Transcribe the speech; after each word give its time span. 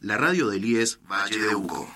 La 0.00 0.16
radio 0.16 0.48
del 0.48 0.64
IES 0.64 0.98
Valle 1.08 1.38
de 1.38 1.54
Uco. 1.54 1.86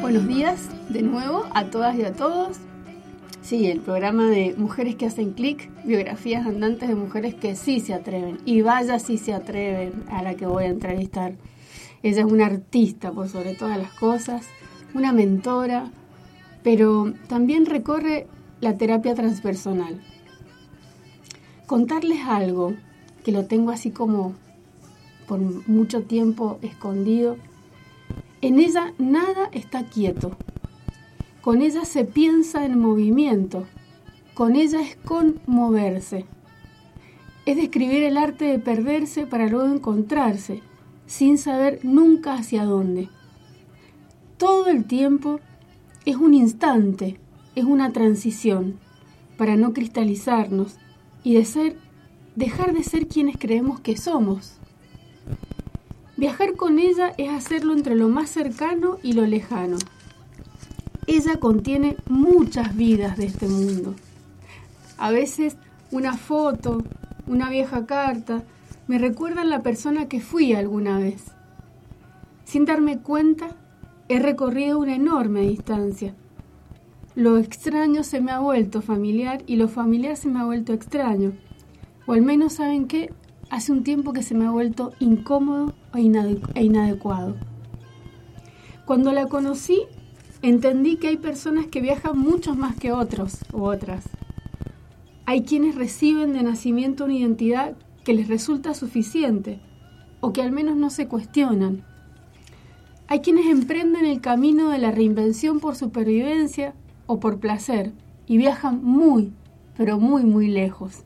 Buenos 0.00 0.26
días 0.28 0.68
de 0.88 1.02
nuevo 1.02 1.46
a 1.52 1.64
todas 1.64 1.96
y 1.96 2.04
a 2.04 2.12
todos. 2.12 2.58
Sí, 3.42 3.66
el 3.66 3.80
programa 3.80 4.26
de 4.30 4.54
Mujeres 4.56 4.94
que 4.94 5.06
hacen 5.06 5.32
clic, 5.32 5.68
biografías 5.84 6.46
andantes 6.46 6.88
de 6.88 6.94
mujeres 6.94 7.34
que 7.34 7.56
sí 7.56 7.80
se 7.80 7.92
atreven. 7.92 8.38
Y 8.44 8.62
vaya 8.62 9.00
si 9.00 9.18
se 9.18 9.34
atreven 9.34 10.04
a 10.10 10.22
la 10.22 10.36
que 10.36 10.46
voy 10.46 10.64
a 10.64 10.68
entrevistar. 10.68 11.34
Ella 12.02 12.20
es 12.20 12.32
una 12.32 12.46
artista 12.46 13.10
por 13.10 13.28
sobre 13.28 13.54
todas 13.54 13.76
las 13.76 13.92
cosas, 13.92 14.46
una 14.94 15.12
mentora, 15.12 15.90
pero 16.62 17.12
también 17.28 17.66
recorre 17.66 18.26
la 18.60 18.76
terapia 18.76 19.14
transpersonal. 19.14 20.00
Contarles 21.66 22.20
algo 22.26 22.74
que 23.24 23.32
lo 23.32 23.46
tengo 23.46 23.70
así 23.70 23.90
como 23.90 24.34
por 25.26 25.38
mucho 25.68 26.02
tiempo 26.02 26.58
escondido. 26.62 27.36
En 28.40 28.58
ella 28.58 28.92
nada 28.98 29.48
está 29.52 29.84
quieto. 29.84 30.36
Con 31.40 31.62
ella 31.62 31.84
se 31.84 32.04
piensa 32.04 32.64
en 32.64 32.78
movimiento. 32.78 33.66
Con 34.34 34.56
ella 34.56 34.80
es 34.82 34.96
conmoverse. 34.96 36.26
Es 37.46 37.56
describir 37.56 38.02
el 38.02 38.16
arte 38.16 38.46
de 38.46 38.58
perderse 38.58 39.26
para 39.26 39.46
luego 39.46 39.72
encontrarse, 39.72 40.62
sin 41.06 41.38
saber 41.38 41.80
nunca 41.82 42.34
hacia 42.34 42.64
dónde. 42.64 43.08
Todo 44.40 44.68
el 44.68 44.86
tiempo 44.86 45.38
es 46.06 46.16
un 46.16 46.32
instante, 46.32 47.20
es 47.56 47.64
una 47.64 47.92
transición, 47.92 48.78
para 49.36 49.56
no 49.56 49.74
cristalizarnos 49.74 50.78
y 51.22 51.34
de 51.34 51.44
ser, 51.44 51.76
dejar 52.36 52.72
de 52.72 52.82
ser 52.82 53.06
quienes 53.06 53.36
creemos 53.36 53.80
que 53.80 53.98
somos. 53.98 54.54
Viajar 56.16 56.56
con 56.56 56.78
ella 56.78 57.12
es 57.18 57.28
hacerlo 57.28 57.74
entre 57.74 57.94
lo 57.94 58.08
más 58.08 58.30
cercano 58.30 58.96
y 59.02 59.12
lo 59.12 59.26
lejano. 59.26 59.76
Ella 61.06 61.38
contiene 61.38 61.98
muchas 62.08 62.74
vidas 62.74 63.18
de 63.18 63.26
este 63.26 63.46
mundo. 63.46 63.94
A 64.96 65.10
veces 65.10 65.58
una 65.90 66.16
foto, 66.16 66.82
una 67.26 67.50
vieja 67.50 67.84
carta, 67.84 68.42
me 68.88 68.96
recuerdan 68.96 69.50
la 69.50 69.62
persona 69.62 70.08
que 70.08 70.20
fui 70.20 70.54
alguna 70.54 70.98
vez. 70.98 71.24
Sin 72.46 72.64
darme 72.64 73.00
cuenta, 73.00 73.54
he 74.10 74.18
recorrido 74.18 74.80
una 74.80 74.96
enorme 74.96 75.42
distancia. 75.42 76.16
Lo 77.14 77.36
extraño 77.36 78.02
se 78.02 78.20
me 78.20 78.32
ha 78.32 78.40
vuelto 78.40 78.82
familiar 78.82 79.44
y 79.46 79.54
lo 79.54 79.68
familiar 79.68 80.16
se 80.16 80.28
me 80.28 80.40
ha 80.40 80.44
vuelto 80.44 80.72
extraño. 80.72 81.32
O 82.06 82.14
al 82.14 82.22
menos, 82.22 82.54
¿saben 82.54 82.88
qué? 82.88 83.12
Hace 83.50 83.70
un 83.70 83.84
tiempo 83.84 84.12
que 84.12 84.24
se 84.24 84.34
me 84.34 84.46
ha 84.46 84.50
vuelto 84.50 84.92
incómodo 84.98 85.74
e, 85.94 86.00
e 86.54 86.64
inadecuado. 86.64 87.36
Cuando 88.84 89.12
la 89.12 89.26
conocí, 89.26 89.82
entendí 90.42 90.96
que 90.96 91.06
hay 91.06 91.16
personas 91.16 91.66
que 91.68 91.80
viajan 91.80 92.18
muchos 92.18 92.56
más 92.56 92.74
que 92.74 92.90
otros 92.90 93.38
u 93.52 93.62
otras. 93.62 94.08
Hay 95.24 95.42
quienes 95.42 95.76
reciben 95.76 96.32
de 96.32 96.42
nacimiento 96.42 97.04
una 97.04 97.14
identidad 97.14 97.76
que 98.02 98.14
les 98.14 98.26
resulta 98.26 98.74
suficiente 98.74 99.60
o 100.18 100.32
que 100.32 100.42
al 100.42 100.50
menos 100.50 100.74
no 100.74 100.90
se 100.90 101.06
cuestionan. 101.06 101.84
Hay 103.12 103.22
quienes 103.22 103.46
emprenden 103.46 104.06
el 104.06 104.20
camino 104.20 104.70
de 104.70 104.78
la 104.78 104.92
reinvención 104.92 105.58
por 105.58 105.74
supervivencia 105.74 106.74
o 107.08 107.18
por 107.18 107.40
placer 107.40 107.92
y 108.28 108.36
viajan 108.36 108.84
muy, 108.84 109.32
pero 109.76 109.98
muy, 109.98 110.22
muy 110.22 110.46
lejos. 110.46 111.02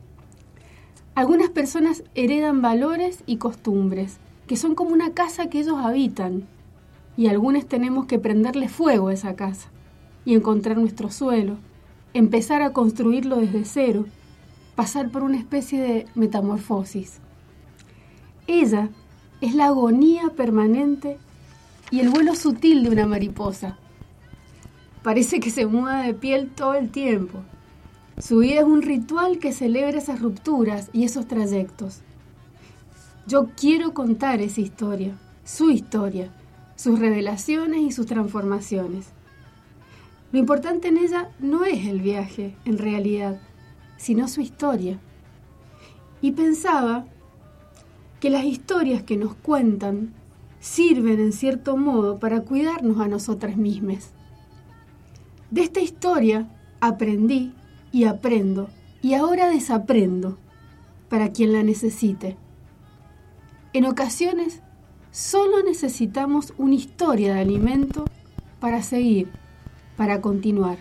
Algunas 1.15 1.49
personas 1.49 2.05
heredan 2.15 2.61
valores 2.61 3.23
y 3.25 3.39
costumbres 3.39 4.19
que 4.47 4.57
son 4.59 4.75
como 4.75 4.91
una 4.91 5.15
casa 5.15 5.49
que 5.49 5.61
ellos 5.61 5.79
habitan 5.79 6.45
y 7.17 7.29
algunos 7.29 7.65
tenemos 7.65 8.05
que 8.05 8.19
prenderle 8.19 8.69
fuego 8.69 9.09
a 9.09 9.15
esa 9.15 9.35
casa 9.35 9.71
y 10.27 10.35
encontrar 10.35 10.77
nuestro 10.77 11.11
suelo, 11.11 11.57
empezar 12.13 12.61
a 12.61 12.75
construirlo 12.75 13.37
desde 13.37 13.65
cero 13.65 14.05
pasar 14.75 15.11
por 15.11 15.23
una 15.23 15.39
especie 15.39 15.81
de 15.81 16.07
metamorfosis. 16.15 17.21
Ella 18.47 18.91
es 19.41 19.55
la 19.55 19.69
agonía 19.69 20.29
permanente 20.37 21.17
y 21.91 22.01
el 22.01 22.11
vuelo 22.11 22.35
sutil 22.35 22.83
de 22.83 22.91
una 22.91 23.07
mariposa. 23.07 23.79
Parece 25.03 25.41
que 25.41 25.51
se 25.51 25.67
muda 25.67 26.03
de 26.03 26.15
piel 26.15 26.51
todo 26.51 26.75
el 26.75 26.91
tiempo. 26.91 27.41
Su 28.19 28.39
vida 28.39 28.61
es 28.61 28.65
un 28.65 28.83
ritual 28.83 29.39
que 29.39 29.53
celebra 29.53 29.99
esas 29.99 30.21
rupturas 30.21 30.89
y 30.93 31.05
esos 31.05 31.27
trayectos. 31.27 32.01
Yo 33.27 33.49
quiero 33.57 33.93
contar 33.93 34.41
esa 34.41 34.61
historia, 34.61 35.19
su 35.45 35.71
historia, 35.71 36.31
sus 36.77 36.99
revelaciones 36.99 37.81
y 37.81 37.93
sus 37.93 38.07
transformaciones. 38.07 39.07
Lo 40.33 40.39
importante 40.39 40.89
en 40.89 40.99
ella 40.99 41.31
no 41.39 41.65
es 41.65 41.87
el 41.87 42.01
viaje, 42.01 42.57
en 42.65 42.79
realidad, 42.79 43.41
sino 43.97 44.27
su 44.27 44.41
historia. 44.41 44.99
Y 46.21 46.33
pensaba 46.33 47.07
que 48.21 48.31
las 48.31 48.45
historias 48.45 49.03
que 49.03 49.17
nos 49.17 49.35
cuentan 49.35 50.15
sirven 50.65 51.21
en 51.21 51.35
cierto 51.35 51.77
modo 51.77 52.19
para 52.19 52.41
cuidarnos 52.41 52.99
a 52.99 53.07
nosotras 53.07 53.59
mismas. 53.59 54.13
De 55.51 55.61
esta 55.61 55.81
historia 55.81 56.49
aprendí 56.81 57.53
y 57.93 58.05
aprendo 58.05 58.71
y 59.03 59.13
ahora 59.13 59.51
desaprendo 59.51 60.39
para 61.11 61.33
quien 61.33 61.53
la 61.53 61.63
necesite. 61.63 62.39
En 63.75 63.85
ocasiones 63.85 64.63
solo 65.11 65.63
necesitamos 65.63 66.55
una 66.57 66.77
historia 66.77 67.35
de 67.35 67.41
alimento 67.43 68.07
para 68.59 68.83
seguir, 68.83 69.29
para 69.99 70.23
continuar. 70.23 70.79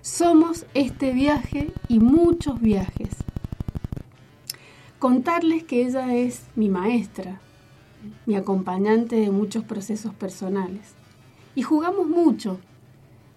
Somos 0.00 0.66
este 0.74 1.12
viaje 1.12 1.70
y 1.86 2.00
muchos 2.00 2.60
viajes. 2.60 3.10
Contarles 4.98 5.62
que 5.62 5.86
ella 5.86 6.16
es 6.16 6.46
mi 6.56 6.68
maestra, 6.68 7.40
mi 8.26 8.36
acompañante 8.36 9.16
de 9.16 9.30
muchos 9.30 9.64
procesos 9.64 10.14
personales. 10.14 10.94
Y 11.54 11.62
jugamos 11.62 12.06
mucho, 12.08 12.58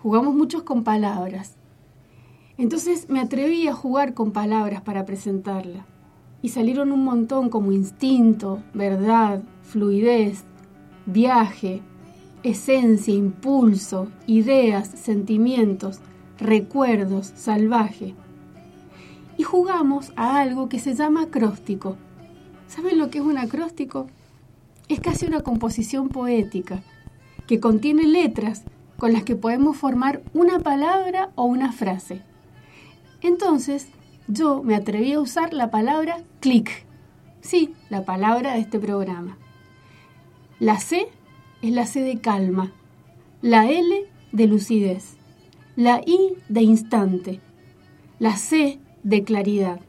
jugamos 0.02 0.36
muchos 0.36 0.64
con 0.64 0.84
palabras. 0.84 1.56
Entonces 2.58 3.10
me 3.10 3.22
atreví 3.22 3.68
a 3.68 3.74
jugar 3.74 4.14
con 4.14 4.32
palabras 4.32 4.82
para 4.82 5.06
presentarla. 5.06 5.86
Y 6.42 6.50
salieron 6.50 6.92
un 6.92 7.04
montón 7.04 7.50
como 7.50 7.72
instinto, 7.72 8.62
verdad, 8.74 9.44
fluidez, 9.62 10.44
viaje, 11.06 11.82
esencia, 12.44 13.14
impulso, 13.14 14.08
ideas, 14.28 14.88
sentimientos, 14.88 16.00
recuerdos, 16.38 17.32
salvaje. 17.36 18.16
Y 19.38 19.44
jugamos 19.44 20.12
a 20.16 20.40
algo 20.40 20.70
que 20.70 20.80
se 20.80 20.96
llama 20.96 21.24
acróstico. 21.24 21.96
¿Saben 22.68 22.98
lo 22.98 23.10
que 23.10 23.20
es 23.20 23.24
un 23.26 23.38
acróstico? 23.38 24.08
Es 24.90 25.00
casi 25.00 25.28
una 25.28 25.42
composición 25.42 26.10
poética 26.10 26.82
que 27.48 27.60
contiene 27.60 28.08
letras 28.08 28.64
con 28.98 29.14
las 29.14 29.24
que 29.24 29.36
podemos 29.36 29.78
formar 29.78 30.22
una 30.34 30.60
palabra 30.60 31.30
o 31.36 31.46
una 31.46 31.72
frase. 31.72 32.22
Entonces, 33.22 33.88
yo 34.28 34.64
me 34.64 34.76
atreví 34.76 35.14
a 35.14 35.20
usar 35.20 35.54
la 35.54 35.70
palabra 35.70 36.18
clic. 36.40 36.86
Sí, 37.42 37.74
la 37.90 38.04
palabra 38.04 38.54
de 38.54 38.60
este 38.62 38.80
programa. 38.80 39.38
La 40.60 40.80
C 40.80 41.08
es 41.62 41.72
la 41.72 41.86
C 41.86 42.02
de 42.02 42.20
calma, 42.20 42.72
la 43.42 43.70
L 43.70 44.06
de 44.32 44.48
lucidez, 44.48 45.18
la 45.76 46.02
I 46.06 46.36
de 46.50 46.62
instante, 46.64 47.40
la 48.18 48.36
C 48.36 48.80
de 49.04 49.24
claridad 49.24 49.80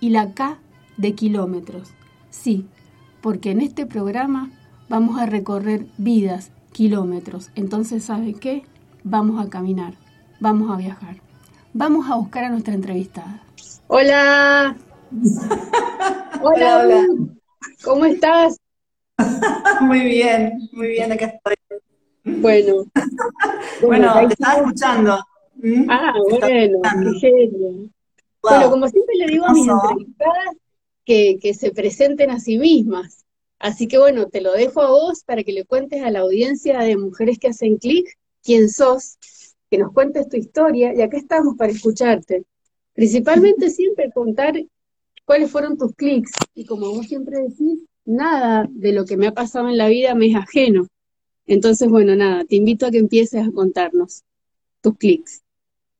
y 0.00 0.10
la 0.10 0.34
K 0.34 0.58
de 0.96 1.14
kilómetros. 1.14 1.90
Sí, 2.30 2.66
porque 3.20 3.50
en 3.50 3.60
este 3.60 3.86
programa 3.86 4.50
vamos 4.88 5.20
a 5.20 5.26
recorrer 5.26 5.86
vidas, 5.96 6.50
kilómetros. 6.72 7.50
Entonces, 7.54 8.04
¿sabe 8.04 8.34
qué? 8.34 8.64
Vamos 9.04 9.44
a 9.44 9.48
caminar, 9.48 9.94
vamos 10.40 10.70
a 10.70 10.76
viajar. 10.76 11.16
Vamos 11.72 12.10
a 12.10 12.16
buscar 12.16 12.44
a 12.44 12.50
nuestra 12.50 12.74
entrevistada. 12.74 13.42
Hola. 13.88 14.76
hola, 16.42 16.78
hola. 16.78 17.06
¿Cómo 17.84 18.04
estás? 18.04 18.56
muy 19.80 20.00
bien, 20.00 20.68
muy 20.72 20.88
bien, 20.88 21.12
acá 21.12 21.26
estoy. 21.26 21.54
Bueno. 22.24 22.84
bueno, 23.82 24.14
te 24.26 24.34
estaba 24.34 24.60
escuchando. 24.60 25.18
¿Mm? 25.56 25.90
Ah, 25.90 26.12
bueno, 26.30 26.80
qué 26.82 27.18
genio. 27.20 27.90
Bueno, 28.42 28.70
como 28.70 28.88
siempre 28.88 29.14
le 29.16 29.26
digo 29.26 29.46
a 29.46 29.52
mis 29.52 29.66
entrevistadas 29.66 30.56
que, 31.08 31.38
que 31.40 31.54
se 31.54 31.70
presenten 31.70 32.30
a 32.30 32.38
sí 32.38 32.58
mismas. 32.58 33.24
Así 33.58 33.88
que 33.88 33.96
bueno, 33.96 34.28
te 34.28 34.42
lo 34.42 34.52
dejo 34.52 34.82
a 34.82 34.90
vos 34.90 35.24
para 35.24 35.42
que 35.42 35.52
le 35.52 35.64
cuentes 35.64 36.02
a 36.02 36.10
la 36.10 36.20
audiencia 36.20 36.80
de 36.80 36.98
Mujeres 36.98 37.38
que 37.38 37.48
hacen 37.48 37.78
clic 37.78 38.06
quién 38.42 38.68
sos, 38.68 39.16
que 39.70 39.78
nos 39.78 39.94
cuentes 39.94 40.28
tu 40.28 40.36
historia 40.36 40.94
y 40.94 41.00
acá 41.00 41.16
estamos 41.16 41.56
para 41.56 41.72
escucharte. 41.72 42.44
Principalmente 42.92 43.70
siempre 43.70 44.12
contar 44.12 44.62
cuáles 45.24 45.50
fueron 45.50 45.78
tus 45.78 45.94
clics 45.94 46.32
y 46.54 46.66
como 46.66 46.92
vos 46.92 47.06
siempre 47.06 47.38
decís, 47.38 47.78
nada 48.04 48.68
de 48.70 48.92
lo 48.92 49.06
que 49.06 49.16
me 49.16 49.28
ha 49.28 49.32
pasado 49.32 49.70
en 49.70 49.78
la 49.78 49.88
vida 49.88 50.14
me 50.14 50.26
es 50.26 50.36
ajeno. 50.36 50.88
Entonces, 51.46 51.88
bueno, 51.88 52.16
nada, 52.16 52.44
te 52.44 52.56
invito 52.56 52.84
a 52.84 52.90
que 52.90 52.98
empieces 52.98 53.48
a 53.48 53.50
contarnos 53.50 54.24
tus 54.82 54.94
clics. 54.98 55.42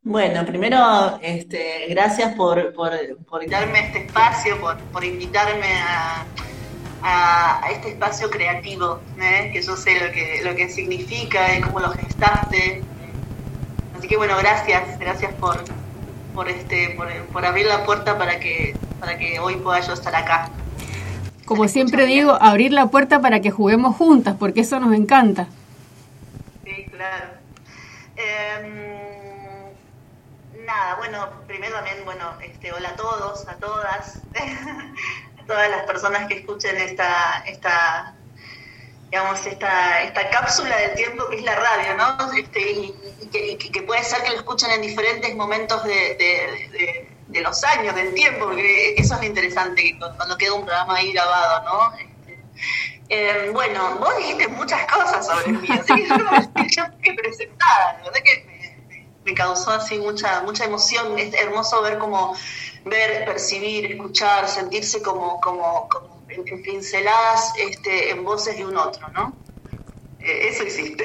Bueno, 0.03 0.47
primero, 0.47 1.19
este, 1.23 1.87
gracias 1.91 2.35
por, 2.35 2.73
por, 2.73 2.91
darme 3.49 3.87
este 3.87 4.07
espacio, 4.07 4.57
por, 4.61 5.05
invitarme 5.05 5.67
a, 7.03 7.69
este 7.71 7.91
espacio 7.91 8.31
creativo, 8.31 9.01
¿eh? 9.21 9.51
que 9.53 9.63
yo 9.63 9.77
sé 9.77 10.01
lo 10.01 10.13
que, 10.13 10.41
lo 10.43 10.55
que 10.57 10.69
significa 10.69 11.57
y 11.57 11.61
cómo 11.61 11.81
lo 11.81 11.91
gestaste. 11.91 12.83
Así 13.97 14.09
que 14.09 14.17
bueno, 14.17 14.37
gracias, 14.39 14.99
gracias 14.99 15.35
por, 15.35 15.63
por, 16.35 16.49
este, 16.49 16.97
por, 17.33 17.45
abrir 17.45 17.67
la 17.67 17.85
puerta 17.85 18.17
para 18.17 18.39
que, 18.41 18.77
para 19.01 19.19
que 19.19 19.41
hoy 19.41 19.57
pueda 19.57 19.81
yo 19.81 19.93
estar 19.93 20.15
acá. 20.15 20.51
Como 21.45 21.67
siempre 21.67 22.07
digo, 22.07 22.39
abrir 22.41 22.73
la 22.73 22.87
puerta 22.87 23.21
para 23.21 23.41
que 23.41 23.51
juguemos 23.51 23.97
juntas, 23.97 24.37
porque 24.39 24.61
eso 24.61 24.79
nos 24.81 24.95
encanta. 24.95 25.49
Sí, 26.65 26.87
claro. 26.91 27.27
Em, 28.17 29.08
nada, 30.69 30.97
bueno, 30.97 31.31
primero 31.47 31.75
también, 31.77 32.05
bueno, 32.05 32.35
este, 32.43 32.73
hola 32.73 32.91
a 32.91 32.97
todos, 32.97 33.49
a 33.49 33.55
todas, 33.57 34.21
a 35.43 35.47
todas 35.47 35.71
las 35.71 35.83
personas 35.85 36.29
que 36.29 36.35
escuchen 36.41 36.77
esta, 36.77 37.43
esta 37.47 38.15
digamos, 39.11 39.47
esta, 39.47 40.03
esta 40.03 40.29
cápsula 40.29 40.77
del 40.77 40.95
tiempo 40.95 41.27
que 41.31 41.37
es 41.37 41.43
la 41.43 41.55
radio, 41.55 41.97
¿no? 41.97 42.33
Este, 42.35 42.61
y, 42.61 42.95
que, 43.57 43.83
puede 43.83 44.05
ser 44.05 44.23
que 44.23 44.31
lo 44.31 44.37
escuchen 44.37 44.71
en 44.71 44.83
diferentes 44.83 45.35
momentos 45.35 45.83
de, 45.85 47.09
los 47.29 47.65
años, 47.65 47.95
del 47.95 48.13
tiempo, 48.13 48.47
porque 48.47 48.95
eso 48.99 49.15
es 49.15 49.21
lo 49.21 49.27
interesante, 49.27 49.99
cuando 49.99 50.37
queda 50.37 50.53
un 50.53 50.67
programa 50.67 50.97
ahí 50.97 51.13
grabado, 51.15 51.65
¿no? 51.65 51.97
Este, 51.97 52.45
eh, 53.09 53.51
bueno, 53.55 53.97
vos 54.01 54.15
dijiste 54.19 54.49
muchas 54.49 54.85
cosas 54.93 55.27
sobre 55.27 55.49
mí, 55.49 55.69
así 55.71 55.95
que 55.95 56.69
yo 56.69 56.85
que 57.03 57.13
presentada, 57.23 58.03
verdad 58.05 58.21
que 58.23 58.58
me 59.29 59.35
causó 59.35 59.71
así 59.73 59.99
mucha, 59.99 60.43
mucha 60.43 60.65
emoción. 60.65 61.19
Es 61.19 61.35
hermoso 61.35 61.83
ver 61.83 61.99
como, 61.99 62.35
ver, 62.87 63.27
percibir, 63.27 63.93
escuchar, 63.93 64.49
sentirse 64.49 65.03
como, 65.03 65.39
como, 65.41 65.89
como 65.89 66.23
en, 66.29 66.63
pinceladas 66.63 67.53
este, 67.59 68.11
en 68.11 68.25
voces 68.25 68.57
de 68.57 68.65
un 68.65 68.77
otro, 68.77 69.07
¿no? 69.11 69.35
Eh, 70.21 70.49
eso 70.49 70.63
existe. 70.63 71.05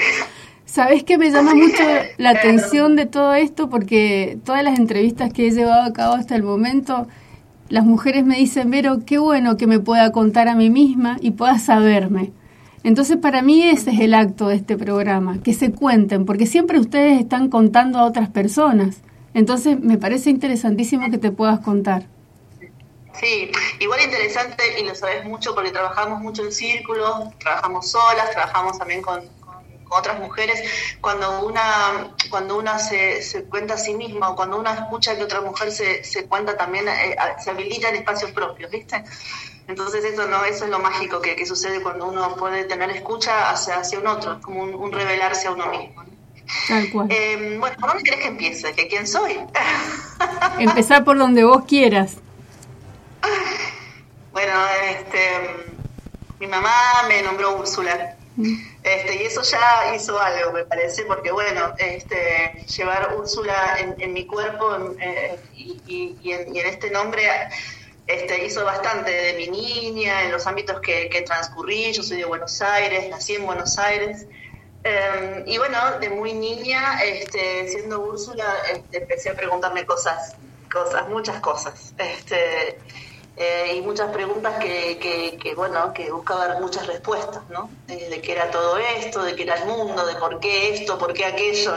¿Sabes 0.66 1.04
que 1.04 1.18
me 1.18 1.30
llama 1.30 1.54
mucho 1.54 1.84
la 2.18 2.32
atención 2.32 2.96
de 2.96 3.06
todo 3.06 3.34
esto? 3.34 3.70
Porque 3.70 4.38
todas 4.46 4.64
las 4.64 4.80
entrevistas 4.80 5.32
que 5.34 5.48
he 5.48 5.52
llevado 5.52 5.84
a 5.84 5.94
cabo 5.94 6.16
hasta 6.16 6.36
el 6.36 6.44
momento, 6.44 7.08
las 7.68 7.84
mujeres 7.84 8.24
me 8.24 8.38
dicen, 8.38 8.72
Vero, 8.72 9.00
qué 9.06 9.18
bueno 9.18 9.58
que 9.58 9.68
me 9.68 9.80
pueda 9.80 10.12
contar 10.14 10.48
a 10.48 10.56
mí 10.56 10.70
misma 10.70 11.18
y 11.20 11.32
pueda 11.32 11.60
saberme. 11.60 12.32
Entonces, 12.84 13.18
para 13.18 13.42
mí 13.42 13.64
ese 13.64 13.92
es 13.92 14.00
el 14.02 14.14
acto 14.14 14.48
de 14.50 14.56
este 14.56 14.78
programa, 14.78 15.42
que 15.42 15.54
se 15.54 15.72
cuenten, 15.72 16.26
porque 16.26 16.46
siempre 16.46 16.80
ustedes 16.80 17.20
están 17.20 17.50
contando 17.50 18.00
a 18.00 18.06
otras 18.06 18.30
personas. 18.30 18.98
Entonces, 19.34 19.80
me 19.80 19.98
parece 19.98 20.30
interesantísimo 20.30 21.10
que 21.10 21.18
te 21.18 21.32
puedas 21.32 21.60
contar. 21.62 22.04
Sí, 23.20 23.52
igual 23.80 24.02
interesante, 24.02 24.64
y 24.82 24.84
lo 24.86 24.96
sabes 24.96 25.24
mucho 25.26 25.56
porque 25.56 25.72
trabajamos 25.72 26.20
mucho 26.20 26.44
en 26.44 26.52
círculos, 26.52 27.38
trabajamos 27.40 27.90
solas, 27.90 28.32
trabajamos 28.32 28.78
también 28.78 29.02
con, 29.02 29.22
otras 29.90 30.20
mujeres. 30.20 30.62
Cuando 31.00 31.46
una, 31.46 32.16
cuando 32.30 32.58
una 32.58 32.80
se, 32.80 33.22
se, 33.22 33.44
cuenta 33.44 33.76
a 33.76 33.78
sí 33.78 33.94
misma 33.94 34.32
o 34.32 34.36
cuando 34.36 34.58
una 34.58 34.74
escucha 34.74 35.16
que 35.16 35.24
otra 35.24 35.42
mujer 35.42 35.72
se, 35.72 36.04
se 36.04 36.26
cuenta 36.26 36.58
también, 36.58 36.88
eh, 36.88 37.16
se 37.44 37.52
habilita 37.52 37.90
en 37.90 37.96
espacios 37.98 38.32
propios, 38.32 38.72
¿viste? 38.72 39.04
Entonces 39.68 40.04
eso 40.04 40.28
no, 40.28 40.44
eso 40.44 40.66
es 40.66 40.72
lo 40.72 40.80
mágico 40.80 41.22
que, 41.22 41.46
sucede 41.46 41.82
cuando 41.82 42.08
uno 42.08 42.36
puede 42.36 42.66
tener 42.66 42.90
escucha 42.92 43.50
hacia, 43.50 43.78
hacia 43.78 44.00
un 44.00 44.08
otro, 44.08 44.42
como 44.42 44.64
un, 44.64 44.92
revelarse 44.92 45.48
a 45.48 45.52
uno 45.52 45.68
mismo. 45.68 46.04
Eh, 47.10 47.58
bueno, 47.60 47.76
¿por 47.80 47.90
dónde 47.90 48.04
crees 48.04 48.22
que 48.22 48.28
empiece? 48.28 48.74
¿Que 48.74 48.88
quién 48.88 49.08
soy? 49.08 49.40
Empezar 50.60 51.04
por 51.06 51.18
donde 51.18 51.44
vos 51.44 51.64
quieras. 51.66 52.18
Bueno, 54.34 54.54
este, 54.90 55.20
mi 56.40 56.48
mamá 56.48 56.74
me 57.08 57.22
nombró 57.22 57.58
Úrsula. 57.58 58.18
Este, 58.84 59.24
y 59.24 59.26
eso 59.28 59.44
ya 59.44 59.96
hizo 59.96 60.20
algo, 60.20 60.52
me 60.52 60.66
parece, 60.66 61.04
porque 61.04 61.32
bueno, 61.32 61.74
este, 61.78 62.66
llevar 62.76 63.16
Úrsula 63.16 63.78
en, 63.98 64.12
mi 64.12 64.26
cuerpo 64.26 64.96
eh, 65.00 65.40
y, 65.56 65.80
en, 66.32 66.56
y, 66.56 66.60
en, 66.60 66.66
este 66.66 66.90
nombre 66.90 67.30
este, 68.08 68.46
hizo 68.46 68.66
bastante 68.66 69.12
de 69.12 69.34
mi 69.34 69.48
niña, 69.48 70.24
en 70.24 70.32
los 70.32 70.46
ámbitos 70.46 70.80
que, 70.82 71.24
transcurrí. 71.26 71.94
Yo 71.94 72.04
soy 72.04 72.18
de 72.18 72.26
Buenos 72.26 72.62
Aires, 72.62 73.10
nací 73.10 73.36
en 73.36 73.46
Buenos 73.46 73.78
Aires. 73.78 74.26
Em, 74.84 75.44
y 75.48 75.58
bueno, 75.58 75.78
de 76.00 76.10
muy 76.10 76.34
niña, 76.34 77.02
este, 77.04 77.70
siendo 77.70 78.02
Úrsula, 78.02 78.46
este, 78.72 78.98
empecé 78.98 79.30
a 79.30 79.36
preguntarme 79.36 79.86
cosas, 79.86 80.36
cosas, 80.72 81.08
muchas 81.08 81.40
cosas. 81.40 81.94
Este, 81.98 82.78
eh, 83.36 83.76
y 83.78 83.82
muchas 83.82 84.12
preguntas 84.12 84.60
que, 84.60 85.40
que, 85.42 85.56
bueno, 85.56 85.94
que 85.94 86.12
buscaba 86.12 86.60
muchas 86.60 86.86
respuestas, 86.86 87.42
¿no? 87.50 87.70
de 87.88 88.22
qué 88.22 88.34
era 88.34 88.52
todo 88.52 88.78
esto, 88.78 89.24
de 89.24 89.36
qué 89.36 89.44
era 89.44 89.56
el 89.56 89.66
mundo, 89.66 90.06
de 90.06 90.16
por 90.16 90.40
qué 90.40 90.74
esto, 90.74 90.98
por 90.98 91.14
qué 91.14 91.26
aquello. 91.26 91.74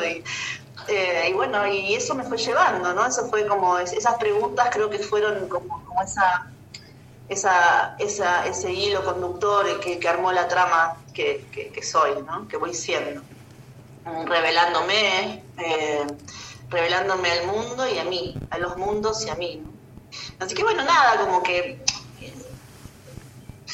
Eh, 0.88 1.28
y 1.30 1.32
bueno, 1.32 1.66
y 1.66 1.94
eso 1.94 2.14
me 2.14 2.24
fue 2.24 2.38
llevando, 2.38 2.92
¿no? 2.94 3.06
Eso 3.06 3.28
fue 3.28 3.46
como, 3.46 3.78
esas 3.78 4.14
preguntas 4.16 4.68
creo 4.72 4.88
que 4.88 4.98
fueron 4.98 5.48
como, 5.48 5.84
como 5.84 6.02
esa, 6.02 6.46
esa, 7.28 7.96
ese 8.46 8.72
hilo 8.72 9.04
conductor 9.04 9.80
que, 9.80 9.98
que 9.98 10.08
armó 10.08 10.32
la 10.32 10.46
trama 10.48 10.96
que, 11.12 11.46
que, 11.52 11.82
soy, 11.82 12.22
¿no? 12.22 12.46
Que 12.48 12.56
voy 12.56 12.74
siendo. 12.74 13.22
Revelándome, 14.26 15.42
eh, 15.58 16.06
revelándome 16.68 17.30
al 17.32 17.46
mundo 17.46 17.88
y 17.88 17.98
a 17.98 18.04
mí, 18.04 18.40
a 18.50 18.58
los 18.58 18.76
mundos 18.76 19.24
y 19.26 19.30
a 19.30 19.34
mí, 19.34 19.62
Así 20.38 20.54
que 20.54 20.62
bueno, 20.62 20.84
nada, 20.84 21.18
como 21.18 21.42
que 21.42 21.82
eh, 22.20 22.34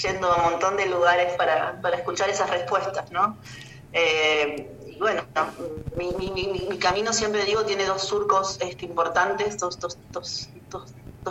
yendo 0.00 0.32
a 0.32 0.36
un 0.36 0.52
montón 0.52 0.76
de 0.76 0.86
lugares 0.86 1.34
para, 1.34 1.80
para 1.80 1.96
escuchar 1.96 2.30
esas 2.30 2.48
respuestas, 2.50 3.10
¿no? 3.10 3.36
y 3.94 4.81
bueno, 5.02 5.24
mi, 5.96 6.12
mi, 6.14 6.30
mi, 6.30 6.78
camino 6.78 7.12
siempre 7.12 7.44
digo 7.44 7.64
tiene 7.64 7.84
dos 7.84 8.02
surcos 8.02 8.56
este, 8.60 8.86
importantes, 8.86 9.58
dos, 9.58 9.76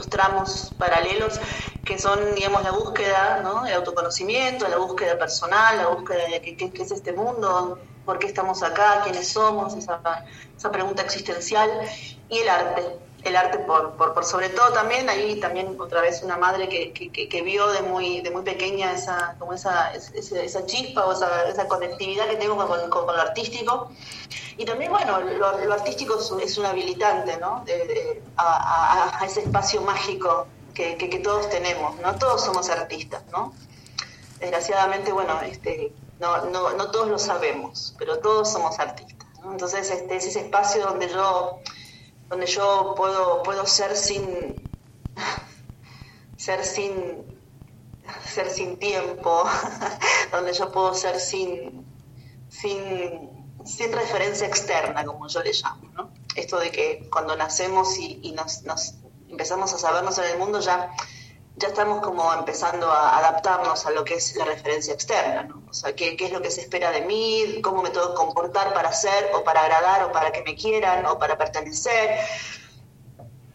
tramos 0.09 0.73
paralelos 0.77 1.39
que 1.85 1.97
son, 1.97 2.35
digamos, 2.35 2.63
la 2.63 2.71
búsqueda 2.71 3.39
¿no? 3.41 3.63
de 3.63 3.73
autoconocimiento, 3.73 4.67
la 4.67 4.77
búsqueda 4.77 5.17
personal, 5.17 5.77
la 5.77 5.87
búsqueda 5.87 6.27
de 6.29 6.41
qué, 6.41 6.57
qué, 6.57 6.83
es 6.83 6.91
este 6.91 7.13
mundo, 7.13 7.79
por 8.03 8.19
qué 8.19 8.27
estamos 8.27 8.61
acá, 8.61 9.01
quiénes 9.03 9.29
somos, 9.29 9.73
esa, 9.75 10.01
esa 10.55 10.71
pregunta 10.71 11.01
existencial, 11.01 11.69
y 12.29 12.39
el 12.39 12.49
arte, 12.49 12.83
el 13.23 13.35
arte 13.35 13.59
por, 13.59 13.91
por, 13.93 14.25
sobre 14.25 14.49
todo 14.49 14.73
también, 14.73 15.07
ahí 15.09 15.39
también 15.39 15.79
otra 15.79 16.01
vez 16.01 16.23
una 16.23 16.37
madre 16.37 16.67
que, 16.67 16.91
que, 16.91 17.29
que, 17.29 17.41
vio 17.41 17.67
de 17.71 17.81
muy, 17.81 18.21
de 18.21 18.31
muy 18.31 18.41
pequeña 18.41 18.93
esa, 18.93 19.35
como 19.37 19.53
esa, 19.53 19.93
esa, 19.93 20.65
chispa 20.65 21.05
o 21.05 21.13
esa, 21.13 21.47
esa, 21.47 21.67
conectividad 21.67 22.27
que 22.27 22.37
tengo 22.37 22.55
con, 22.55 22.89
con, 22.89 23.05
lo 23.05 23.21
artístico. 23.21 23.91
Y 24.57 24.65
también, 24.65 24.91
bueno, 24.91 25.19
lo, 25.21 25.73
artístico 25.73 26.19
es 26.41 26.57
un, 26.57 26.65
habilitante, 26.65 27.37
¿no? 27.37 27.63
a, 28.37 29.19
a, 29.19 29.25
ese 29.25 29.41
espacio 29.41 29.81
mágico 29.81 30.47
que, 30.73 30.97
que, 30.97 31.19
todos 31.19 31.49
tenemos, 31.49 31.99
¿no? 31.99 32.15
Todos 32.15 32.43
somos 32.43 32.69
artistas, 32.69 33.23
¿no? 33.31 33.53
Desgraciadamente, 34.39 35.11
bueno, 35.11 35.39
este, 35.41 35.93
no, 36.19 36.45
no, 36.45 36.71
no 36.71 36.89
todos 36.89 37.09
lo 37.09 37.19
sabemos, 37.19 37.93
pero 37.99 38.19
todos 38.19 38.51
somos 38.51 38.79
artistas. 38.79 39.27
Entonces, 39.43 39.89
este, 39.91 40.15
es 40.15 40.25
ese 40.25 40.39
espacio 40.41 40.83
donde 40.85 41.09
yo 41.09 41.59
donde 42.31 42.47
yo 42.47 42.95
puedo, 42.95 43.43
puedo 43.43 43.67
ser 43.67 43.95
sin 43.95 44.71
ser 46.37 46.63
sin 46.63 47.29
ser 48.25 48.49
sin 48.49 48.77
tiempo, 48.77 49.43
donde 50.31 50.53
yo 50.53 50.71
puedo 50.71 50.93
ser 50.93 51.19
sin, 51.19 51.85
sin, 52.49 53.29
sin 53.65 53.91
referencia 53.91 54.47
externa, 54.47 55.05
como 55.05 55.27
yo 55.27 55.43
le 55.43 55.51
llamo, 55.51 55.89
¿no? 55.93 56.11
Esto 56.35 56.57
de 56.57 56.71
que 56.71 57.09
cuando 57.11 57.35
nacemos 57.35 57.97
y, 57.99 58.31
nos, 58.31 58.63
nos, 58.63 58.95
empezamos 59.27 59.73
a 59.73 59.77
sabernos 59.77 60.17
en 60.17 60.25
el 60.31 60.39
mundo 60.39 60.61
ya 60.61 60.91
ya 61.55 61.67
estamos 61.67 62.01
como 62.01 62.33
empezando 62.33 62.89
a 62.91 63.17
adaptarnos 63.17 63.85
a 63.85 63.91
lo 63.91 64.03
que 64.03 64.15
es 64.15 64.35
la 64.35 64.45
referencia 64.45 64.93
externa, 64.93 65.43
¿no? 65.43 65.61
O 65.69 65.73
sea, 65.73 65.93
¿qué, 65.93 66.15
es 66.17 66.31
lo 66.31 66.41
que 66.41 66.49
se 66.49 66.61
espera 66.61 66.91
de 66.91 67.01
mí, 67.01 67.61
cómo 67.61 67.83
me 67.83 67.89
tengo 67.89 68.09
que 68.09 68.15
comportar 68.15 68.73
para 68.73 68.91
ser 68.93 69.31
o 69.35 69.43
para 69.43 69.61
agradar 69.61 70.03
o 70.03 70.11
para 70.11 70.31
que 70.31 70.43
me 70.43 70.55
quieran 70.55 71.05
o 71.05 71.19
para 71.19 71.37
pertenecer. 71.37 72.17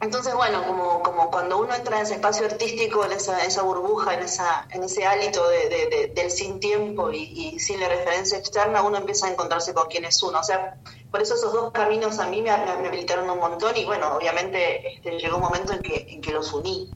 entonces, 0.00 0.34
bueno, 0.34 0.66
como, 0.66 1.02
como 1.02 1.30
cuando 1.30 1.58
uno 1.58 1.74
entra 1.74 1.96
en 1.96 2.02
ese 2.02 2.14
espacio 2.14 2.46
artístico, 2.46 3.04
en 3.04 3.12
esa, 3.12 3.44
esa 3.44 3.62
burbuja, 3.62 4.14
en, 4.14 4.20
esa, 4.20 4.68
en 4.70 4.84
ese 4.84 5.06
hálito 5.06 5.48
de, 5.48 6.12
del 6.14 6.30
sin 6.30 6.60
tiempo 6.60 7.10
y, 7.10 7.58
sin 7.58 7.80
la 7.80 7.88
referencia 7.88 8.38
externa, 8.38 8.82
uno 8.82 8.98
empieza 8.98 9.26
a 9.26 9.30
encontrarse 9.30 9.72
con 9.72 9.88
quién 9.88 10.04
es 10.04 10.22
uno. 10.22 10.40
O 10.40 10.44
sea, 10.44 10.76
por 11.10 11.22
eso 11.22 11.34
esos 11.34 11.52
dos 11.52 11.72
caminos 11.72 12.18
a 12.18 12.26
mí 12.26 12.42
me, 12.42 12.50
me 12.56 12.88
habilitaron 12.88 13.28
un 13.28 13.38
montón 13.38 13.74
y 13.76 13.84
bueno, 13.86 14.14
obviamente 14.16 14.94
este, 14.94 15.18
llegó 15.18 15.36
un 15.36 15.42
momento 15.42 15.72
en 15.72 15.82
que, 15.82 16.06
en 16.10 16.20
que 16.20 16.30
los 16.30 16.52
uní, 16.52 16.90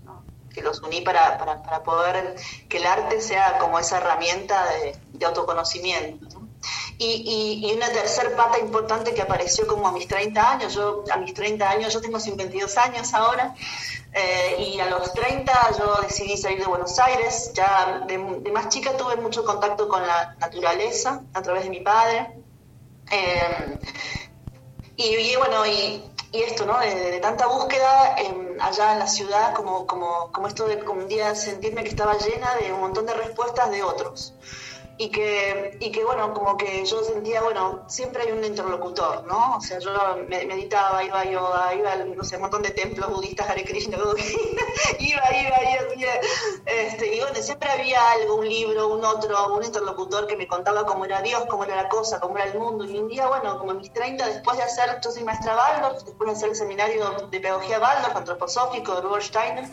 que 0.55 0.63
los 0.63 0.81
uní 0.83 1.01
para, 1.01 1.39
para, 1.39 1.63
para, 1.63 1.83
poder 1.83 2.37
que 2.69 2.79
el 2.79 2.87
arte 2.87 3.21
sea 3.21 3.59
como 3.59 3.79
esa 3.79 3.99
herramienta 3.99 4.65
de, 4.67 4.97
de 5.13 5.27
autoconocimiento. 5.27 6.41
Y, 6.99 7.63
y, 7.65 7.73
una 7.75 7.89
tercer 7.89 8.37
pata 8.37 8.59
importante 8.59 9.15
que 9.15 9.23
apareció 9.23 9.67
como 9.67 9.89
a 9.89 9.93
mis 9.93 10.07
30 10.07 10.51
años, 10.53 10.75
yo 10.75 11.05
a 11.11 11.17
mis 11.17 11.33
30 11.33 11.71
años, 11.71 11.95
yo 11.95 12.01
tengo 12.03 12.21
52 12.21 12.77
años 12.77 13.15
ahora, 13.15 13.55
eh, 14.13 14.75
y 14.75 14.81
a 14.81 14.91
los 14.91 15.15
30 15.15 15.79
yo 15.79 15.99
decidí 16.03 16.37
salir 16.37 16.59
de 16.59 16.67
Buenos 16.67 16.99
Aires, 16.99 17.53
ya 17.55 18.05
de, 18.07 18.19
más 18.19 18.69
chica 18.69 18.99
tuve 18.99 19.17
mucho 19.17 19.47
contacto 19.47 19.89
con 19.89 20.07
la 20.07 20.37
naturaleza 20.41 21.23
a 21.33 21.41
través 21.41 21.65
de 21.65 21.71
mi 21.71 21.81
padre, 21.81 22.35
eh, 23.11 23.79
y, 24.97 25.35
bueno, 25.37 25.65
y, 25.65 26.03
esto, 26.33 26.67
¿no? 26.67 26.79
De, 26.79 27.19
tanta 27.21 27.47
búsqueda 27.47 28.15
allá 28.61 28.93
en 28.93 28.99
la 28.99 29.07
ciudad, 29.07 29.55
como, 29.55 29.87
como, 29.87 30.31
como 30.33 30.47
esto 30.47 30.67
de 30.67 30.77
un 30.77 31.09
día 31.09 31.35
sentirme 31.35 31.83
que 31.83 31.89
estaba 31.89 32.17
llena 32.19 32.55
de 32.57 32.73
un 32.73 32.81
montón 32.81 33.07
de 33.07 33.15
respuestas 33.15 33.71
de 33.71 33.83
otros 33.83 34.35
y 35.01 35.09
que, 35.09 35.79
y 35.81 35.91
que, 35.91 36.05
bueno, 36.05 36.35
como 36.35 36.59
que 36.59 36.85
yo 36.85 37.03
sentía, 37.03 37.41
bueno, 37.41 37.85
siempre 37.87 38.25
hay 38.25 38.33
un 38.33 38.45
interlocutor, 38.45 39.25
¿no? 39.27 39.57
O 39.57 39.61
sea, 39.63 39.79
yo 39.79 39.91
meditaba, 40.29 41.03
iba 41.03 41.21
a 41.21 41.25
yoga, 41.25 41.75
iba 41.75 41.93
a, 41.93 41.97
no 42.05 42.23
sé, 42.23 42.37
un 42.37 42.43
montón 42.43 42.61
de 42.61 42.69
templos 42.73 43.11
budistas, 43.11 43.49
Hare 43.49 43.65
Krishna, 43.65 43.97
iba, 44.99 45.23
iba, 45.33 45.57
iba, 45.97 46.13
este, 46.67 47.17
y 47.17 47.21
bueno, 47.21 47.35
siempre 47.41 47.71
había 47.71 48.11
algo, 48.11 48.35
un 48.35 48.47
libro, 48.47 48.89
un 48.89 49.03
otro, 49.03 49.57
un 49.57 49.65
interlocutor 49.65 50.27
que 50.27 50.37
me 50.37 50.47
contaba 50.47 50.85
cómo 50.85 51.07
era 51.07 51.23
Dios, 51.23 51.47
cómo 51.49 51.65
era 51.65 51.77
la 51.77 51.89
cosa, 51.89 52.21
cómo 52.21 52.37
era 52.37 52.49
el 52.49 52.59
mundo, 52.59 52.85
y 52.85 52.99
un 52.99 53.09
día, 53.09 53.27
bueno, 53.27 53.59
como 53.59 53.73
en 53.73 53.79
mis 53.79 53.95
30, 53.95 54.27
después 54.27 54.59
de 54.59 54.65
hacer, 54.65 55.01
yo 55.03 55.11
soy 55.11 55.25
maestra 55.25 55.57
Waldorf, 55.57 56.05
después 56.05 56.29
de 56.29 56.37
hacer 56.37 56.51
el 56.51 56.57
seminario 56.57 57.27
de 57.31 57.41
pedagogía 57.41 57.81
Waldorf, 57.81 58.17
antroposófico, 58.17 58.97
de 58.97 59.01
Rudolf 59.01 59.25
Steiner, 59.25 59.65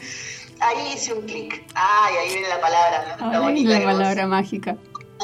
ahí 0.61 0.93
hice 0.93 1.11
un 1.11 1.25
clic. 1.25 1.65
Ay, 1.75 2.15
ahí 2.15 2.29
viene 2.29 2.47
la 2.47 2.61
palabra, 2.61 3.17
¿no? 3.19 3.49
la 3.51 3.83
palabra 3.83 4.25
mágica. 4.25 4.77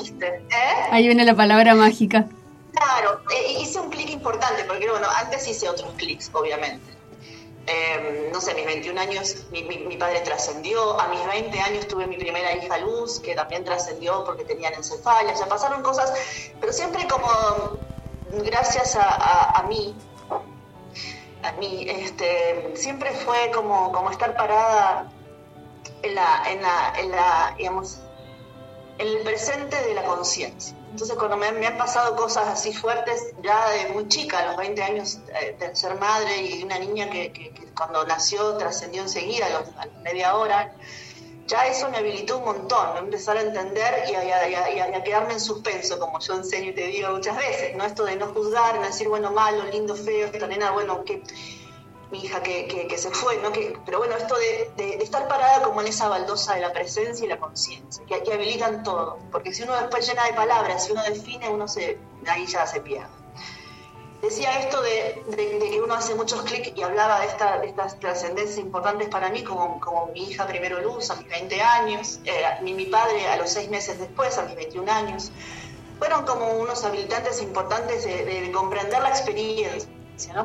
¿Eh? 0.09 0.87
Ahí 0.91 1.07
viene 1.07 1.25
la 1.25 1.35
palabra 1.35 1.75
mágica. 1.75 2.27
Claro, 2.73 3.21
eh, 3.31 3.61
hice 3.61 3.79
un 3.79 3.89
clic 3.89 4.09
importante, 4.09 4.63
porque 4.65 4.89
bueno, 4.89 5.07
antes 5.15 5.47
hice 5.47 5.69
otros 5.69 5.93
clics, 5.97 6.29
obviamente. 6.33 6.93
Em, 7.65 8.29
no 8.31 8.41
sé, 8.41 8.53
mis 8.55 8.65
21 8.65 8.99
años 8.99 9.45
mi, 9.51 9.63
padre 9.97 10.19
trascendió, 10.19 10.99
a 10.99 11.07
mis 11.07 11.25
20 11.25 11.59
años 11.61 11.87
tuve 11.87 12.07
mi 12.07 12.17
primera 12.17 12.53
hija 12.57 12.77
Luz, 12.79 13.21
que 13.21 13.35
también 13.35 13.63
trascendió 13.63 14.25
porque 14.25 14.43
tenían 14.43 14.73
encefalia, 14.73 15.33
sea, 15.37 15.47
pasaron 15.47 15.81
cosas, 15.81 16.11
pero 16.59 16.73
siempre 16.73 17.07
como 17.07 17.29
gracias 18.43 18.97
a, 18.97 19.63
mí, 19.69 19.95
a 21.43 21.51
mí, 21.53 21.85
este, 21.87 22.73
siempre 22.75 23.11
fue 23.11 23.51
como, 23.51 23.93
como 23.93 24.09
estar 24.09 24.35
parada 24.35 25.09
en 26.01 26.15
la, 26.15 26.43
en 26.47 26.61
la, 26.61 26.93
en 26.97 27.11
la, 27.11 27.55
digamos, 27.57 27.99
el 28.97 29.19
presente 29.19 29.75
de 29.81 29.93
la 29.93 30.03
conciencia. 30.03 30.75
Entonces, 30.91 31.17
cuando 31.17 31.37
me, 31.37 31.47
han 31.47 31.77
pasado 31.77 32.15
cosas 32.15 32.47
así 32.47 32.71
fuertes, 32.71 33.33
ya 33.41 33.67
de 33.71 33.89
muy 33.89 34.07
chica, 34.07 34.39
a 34.39 34.45
los 34.47 34.57
20 34.57 34.83
años 34.83 35.19
eh, 35.41 35.55
de 35.59 35.75
ser 35.75 35.99
madre 35.99 36.43
y 36.43 36.63
una 36.63 36.77
niña 36.77 37.09
que, 37.09 37.51
cuando 37.75 38.05
nació 38.05 38.57
trascendió 38.57 39.01
enseguida, 39.01 39.47
a, 39.47 39.49
los, 39.49 39.93
media 40.03 40.35
hora, 40.35 40.75
ya 41.47 41.65
eso 41.65 41.89
me 41.89 41.97
habilitó 41.97 42.37
un 42.37 42.45
montón, 42.45 42.97
empezar 42.97 43.37
a 43.37 43.41
entender 43.41 44.03
y 44.07 44.13
a, 44.13 45.03
quedarme 45.03 45.33
en 45.33 45.39
suspenso, 45.39 45.97
como 45.97 46.19
yo 46.19 46.35
enseño 46.35 46.69
y 46.69 46.75
te 46.75 46.85
digo 46.87 47.09
muchas 47.09 47.37
veces, 47.37 47.75
¿no? 47.75 47.85
Esto 47.85 48.05
de 48.05 48.15
no 48.15 48.27
juzgar, 48.27 48.75
no 48.75 48.85
decir, 48.85 49.09
bueno, 49.09 49.31
malo, 49.31 49.63
lindo, 49.71 49.95
feo, 49.95 50.27
esta 50.27 50.45
nena, 50.45 50.71
bueno, 50.71 51.03
que 51.03 51.23
mi 52.11 52.23
hija 52.23 52.41
que, 52.43 52.67
que, 52.67 52.97
se 52.97 53.09
fue, 53.09 53.37
¿no? 53.37 53.51
Que, 53.51 53.77
pero 53.85 53.99
bueno, 53.99 54.15
esto 54.15 54.35
de, 54.35 54.71
de, 54.77 55.03
estar 55.03 55.27
parada 55.27 55.63
como 55.63 55.81
en 55.81 55.87
esa 55.87 56.07
baldosa 56.07 56.55
de 56.55 56.61
la 56.61 56.71
presencia 56.71 57.25
y 57.25 57.27
la 57.27 57.39
conciencia, 57.39 58.03
que, 58.05 58.21
que, 58.21 58.33
habilitan 58.33 58.83
todo, 58.83 59.17
porque 59.31 59.53
si 59.53 59.63
uno 59.63 59.75
después 59.75 60.07
llena 60.07 60.25
de 60.25 60.33
palabras, 60.33 60.85
si 60.85 60.91
uno 60.91 61.03
define, 61.03 61.49
uno 61.49 61.67
se, 61.67 61.97
ahí 62.27 62.45
ya 62.45 62.67
se 62.67 62.81
pierde. 62.81 63.07
Decía 64.21 64.57
esto 64.59 64.81
de, 64.81 65.21
que 65.35 65.81
uno 65.81 65.95
hace 65.95 66.15
muchos 66.15 66.43
clics 66.43 66.71
y 66.77 66.81
hablaba 66.81 67.19
de, 67.19 67.27
esta, 67.27 67.59
de 67.59 67.67
estas 67.67 67.99
trascendencias 67.99 68.57
importantes 68.57 69.09
para 69.09 69.29
mí, 69.29 69.43
como, 69.43 69.81
como 69.81 70.07
mi 70.13 70.29
hija 70.29 70.47
primero 70.47 70.79
Luz 70.81 71.09
a 71.09 71.15
mis 71.15 71.27
20 71.27 71.61
años, 71.61 72.19
eh, 72.23 72.43
mi, 72.61 72.73
mi 72.73 72.85
padre 72.85 73.27
a 73.27 73.35
los 73.35 73.49
seis 73.49 73.69
meses 73.69 73.99
después, 73.99 74.37
a 74.37 74.43
mis 74.43 74.55
21 74.55 74.89
años, 74.89 75.31
fueron 75.99 76.25
como 76.25 76.53
unos 76.53 76.85
habilitantes 76.85 77.41
importantes 77.41 78.05
de 78.05 78.49
comprender 78.53 79.01
la 79.01 79.09
experiencia 79.09 79.89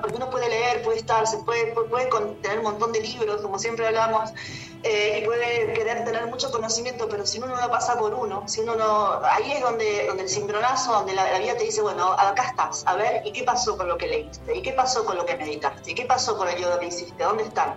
porque 0.01 0.17
uno 0.17 0.31
puede 0.31 0.49
leer, 0.49 0.83
puede 0.83 0.99
estar, 0.99 1.27
se 1.27 1.39
puede, 1.39 1.73
puede, 1.73 2.07
tener 2.43 2.59
un 2.59 2.65
montón 2.65 2.93
de 2.93 3.01
libros, 3.01 3.41
como 3.43 3.59
siempre 3.59 3.87
hablamos, 3.87 4.31
eh, 4.83 5.21
y 5.21 5.27
puede 5.27 5.73
querer 5.73 6.05
tener 6.05 6.27
mucho 6.27 6.51
conocimiento, 6.51 7.09
pero 7.09 7.27
si 7.27 7.39
uno 7.39 7.49
no 7.49 7.61
lo 7.61 7.71
pasa 7.71 7.99
por 7.99 8.15
uno, 8.15 8.47
si 8.47 8.61
uno 8.61 8.77
no, 8.77 9.21
ahí 9.25 9.53
es 9.53 9.61
donde, 9.61 10.07
donde 10.07 10.23
el 10.25 10.29
cimbronazo, 10.29 10.93
donde 10.93 11.15
la, 11.15 11.39
vida 11.39 11.57
te 11.57 11.65
dice, 11.65 11.83
bueno, 11.83 12.13
acá 12.13 12.45
estás, 12.45 12.85
a 12.87 12.95
ver, 12.95 13.23
¿y 13.27 13.33
qué 13.33 13.43
pasó 13.43 13.77
con 13.77 13.89
lo 13.89 13.99
que 13.99 14.07
leíste? 14.07 14.57
¿Y 14.57 14.63
qué 14.63 14.73
pasó 14.73 15.05
con 15.05 15.17
lo 15.17 15.27
que 15.27 15.37
meditaste? 15.37 15.91
¿Y 15.91 15.95
qué 15.95 16.07
pasó 16.07 16.37
con 16.37 16.49
el 16.49 16.57
yoga 16.57 16.79
que 16.81 16.87
hiciste? 16.87 17.23
¿Dónde 17.23 17.45
están? 17.45 17.75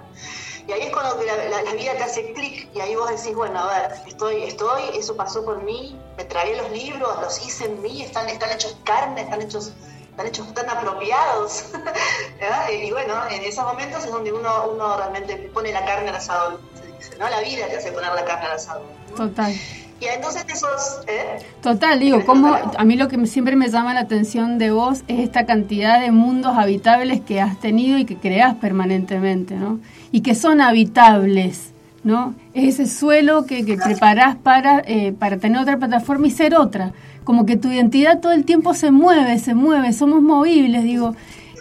Y 0.68 0.72
ahí 0.72 0.82
es 0.84 0.94
cuando 0.94 1.22
la, 1.24 1.64
la, 1.64 1.74
vida 1.74 1.98
te 1.98 2.04
hace 2.04 2.34
clic 2.34 2.70
y 2.74 2.80
ahí 2.80 2.96
vos 2.96 3.10
decís, 3.10 3.36
bueno, 3.36 3.60
a 3.60 3.66
ver, 3.66 3.92
estoy, 4.08 4.44
estoy, 4.44 4.84
eso 4.94 5.18
pasó 5.18 5.44
por 5.44 5.64
mí, 5.64 6.00
me 6.18 6.24
tragué 6.24 6.56
los 6.56 6.70
libros, 6.72 7.20
los 7.20 7.46
hice 7.46 7.66
en 7.66 7.82
mí, 7.82 8.04
están, 8.04 8.30
están 8.30 8.52
hechos 8.52 8.78
carne, 8.84 9.22
están 9.22 9.42
hechos 9.42 9.74
están 10.12 10.28
hechos 10.28 10.54
tan 10.54 10.70
apropiados. 10.70 11.66
y 12.84 12.92
bueno, 12.92 13.14
en 13.32 13.44
esos 13.44 13.66
momentos 13.66 14.06
es 14.06 14.12
donde 14.12 14.32
uno, 14.32 14.72
uno 14.74 14.98
realmente 14.98 15.50
pone 15.54 15.72
la 15.72 15.84
carne 15.86 16.10
al 16.10 16.16
asador, 16.16 16.60
se 16.76 16.86
dice, 16.88 17.18
¿no? 17.18 17.30
La 17.30 17.40
vida 17.42 17.68
te 17.68 17.78
hace 17.78 17.92
poner 17.92 18.14
la 18.14 18.26
carne 18.26 18.46
al 18.46 18.52
asador. 18.54 18.88
Total. 19.16 19.54
Y 20.00 20.06
entonces 20.06 20.46
esos... 20.50 21.02
¿eh? 21.08 21.46
Total, 21.62 22.00
digo, 22.00 22.26
como 22.26 22.56
a 22.56 22.84
mí 22.84 22.96
lo 22.96 23.08
que 23.08 23.24
siempre 23.28 23.56
me 23.56 23.70
llama 23.70 23.94
la 23.94 24.00
atención 24.02 24.58
de 24.58 24.72
vos 24.72 25.04
es 25.08 25.20
esta 25.20 25.46
cantidad 25.46 26.02
de 26.02 26.12
mundos 26.12 26.58
habitables 26.58 27.22
que 27.22 27.40
has 27.40 27.60
tenido 27.60 28.00
y 28.00 28.06
que 28.06 28.18
creás 28.18 28.56
permanentemente, 28.56 29.56
¿no? 29.56 29.80
Y 30.12 30.22
que 30.22 30.34
son 30.34 30.60
habitables. 30.60 31.72
¿No? 32.04 32.36
Es 32.54 32.80
ese 32.80 32.88
suelo 32.88 33.46
que, 33.46 33.66
que 33.66 33.78
preparás 33.78 34.36
para, 34.36 34.80
eh, 34.86 35.14
para 35.18 35.38
tener 35.38 35.62
otra 35.62 35.78
plataforma 35.78 36.28
y 36.28 36.32
ser 36.32 36.56
otra 36.56 36.94
como 37.24 37.46
que 37.46 37.56
tu 37.56 37.70
identidad 37.70 38.20
todo 38.20 38.32
el 38.32 38.46
tiempo 38.46 38.74
se 38.74 38.92
mueve, 38.92 39.38
se 39.40 39.54
mueve, 39.54 39.94
somos 39.94 40.22
movibles, 40.22 40.84
digo, 40.84 41.16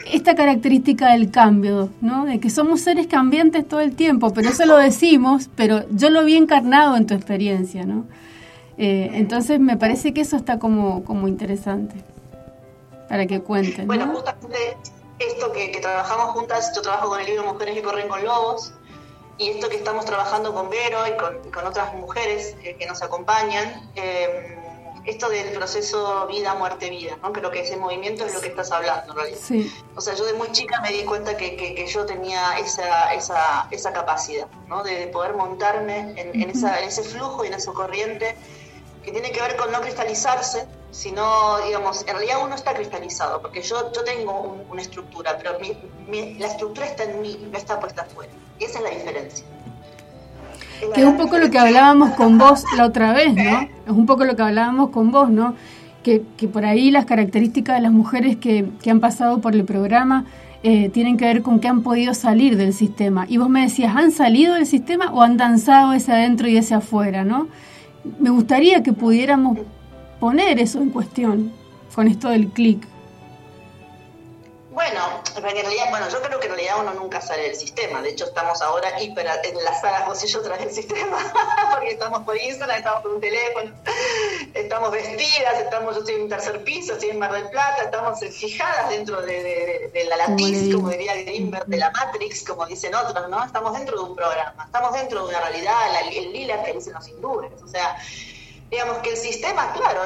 esta 0.06 0.35
característica 0.35 1.12
del 1.12 1.30
cambio, 1.30 1.90
¿no? 2.00 2.25
De 2.25 2.40
que 2.40 2.50
somos 2.50 2.80
seres 2.80 3.06
cambiantes 3.06 3.68
todo 3.68 3.80
el 3.80 3.94
tiempo, 3.94 4.32
pero 4.32 4.49
eso 4.49 4.66
lo 4.66 4.76
decimos, 4.76 5.50
pero 5.56 5.85
yo 5.90 6.11
lo 6.11 6.25
vi 6.25 6.37
encarnado 6.37 6.97
en 6.97 7.06
tu 7.06 7.14
experiencia, 7.14 7.85
¿no? 7.85 8.06
Eh, 8.78 9.11
entonces 9.14 9.61
me 9.61 9.76
parece 9.76 10.14
que 10.14 10.23
eso 10.23 10.37
está 10.37 10.59
como, 10.59 11.04
como 11.04 11.28
interesante 11.28 11.97
para 13.09 13.26
que 13.26 13.40
cuenten. 13.40 13.87
Bueno, 13.87 14.06
justamente 14.06 14.76
esto 15.18 15.52
que, 15.52 15.78
trabajamos 15.80 16.30
juntas, 16.30 16.73
yo 16.75 16.80
trabajo 16.80 17.11
con 17.11 17.20
el 17.20 17.26
libro 17.26 17.52
Mujeres 17.52 17.75
que 17.75 17.82
corren 17.82 18.09
con 18.09 18.25
lobos, 18.25 18.73
y 19.40 19.49
esto 19.49 19.70
que 19.70 19.76
estamos 19.76 20.04
trabajando 20.04 20.52
con 20.52 20.68
Vero 20.68 20.99
y 21.09 21.16
con, 21.16 21.66
otras 21.66 21.94
mujeres 21.94 22.56
eh, 22.62 22.76
que 22.78 22.87
nos 22.87 23.02
acompañan, 23.02 23.90
eh, 23.97 24.59
esto 25.06 25.30
del 25.30 25.49
proceso 25.54 26.26
vida, 26.26 26.54
muerte, 26.54 26.90
vida, 26.90 27.16
¿no? 27.23 27.32
Creo 27.32 27.50
que 27.50 27.61
ese 27.61 27.78
movimiento 27.78 28.26
es 28.26 28.35
lo 28.35 28.40
que 28.42 28.49
estás 28.49 28.70
hablando 28.70 29.12
en 29.12 29.18
realidad. 29.18 29.40
O 29.97 30.00
sea, 30.02 30.14
yo 30.14 30.26
de 30.26 30.35
muy 30.35 30.52
chica 30.52 30.82
me 30.82 30.92
di 30.92 31.04
cuenta 31.04 31.38
que, 31.38 31.56
que, 31.56 31.87
yo 31.87 32.04
tenía 32.04 32.59
esa, 32.59 33.14
esa, 33.14 33.66
esa 33.70 33.92
capacidad, 33.94 34.47
¿no? 34.68 34.82
De, 34.82 35.06
poder 35.06 35.32
montarme 35.32 36.12
en, 36.20 36.38
en, 36.38 36.50
esa, 36.50 36.78
en 36.78 36.88
ese 36.88 37.02
flujo 37.02 37.42
y 37.42 37.47
en 37.47 37.54
esa 37.54 37.73
corriente 37.73 38.37
que 39.04 39.12
tiene 39.12 39.30
que 39.33 39.40
ver 39.40 39.57
con 39.57 39.73
no 39.73 39.80
cristalizarse, 39.80 40.66
sino, 40.90 41.59
digamos, 41.66 42.02
en 42.02 42.14
realidad 42.16 42.38
uno 42.45 42.54
está 42.54 42.75
cristalizado, 42.75 43.40
porque 43.40 43.62
yo, 43.62 43.92
yo 43.92 44.04
tengo 44.04 44.59
una 44.71 44.83
estructura, 44.83 45.37
pero 45.38 45.59
mi, 46.09 46.35
la 46.35 46.47
estructura 46.47 46.87
está 46.87 47.04
en 47.04 47.23
mí, 47.23 47.49
no 47.50 47.57
está 47.57 47.78
puesta 47.78 48.02
afuera. 48.02 48.33
Y 48.59 48.64
esa 48.64 48.78
es 48.78 48.85
la 48.85 48.90
diferencia 48.90 49.47
que 50.95 51.00
es 51.00 51.07
un 51.07 51.16
poco 51.16 51.38
lo 51.38 51.50
que 51.50 51.59
hablábamos 51.59 52.11
con 52.12 52.38
vos 52.38 52.64
la 52.76 52.87
otra 52.87 53.12
vez, 53.12 53.35
¿no? 53.35 53.61
Es 53.61 53.90
un 53.90 54.07
poco 54.07 54.25
lo 54.25 54.35
que 54.35 54.42
hablábamos 54.42 54.90
con 54.90 55.11
vos, 55.11 55.30
¿no? 55.30 55.54
Que, 56.02 56.23
que 56.37 56.49
por 56.49 56.64
ahí 56.64 56.90
las 56.90 57.04
características 57.04 57.76
de 57.76 57.83
las 57.83 57.92
mujeres 57.92 58.37
que, 58.37 58.66
que 58.83 58.90
han 58.90 59.00
pasado 59.00 59.40
por 59.40 59.54
el 59.54 59.64
programa 59.64 60.25
eh, 60.62 60.88
tienen 60.88 61.16
que 61.16 61.26
ver 61.26 61.42
con 61.42 61.61
que 61.61 61.69
han 61.69 61.83
podido 61.83 62.14
salir 62.14 62.57
del 62.57 62.73
sistema. 62.73 63.26
Y 63.28 63.37
vos 63.37 63.49
me 63.49 63.62
decías, 63.62 63.95
¿han 63.95 64.11
salido 64.11 64.54
del 64.54 64.66
sistema 64.66 65.12
o 65.12 65.23
han 65.23 65.37
danzado 65.37 65.92
ese 65.92 66.12
adentro 66.12 66.49
y 66.49 66.57
ese 66.57 66.75
afuera, 66.75 67.25
¿no? 67.25 67.49
Me 68.19 68.30
gustaría 68.30 68.83
que 68.83 68.92
pudiéramos 68.92 69.59
poner 70.19 70.59
eso 70.59 70.80
en 70.80 70.90
cuestión 70.90 71.52
con 71.95 72.09
esto 72.09 72.28
del 72.30 72.49
clic. 72.49 72.87
Bueno, 74.71 75.21
en 75.37 75.43
realidad, 75.43 75.91
bueno, 75.91 76.09
yo 76.09 76.23
creo 76.23 76.39
que 76.39 76.47
en 76.47 76.53
realidad 76.55 76.77
uno 76.81 76.95
nunca 76.95 77.21
sale 77.21 77.43
del 77.43 77.57
sistema. 77.57 78.00
De 78.03 78.11
hecho, 78.11 78.27
estamos 78.27 78.62
ahora 78.62 79.03
hiper 79.03 79.27
enlazadas 79.43 80.07
vos 80.07 80.23
y 80.23 80.29
yo 80.29 80.41
tras 80.43 80.61
el 80.61 80.71
sistema, 80.71 81.19
porque 81.75 81.91
estamos 81.91 82.23
por 82.23 82.37
Instagram, 82.41 82.79
estamos 82.79 83.03
por 83.03 83.15
un 83.15 83.21
teléfono, 83.21 83.75
estamos 84.55 84.93
vestidas, 84.93 85.59
estamos, 85.61 85.95
yo 85.95 86.00
estoy 86.00 86.15
en 86.15 86.23
un 86.23 86.29
tercer 86.29 86.62
piso, 86.62 86.93
estoy 86.93 87.11
en 87.11 87.19
Mar 87.19 87.33
del 87.33 87.49
Plata, 87.49 87.83
estamos 87.83 88.21
fijadas 88.21 88.91
dentro 88.91 89.21
de, 89.23 90.07
la 90.09 90.17
latiz, 90.17 90.73
como 90.73 90.89
diría 90.91 91.15
Greenberg, 91.15 91.67
de 91.67 91.77
la 91.77 91.91
Matrix, 91.91 92.45
como 92.45 92.65
dicen 92.65 92.95
otros, 92.95 93.29
¿no? 93.29 93.45
Estamos 93.45 93.73
dentro 93.77 93.97
de 93.97 94.09
un 94.09 94.15
programa, 94.15 94.65
estamos 94.67 94.93
dentro 94.93 95.25
de 95.25 95.31
una 95.31 95.41
realidad, 95.41 95.75
el 96.12 96.33
lila 96.33 96.62
que 96.62 96.75
dicen 96.75 96.93
los 96.93 97.09
hindúes. 97.09 97.50
O 97.61 97.67
sea, 97.67 97.97
digamos 98.71 98.99
que 98.99 99.11
el 99.11 99.17
sistema, 99.17 99.73
claro, 99.73 100.03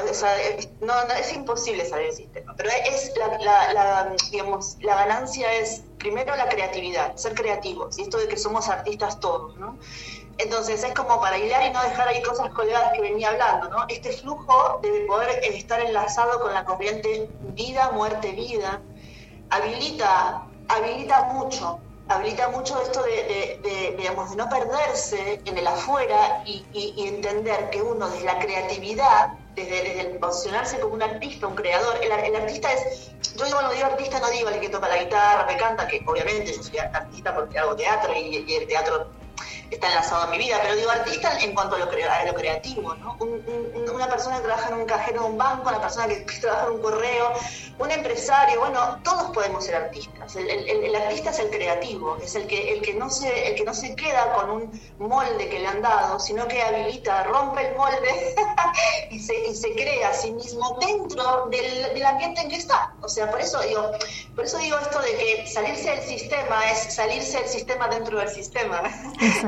no, 0.81 1.01
es 1.13 1.33
imposible 1.33 1.85
salir 1.85 2.07
del 2.07 2.15
sistema, 2.15 2.53
pero 2.57 2.69
es 2.69 3.13
la, 3.39 4.15
digamos, 4.31 4.77
la 4.81 4.95
ganancia 4.95 5.53
es 5.53 5.83
primero 5.99 6.35
la 6.35 6.49
creatividad, 6.49 7.15
ser 7.15 7.35
creativos, 7.35 7.97
y 7.99 8.03
esto 8.03 8.17
de 8.17 8.27
que 8.27 8.37
somos 8.37 8.67
artistas 8.67 9.19
todos, 9.19 9.55
¿no? 9.57 9.77
Entonces 10.37 10.83
es 10.83 10.93
como 10.93 11.21
para 11.21 11.37
hilar 11.37 11.65
y 11.69 11.73
no 11.73 11.81
dejar 11.83 12.09
ahí 12.09 12.21
cosas 12.21 12.49
colgadas 12.49 12.91
que 12.93 13.01
venía 13.01 13.29
hablando, 13.29 13.69
¿no? 13.69 13.85
Este 13.87 14.11
flujo 14.11 14.79
de 14.81 15.05
poder 15.07 15.43
estar 15.45 15.79
enlazado 15.79 16.41
con 16.41 16.53
la 16.53 16.65
corriente 16.65 17.29
vida, 17.53 17.91
muerte, 17.91 18.31
vida, 18.31 18.81
habilita, 19.49 20.45
habilita 20.67 21.23
mucho 21.25 21.79
habilita 22.07 22.49
mucho 22.49 22.79
esto 22.81 23.03
de, 23.03 23.95
digamos, 23.97 24.29
de 24.29 24.35
no 24.35 24.49
perderse 24.49 25.41
en 25.45 25.57
el 25.57 25.67
afuera 25.67 26.43
y, 26.45 26.63
entender 27.07 27.69
que 27.69 27.81
uno 27.81 28.09
desde 28.09 28.25
la 28.25 28.39
creatividad, 28.39 29.33
desde, 29.55 30.01
el 30.01 30.17
posicionarse 30.17 30.79
como 30.79 30.95
un 30.95 31.03
artista, 31.03 31.47
un 31.47 31.55
creador, 31.55 31.99
el, 32.03 32.35
artista 32.35 32.71
es, 32.73 33.11
yo 33.35 33.45
digo, 33.45 33.57
cuando 33.57 33.73
digo 33.73 33.85
artista 33.87 34.19
no 34.19 34.29
digo 34.29 34.49
el 34.49 34.59
que 34.59 34.69
toca 34.69 34.87
la 34.87 34.97
guitarra, 34.97 35.45
me 35.45 35.57
canta, 35.57 35.87
que 35.87 36.03
obviamente 36.05 36.53
yo 36.53 36.63
soy 36.63 36.77
artista 36.77 37.33
porque 37.33 37.57
hago 37.57 37.75
teatro 37.75 38.13
y 38.13 38.53
el 38.53 38.67
teatro 38.67 39.07
está 39.71 39.87
enlazado 39.87 40.23
a 40.23 40.27
mi 40.27 40.37
vida, 40.37 40.59
pero 40.61 40.75
digo 40.75 40.89
artista 40.89 41.39
en 41.39 41.53
cuanto 41.53 41.75
a 41.75 41.79
lo, 41.79 41.85
lo 41.85 42.33
creativo, 42.33 42.95
¿no? 42.95 43.17
una 43.95 44.09
persona 44.09 44.37
que 44.37 44.43
trabaja 44.43 44.69
en 44.69 44.75
un 44.75 44.85
cajero 44.85 45.21
de 45.21 45.29
un 45.29 45.37
banco, 45.37 45.69
una 45.69 45.81
persona 45.81 46.07
que 46.07 46.15
trabaja 46.41 46.67
en 46.67 46.73
un 46.73 46.81
correo, 46.81 47.33
un 47.79 47.91
empresario, 47.91 48.59
bueno, 48.59 48.99
todos 49.03 49.31
podemos 49.31 49.65
ser 49.65 49.75
artistas. 49.75 50.35
El, 50.35 50.95
artista 50.95 51.31
es 51.31 51.39
el 51.39 51.49
creativo, 51.49 52.17
es 52.21 52.35
el 52.35 52.47
que, 52.47 52.73
el, 52.73 52.81
que 52.81 52.93
no 52.93 53.09
se, 53.09 53.49
el 53.49 53.55
que 53.55 53.63
no 53.63 53.73
se 53.73 53.95
queda 53.95 54.33
con 54.33 54.49
un 54.49 54.81
molde 54.99 55.49
que 55.49 55.59
le 55.59 55.67
han 55.67 55.81
dado, 55.81 56.19
sino 56.19 56.47
que 56.47 56.61
habilita, 56.61 57.23
rompe 57.23 57.67
el 57.67 57.75
molde 57.75 58.35
y, 59.11 59.19
se, 59.19 59.35
y 59.47 59.55
se 59.55 59.73
crea 59.73 60.09
a 60.09 60.13
sí 60.13 60.31
mismo 60.31 60.77
dentro 60.79 61.47
del, 61.49 61.93
del, 61.93 62.05
ambiente 62.05 62.41
en 62.41 62.49
que 62.49 62.55
está. 62.55 62.93
O 63.01 63.09
sea, 63.09 63.29
por 63.29 63.41
eso 63.41 63.59
digo, 63.61 63.91
por 64.35 64.45
eso 64.45 64.57
digo 64.57 64.77
esto 64.79 65.01
de 65.01 65.15
que 65.17 65.47
salirse 65.47 65.89
del 65.89 66.03
sistema 66.03 66.71
es 66.71 66.93
salirse 66.93 67.39
del 67.39 67.49
sistema 67.49 67.87
dentro 67.87 68.19
del 68.19 68.29
sistema. 68.29 68.83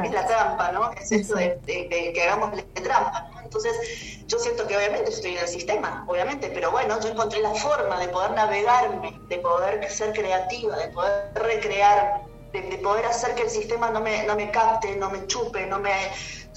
Es 0.08 0.14
la 0.14 0.26
trampa, 0.26 0.72
¿no? 0.72 0.92
Es 0.94 1.12
esto 1.12 1.36
de, 1.36 1.60
que 1.66 2.24
hagamos 2.24 2.56
la 2.56 2.84
trampa, 2.84 3.30
¿no? 3.34 3.42
Entonces, 3.42 4.26
yo 4.28 4.40
siento 4.40 4.68
que 4.68 4.76
obviamente 4.76 5.10
estoy 5.10 5.32
en 5.32 5.40
el 5.40 5.48
sistema, 5.48 6.06
obviamente, 6.08 6.52
pero 6.54 6.72
bueno, 6.72 7.00
yo 7.00 7.10
encontré 7.10 7.40
la 7.40 7.54
forma 7.54 8.00
de 8.00 8.10
poder 8.10 8.32
navegarme, 8.32 9.18
de 9.30 9.38
poder 9.38 9.90
ser 9.90 10.12
creativa, 10.14 10.78
de 10.78 10.90
poder 10.90 11.32
recrearme, 11.36 12.27
de, 12.52 12.78
poder 12.78 13.06
hacer 13.06 13.36
que 13.36 13.44
el 13.44 13.50
sistema 13.50 13.90
no 13.90 14.00
me, 14.00 14.24
no 14.24 14.36
me 14.36 14.50
capte, 14.52 14.96
no 14.96 15.10
me 15.10 15.26
chupe, 15.28 15.66
no 15.66 15.80
me 15.80 15.92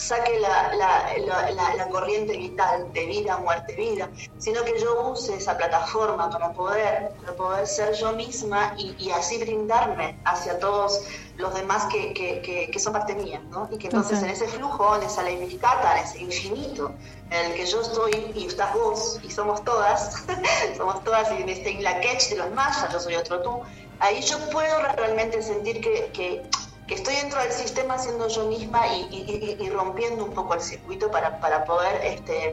saque 0.00 0.40
la, 0.40 0.74
la, 0.74 1.74
la, 1.76 1.88
corriente 1.88 2.36
vital 2.36 2.90
de 2.92 3.04
vida, 3.06 3.36
muerte, 3.36 3.74
vida, 3.74 4.08
sino 4.38 4.64
que 4.64 4.80
yo 4.80 5.10
use 5.10 5.36
esa 5.36 5.56
plataforma 5.58 6.30
para 6.30 6.52
poder, 6.52 7.10
para 7.20 7.34
poder 7.34 7.66
ser 7.66 7.92
yo 7.94 8.12
misma 8.12 8.74
y, 8.78 8.94
y 8.98 9.10
así 9.10 9.36
brindarme 9.38 10.18
hacia 10.24 10.58
todos 10.58 11.02
los 11.36 11.54
demás 11.54 11.84
que, 11.92 12.14
que, 12.14 12.70
que, 12.70 12.78
son 12.78 12.94
parte 12.94 13.14
mía, 13.14 13.42
¿no? 13.50 13.68
Y 13.70 13.76
que 13.76 13.88
entonces 13.88 14.22
en 14.22 14.30
ese 14.30 14.46
flujo, 14.46 14.96
en 14.96 15.02
esa 15.02 15.22
leimificata, 15.22 15.98
en 15.98 16.04
ese 16.04 16.18
infinito, 16.20 16.92
en 17.30 17.50
el 17.50 17.54
que 17.54 17.66
yo 17.66 17.80
estoy 17.80 18.32
y 18.34 18.46
estás 18.46 18.72
vos 18.74 19.20
y 19.22 19.30
somos 19.30 19.62
todas, 19.64 20.24
somos 20.76 21.02
todas 21.04 21.30
y 21.32 21.42
en 21.42 21.48
este 21.48 21.72
Inlaquech 21.72 22.30
de 22.30 22.36
los 22.36 22.50
mayas, 22.52 22.90
yo 22.92 23.00
soy 23.00 23.16
otro 23.16 23.42
tú, 23.42 23.62
ahí 24.00 24.20
yo 24.22 24.38
puedo 24.50 24.82
realmente 24.96 25.42
sentir 25.42 25.80
que, 25.80 26.10
que 26.12 26.42
que 26.90 26.96
estoy 26.96 27.14
dentro 27.14 27.40
del 27.40 27.52
sistema 27.52 27.96
siendo 27.98 28.26
yo 28.26 28.48
misma 28.48 28.80
y, 29.12 29.68
rompiendo 29.70 30.24
un 30.24 30.32
poco 30.32 30.54
el 30.54 30.60
circuito 30.60 31.08
para, 31.08 31.38
para 31.38 31.64
poder 31.64 32.04
este 32.04 32.52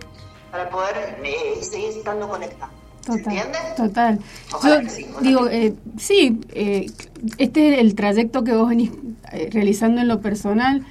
para 0.52 0.70
poder 0.70 1.20
eh, 1.24 1.62
seguir 1.62 1.90
estando 1.90 2.30
conectada. 2.30 2.72
Total, 3.04 3.52
total. 3.76 4.20
yo 4.64 5.22
digo, 5.22 5.48
eh, 5.48 5.74
sí, 5.98 6.40
eh, 6.54 6.86
este 7.38 7.74
es 7.74 7.80
el 7.80 7.96
trayecto 7.96 8.44
que 8.44 8.54
vos 8.54 8.70
venís 8.70 8.92
realizando 9.52 10.02
en 10.02 10.08
lo 10.08 10.22
personal. 10.22 10.86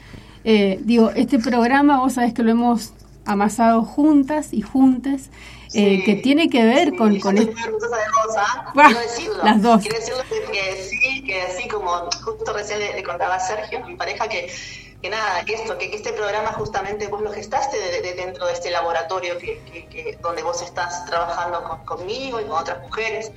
digo, 0.44 1.10
este 1.10 1.38
programa 1.38 2.00
vos 2.00 2.14
sabés 2.14 2.34
que 2.34 2.42
lo 2.42 2.50
hemos 2.50 2.94
amasado 3.26 3.82
juntas 3.82 4.52
y 4.52 4.62
juntes 4.62 5.30
eh, 5.74 6.04
que 6.04 6.14
tiene 6.14 6.48
que 6.48 6.64
ver 6.64 6.94
con... 6.96 7.18
con 7.18 7.36
estoy 7.36 7.62
orgullosa 7.62 7.96
de 7.96 8.04
vos, 8.04 8.36
¿ah? 8.38 8.72
Quiero 8.72 9.00
decirlo. 9.00 9.44
Las 9.44 9.62
dos. 9.62 9.82
Quiero 9.82 9.98
decirlo 9.98 10.22
que, 10.52 10.82
sí, 10.82 11.24
que 11.24 11.42
así 11.42 11.68
como 11.68 11.90
justo 12.24 12.52
recién 12.52 12.78
le, 12.78 13.02
contaba 13.02 13.34
a 13.34 13.40
Sergio, 13.40 13.84
mi 13.86 13.96
pareja, 13.96 14.28
que, 14.28 14.50
que 15.02 15.10
nada, 15.10 15.44
que 15.44 15.54
esto, 15.54 15.76
que, 15.76 15.94
este 15.94 16.12
programa 16.12 16.52
justamente 16.52 17.08
vos 17.08 17.20
lo 17.20 17.32
gestaste 17.32 17.76
de, 17.76 18.14
dentro 18.14 18.46
de 18.46 18.52
este 18.52 18.70
laboratorio 18.70 19.36
que, 19.38 19.60
que, 19.90 20.18
donde 20.22 20.42
vos 20.42 20.62
estás 20.62 21.04
trabajando 21.06 21.82
conmigo 21.84 22.40
y 22.40 22.44
con 22.44 22.58
otras 22.58 22.80
mujeres. 22.82 23.32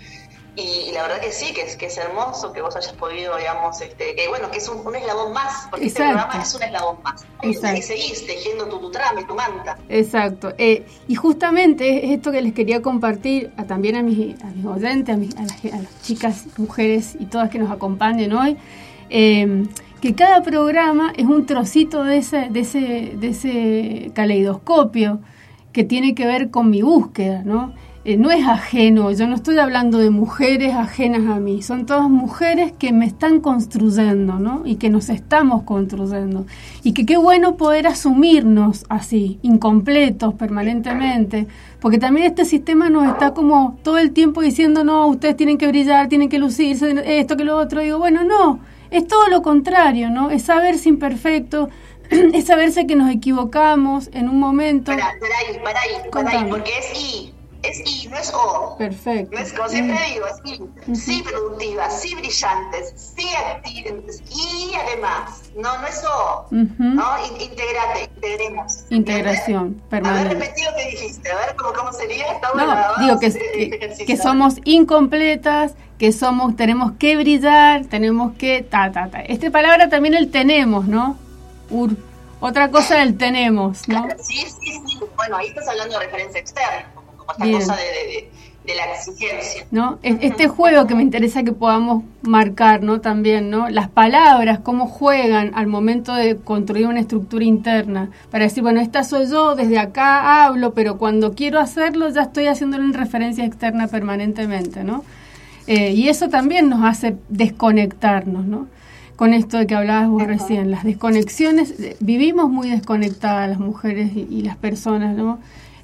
Y, 0.60 0.92
la 0.92 1.04
verdad 1.04 1.22
que 1.22 1.32
sí, 1.32 1.54
que 1.54 1.62
es, 1.62 1.76
que 1.76 1.86
es 1.86 1.98
hermoso 1.98 2.52
que 2.52 2.62
vos 2.62 2.76
hayas 2.76 2.94
podido, 2.94 3.38
digamos, 3.38 3.80
este, 3.82 4.16
que 4.16 4.28
bueno, 4.28 4.52
que 4.52 4.58
es 4.58 4.68
un, 4.68 4.96
eslabón 4.96 5.34
más, 5.34 5.68
porque 5.70 5.88
este 5.88 6.04
programa 6.04 6.42
es 6.42 6.54
un 6.56 6.64
eslabón 6.64 6.98
más. 7.04 7.26
Exacto. 7.42 7.78
Y 7.78 7.82
seguís 7.82 8.28
tejiendo 8.28 8.68
tu, 8.68 8.80
tu 8.80 8.92
trame, 8.92 9.24
tu 9.24 9.36
manta. 9.36 9.78
Exacto. 9.88 10.54
Eh, 10.58 10.86
y 11.08 11.16
justamente 11.16 12.06
es 12.06 12.12
esto 12.18 12.32
que 12.32 12.42
les 12.42 12.54
quería 12.54 12.82
compartir 12.82 13.52
a, 13.58 13.66
también 13.66 13.96
a 13.96 14.04
mis, 14.04 14.42
a 14.44 14.48
mis 14.48 14.66
oyentes, 14.66 15.16
a, 15.16 15.18
mis, 15.18 15.36
a, 15.38 15.42
las, 15.44 16.02
chicas, 16.02 16.46
mujeres 16.58 17.16
y 17.20 17.26
todas 17.26 17.50
que 17.50 17.60
nos 17.60 17.72
acompañen 17.72 18.34
hoy. 18.34 18.58
Eh, 19.10 19.66
que 20.02 20.16
cada 20.16 20.42
programa 20.42 21.14
es 21.18 21.26
un 21.26 21.46
trocito 21.46 22.04
de 22.04 22.18
ese, 22.18 22.50
de 22.50 22.60
ese, 22.62 23.14
de 23.16 23.28
ese 23.28 24.12
caleidoscopio 24.14 25.20
que 25.74 25.84
tiene 25.84 26.16
que 26.16 26.26
ver 26.26 26.50
con 26.50 26.70
mi 26.70 26.82
búsqueda, 26.82 27.44
¿no? 27.44 27.74
Eh, 28.10 28.18
no 28.18 28.32
es 28.32 28.44
ajeno, 28.44 29.12
yo 29.12 29.28
no 29.28 29.36
estoy 29.36 29.60
hablando 29.60 30.00
de 30.00 30.10
mujeres 30.10 30.74
ajenas 30.74 31.28
a 31.28 31.40
mí, 31.40 31.62
son 31.62 31.86
todas 31.86 32.10
mujeres 32.10 32.72
que 32.72 32.92
me 32.92 33.06
están 33.06 33.40
construyendo, 33.40 34.40
¿no? 34.40 34.64
Y 34.66 34.78
que 34.78 34.90
nos 34.90 35.10
estamos 35.10 35.62
construyendo. 35.62 36.48
Y 36.82 36.94
que 36.94 37.06
qué 37.06 37.18
bueno 37.18 37.56
poder 37.56 37.86
asumirnos 37.86 38.84
así, 38.90 39.38
incompletos 39.44 40.34
permanentemente, 40.34 41.46
porque 41.80 42.00
también 42.00 42.26
este 42.26 42.46
sistema 42.46 42.90
nos 42.90 43.08
está 43.08 43.36
como 43.36 43.78
todo 43.84 44.00
el 44.00 44.12
tiempo 44.12 44.42
diciendo, 44.42 44.84
no, 44.84 45.06
ustedes 45.06 45.38
tienen 45.38 45.60
que 45.60 45.68
brillar, 45.68 46.10
tienen 46.10 46.30
que 46.30 46.40
lucirse, 46.40 47.20
esto 47.20 47.38
que 47.38 47.44
lo 47.44 47.58
otro. 47.58 47.82
Digo, 47.82 48.00
bueno, 48.00 48.24
no, 48.24 48.60
es 48.90 49.08
todo 49.08 49.28
lo 49.28 49.44
contrario, 49.44 50.10
¿no? 50.10 50.32
Es 50.32 50.42
saberse 50.42 50.90
imperfecto, 50.90 51.70
es 52.10 52.46
saberse 52.46 52.88
que 52.88 52.96
nos 52.96 53.12
equivocamos 53.12 54.10
en 54.14 54.30
un 54.30 54.40
momento. 54.40 54.94
Para, 54.94 55.10
ahí, 55.10 55.60
para 55.64 55.80
ahí, 55.80 56.10
para 56.12 56.30
ahí, 56.32 56.50
porque 56.50 56.72
es 56.72 57.00
I 57.00 57.39
es 57.64 57.80
I, 57.80 58.08
no 58.08 58.18
es 58.18 58.32
O. 58.34 58.76
Perfecto. 58.78 59.36
No 59.36 59.42
es 59.42 59.54
como 59.54 59.70
siempre 59.70 59.96
mm. 59.96 60.14
digo, 60.14 60.26
es 60.28 60.94
I. 60.94 60.96
Sí 60.96 61.24
productivas, 61.24 62.02
sí 62.02 62.16
brillantes, 62.16 62.94
sí 62.96 63.28
activas 63.36 64.22
y 64.32 64.74
además. 64.76 65.52
No, 65.56 65.78
no 65.80 65.88
es 65.88 66.04
O. 66.06 66.48
¿no? 66.52 67.26
Integrate, 67.40 68.10
integremos. 68.16 68.86
Integración 68.90 69.82
permanente. 69.90 70.28
A 70.28 70.30
ver, 70.30 70.40
repetí 70.40 70.64
lo 70.64 70.76
que 70.76 70.90
dijiste, 70.90 71.32
a 71.32 71.36
ver 71.36 71.56
cómo, 71.58 71.74
cómo 71.74 71.92
sería. 71.92 72.32
Está 72.32 72.52
bueno, 72.54 72.76
no, 72.76 73.06
digo 73.06 73.20
que, 73.20 74.06
que, 74.06 74.18
somos 74.18 74.56
incompletas, 74.64 75.74
que 75.98 76.12
somos, 76.14 76.56
tenemos 76.56 76.94
que 76.94 77.18
brillar, 77.18 77.86
tenemos 77.86 78.36
que 78.38 78.62
ta, 78.62 78.92
ta, 78.92 79.10
ta. 79.10 79.20
Esta 79.22 79.52
palabra 79.52 79.90
también 79.90 80.14
el 80.14 80.32
tenemos, 80.32 80.88
¿no? 80.88 81.18
Ur. 81.70 81.92
Otra 82.42 82.72
cosa 82.72 83.04
el 83.04 83.18
tenemos, 83.18 83.86
¿no? 83.90 84.08
Sí, 84.22 84.46
sí, 84.62 84.82
sí. 84.88 85.00
Bueno, 85.18 85.36
ahí 85.36 85.48
estás 85.48 85.68
hablando 85.68 86.00
de 86.00 86.06
referencia 86.06 86.40
externa 86.40 86.99
cosa 87.34 87.76
de, 87.76 88.30
la 88.76 88.94
exigencia. 88.94 89.66
¿No? 89.72 89.98
Este 90.04 90.48
juego 90.48 90.86
que 90.86 90.94
me 90.94 91.02
interesa 91.02 91.42
que 91.42 91.54
podamos 91.54 92.04
marcar, 92.22 92.84
¿no? 92.84 93.02
También, 93.02 93.50
¿no? 93.50 93.68
Las 93.70 93.90
palabras, 93.90 94.60
cómo 94.60 94.86
juegan 94.86 95.52
al 95.56 95.66
momento 95.66 96.14
de 96.14 96.36
construir 96.36 96.86
una 96.86 97.00
estructura 97.00 97.44
interna. 97.44 98.12
Para 98.30 98.44
decir, 98.44 98.62
bueno, 98.62 98.80
esta 98.80 99.04
soy 99.04 99.28
yo, 99.28 99.56
desde 99.56 99.80
acá 99.80 100.46
hablo, 100.46 100.76
pero 100.76 100.98
cuando 100.98 101.34
quiero 101.34 101.60
hacerlo 101.60 102.10
ya 102.10 102.24
estoy 102.24 102.46
haciéndolo 102.46 102.84
en 102.84 102.94
referencia 102.94 103.44
externa 103.44 103.88
permanentemente, 103.88 104.84
¿no? 104.84 105.04
Eh, 105.66 105.94
y 105.94 106.10
eso 106.10 106.30
también 106.30 106.70
nos 106.70 106.84
hace 106.84 107.16
desconectarnos, 107.30 108.46
¿no? 108.46 108.68
Con 109.16 109.34
esto 109.34 109.58
de 109.58 109.68
que 109.68 109.76
hablabas 109.76 110.10
vos 110.10 110.24
recién, 110.24 110.72
las 110.72 110.84
desconexiones, 110.84 111.76
vivimos 112.00 112.50
muy 112.50 112.70
desconectadas 112.70 113.50
las 113.50 113.60
mujeres 113.60 114.12
y, 114.16 114.28
y 114.32 114.42
las 114.42 114.58
personas, 114.58 115.16
¿no? 115.16 115.40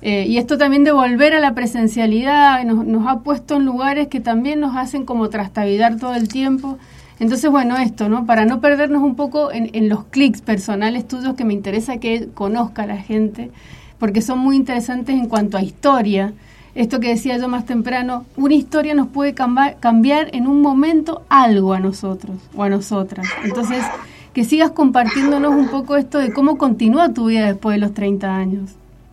Eh, 0.07 0.27
y 0.27 0.37
esto 0.37 0.59
también 0.59 0.83
de 0.83 0.91
volver 0.91 1.33
a 1.33 1.39
la 1.39 1.55
presencialidad 1.55 2.63
nos, 2.63 3.07
ha 3.07 3.21
puesto 3.21 3.55
en 3.55 3.65
lugares 3.65 4.07
que 4.07 4.19
también 4.19 4.59
nos 4.59 4.75
hacen 4.75 5.03
como 5.03 5.29
trastavidar 5.29 5.97
todo 5.97 6.13
el 6.13 6.27
tiempo. 6.27 6.77
Entonces, 7.19 7.49
bueno, 7.49 7.75
esto, 7.77 8.07
¿no? 8.07 8.27
Para 8.27 8.45
no 8.45 8.61
perdernos 8.61 9.01
un 9.01 9.15
poco 9.15 9.51
en, 9.51 9.71
en 9.73 9.89
los 9.89 10.03
clics 10.03 10.41
personales 10.41 11.07
tuyos 11.07 11.33
que 11.33 11.43
me 11.43 11.55
interesa 11.55 11.97
que 11.97 12.29
conozca 12.35 12.85
la 12.85 12.97
gente, 12.97 13.49
porque 13.97 14.21
son 14.21 14.37
muy 14.37 14.55
interesantes 14.55 15.15
en 15.15 15.25
cuanto 15.27 15.57
a 15.57 15.63
historia. 15.63 16.33
Esto 16.75 16.99
que 16.99 17.07
decía 17.07 17.39
yo 17.39 17.47
más 17.47 17.65
temprano, 17.65 18.25
una 18.37 18.53
historia 18.53 18.93
nos 18.93 19.07
puede 19.07 19.33
cambiar, 19.33 19.77
cambiar 19.79 20.29
en 20.33 20.45
un 20.45 20.61
momento 20.61 21.23
algo 21.29 21.73
a 21.73 21.79
nosotros 21.79 22.37
o 22.55 22.61
a 22.61 22.69
nosotras. 22.69 23.25
Entonces, 23.43 23.83
que 24.33 24.43
sigas 24.43 24.69
compartiéndonos 24.69 25.55
un 25.55 25.69
poco 25.69 25.95
esto 25.95 26.19
de 26.19 26.31
cómo 26.31 26.59
continúa 26.59 27.11
tu 27.11 27.25
vida 27.25 27.47
después 27.47 27.73
de 27.73 27.79
los 27.79 27.95
30 27.95 28.35
años. 28.35 28.69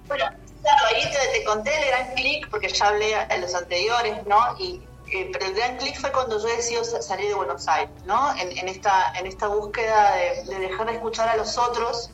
Bueno, 0.07 0.41
claro, 0.62 0.87
ahí 0.87 1.03
te, 1.11 1.38
te 1.38 1.44
conté 1.44 1.77
el 1.79 1.87
gran 1.88 2.14
clic, 2.14 2.48
porque 2.48 2.68
ya 2.68 2.88
hablé 2.88 3.14
en 3.29 3.40
los 3.40 3.55
anteriores, 3.55 4.27
¿no? 4.27 4.38
Y, 4.59 4.81
eh, 5.12 5.29
pero 5.33 5.46
el 5.46 5.55
gran 5.55 5.77
clic 5.77 6.01
fue 6.01 6.11
cuando 6.11 6.38
yo 6.38 6.46
decidí 6.46 6.79
salir 7.01 7.29
de 7.29 7.35
Buenos 7.35 7.68
Aires, 7.68 7.94
¿no? 8.07 8.35
En, 8.37 8.57
en 8.57 8.68
esta, 8.68 9.12
en 9.18 9.27
esta 9.27 9.48
búsqueda 9.48 10.16
de, 10.16 10.44
de, 10.44 10.59
dejar 10.61 10.87
de 10.87 10.94
escuchar 10.94 11.29
a 11.29 11.37
los 11.37 11.59
otros, 11.59 12.11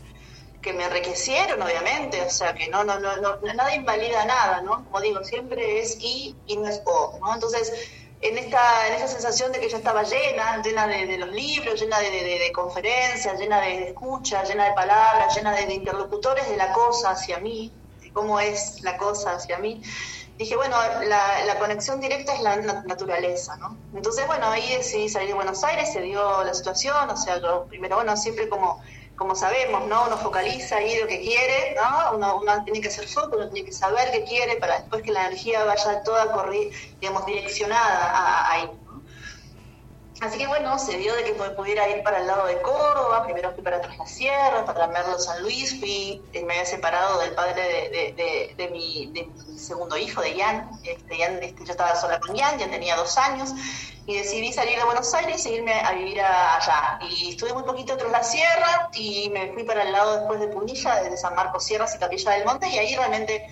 que 0.61 0.73
me 0.73 0.85
enriquecieron, 0.85 1.63
obviamente, 1.63 2.21
o 2.23 2.31
sea, 2.31 2.53
que 2.55 2.69
no, 2.69 2.83
no, 2.83 2.99
no, 2.99 3.17
no, 3.19 3.37
nada 3.55 3.75
invalida 3.75 4.25
nada, 4.25 4.61
¿no? 4.63 4.85
Como 4.87 5.01
digo, 5.01 5.23
siempre 5.23 5.81
es 5.81 5.99
y 6.01 6.35
y 6.47 6.57
no 6.57 6.67
es 6.67 6.83
o, 6.85 7.17
¿no? 7.21 7.33
Entonces, 7.33 7.73
en 8.21 8.37
esta, 8.37 8.89
en 8.89 8.95
esa 8.95 9.09
sensación 9.09 9.53
de 9.53 9.61
que 9.61 9.69
yo 9.69 9.77
estaba 9.77 10.03
llena, 10.03 10.61
llena 10.63 10.87
de, 10.87 11.07
de 11.07 11.19
los 11.19 11.29
libros, 11.31 11.81
llena 11.81 12.01
de, 12.01 12.11
de, 12.11 12.39
de, 12.39 12.53
conferencias, 12.53 13.39
llena 13.39 13.61
de, 13.61 13.91
escucha, 13.91 14.43
llena 14.43 14.65
de 14.65 14.73
palabras, 14.73 15.35
llena 15.37 15.53
de, 15.53 15.73
interlocutores 15.73 16.49
de 16.49 16.57
la 16.57 16.73
cosa 16.73 17.11
hacia 17.11 17.39
mí, 17.39 17.73
cómo 18.19 18.41
es 18.41 18.83
la 18.83 18.97
cosa 18.97 19.35
hacia 19.37 19.59
mí, 19.59 19.81
dije, 20.39 20.57
bueno, 20.57 20.77
la, 21.05 21.57
conexión 21.61 22.01
directa 22.01 22.35
es 22.35 22.41
la 22.43 22.57
naturaleza, 22.57 23.57
¿no? 23.59 23.77
Entonces, 23.95 24.27
bueno, 24.27 24.49
ahí 24.49 24.75
decidí 24.77 25.09
salir 25.09 25.29
de 25.29 25.35
Buenos 25.35 25.63
Aires, 25.63 25.93
se 25.93 26.01
dio 26.01 26.43
la 26.43 26.53
situación, 26.53 27.09
o 27.11 27.17
sea, 27.17 27.39
yo 27.41 27.67
primero, 27.69 27.95
bueno, 27.97 28.17
siempre 28.17 28.49
como 28.49 28.83
como 29.15 29.35
sabemos, 29.35 29.85
¿no? 29.89 30.07
Uno 30.07 30.17
focaliza 30.17 30.77
ahí 30.77 30.97
lo 31.01 31.09
que 31.09 31.21
quiere, 31.21 31.75
¿no? 31.75 32.39
Uno, 32.39 32.65
tiene 32.65 32.81
que 32.81 32.87
hacer 32.87 33.09
foco, 33.09 33.37
uno 33.37 33.49
tiene 33.49 33.69
que 33.69 33.75
saber 33.75 34.13
qué 34.13 34.23
quiere 34.23 34.57
para 34.57 34.79
después 34.79 35.03
que 35.03 35.11
la 35.11 35.27
energía 35.27 35.65
vaya 35.65 36.05
toda 36.05 36.31
corri 36.31 36.71
digamos, 37.01 37.27
direccionada 37.27 38.49
ahí, 38.49 38.71
¿no? 38.85 38.88
Así 40.21 40.37
que 40.37 40.49
bueno, 40.49 40.77
se 40.81 40.97
dio 40.97 41.15
de 41.15 41.23
que 41.23 41.33
pudiera 41.33 41.89
ir 41.89 42.03
para 42.03 42.19
el 42.19 42.27
lado 42.27 42.47
de 42.47 42.61
Córdoba, 42.61 43.23
primero 43.23 43.53
fui 43.53 43.63
para 43.63 43.81
Tras 43.81 43.97
la 43.99 44.07
Sierra, 44.07 44.65
para 44.65 44.89
Merlo 44.89 45.17
San 45.17 45.41
Luis, 45.43 45.79
fui, 45.79 46.21
me 46.33 46.55
había 46.55 46.65
separado 46.65 47.21
del 47.21 47.35
padre 47.35 47.63
de, 47.63 48.15
de, 48.17 48.55
de, 48.57 48.69
mi, 48.69 49.13
segundo 49.57 49.97
hijo, 49.97 50.21
de 50.21 50.35
Ian, 50.35 50.71
este, 50.83 51.19
Ian 51.19 51.41
este, 51.41 51.65
yo 51.65 51.71
estaba 51.71 51.95
sola 51.95 52.19
con 52.19 52.35
Ian, 52.35 52.59
ya 52.59 52.69
tenía 52.69 52.97
dos 52.97 53.17
años, 53.17 53.51
y 54.07 54.17
decidí 54.17 54.53
salir 54.53 54.77
de 54.77 54.85
Buenos 54.85 55.15
Aires 55.15 55.45
y 55.47 55.51
irme 55.51 55.73
a 55.73 55.93
vivir 55.93 56.21
allá. 56.21 56.99
Y 57.09 57.31
estuve 57.31 57.53
muy 57.53 57.63
poquito 57.63 57.97
tras 57.97 58.11
la 58.11 58.25
sierra 58.25 58.89
y 58.95 59.29
me 59.31 59.53
fui 59.53 59.63
para 59.63 59.83
el 59.83 59.93
lado 59.93 60.17
después 60.17 60.41
de 60.41 60.49
Punilla, 60.49 61.03
desde 61.03 61.17
San 61.17 61.37
Marcos 61.37 61.65
Sierras 61.65 61.95
y 61.95 61.99
Capilla 61.99 62.33
del 62.33 62.45
Monte, 62.45 62.69
y 62.69 62.79
ahí 62.79 62.97
realmente 62.97 63.47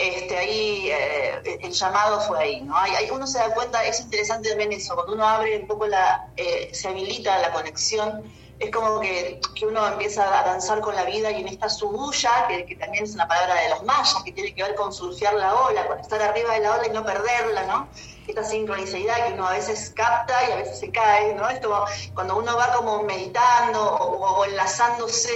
este, 0.00 0.34
ahí 0.34 0.88
eh, 0.90 1.58
el 1.60 1.72
llamado 1.72 2.20
fue 2.22 2.38
ahí, 2.38 2.60
¿no? 2.62 2.74
Ahí, 2.74 2.92
ahí, 2.94 3.10
uno 3.10 3.26
se 3.26 3.38
da 3.38 3.52
cuenta, 3.52 3.84
es 3.84 4.00
interesante 4.00 4.48
también 4.48 4.72
eso, 4.72 4.94
cuando 4.94 5.12
uno 5.12 5.26
abre 5.26 5.58
un 5.58 5.66
poco 5.66 5.86
la, 5.86 6.26
eh, 6.38 6.70
se 6.72 6.88
habilita 6.88 7.38
la 7.38 7.52
conexión, 7.52 8.22
es 8.58 8.70
como 8.70 8.98
que, 9.00 9.40
que, 9.54 9.66
uno 9.66 9.86
empieza 9.86 10.40
a 10.40 10.44
danzar 10.44 10.80
con 10.80 10.94
la 10.94 11.04
vida 11.04 11.30
y 11.30 11.42
en 11.42 11.48
esta 11.48 11.68
subuya, 11.68 12.46
que, 12.48 12.64
que, 12.64 12.76
también 12.76 13.04
es 13.04 13.12
una 13.12 13.28
palabra 13.28 13.56
de 13.56 13.68
los 13.68 13.82
mayas, 13.84 14.22
que 14.24 14.32
tiene 14.32 14.54
que 14.54 14.62
ver 14.62 14.74
con 14.74 14.90
surfear 14.90 15.34
la 15.34 15.54
ola, 15.54 15.86
con 15.86 16.00
estar 16.00 16.22
arriba 16.22 16.54
de 16.54 16.60
la 16.60 16.76
ola 16.76 16.86
y 16.86 16.90
no 16.90 17.04
perderla, 17.04 17.64
¿no? 17.64 17.88
Esta 18.30 18.44
sincronicidad 18.44 19.26
que 19.26 19.34
uno 19.34 19.46
a 19.46 19.52
veces 19.52 19.92
capta 19.94 20.34
y 20.48 20.52
a 20.52 20.56
veces 20.56 20.78
se 20.78 20.90
cae, 20.90 21.34
¿no? 21.34 21.48
Esto, 21.48 21.84
cuando 22.14 22.38
uno 22.38 22.56
va 22.56 22.72
como 22.72 23.02
meditando 23.02 23.82
o, 23.82 24.38
o 24.38 24.44
enlazándose, 24.44 25.30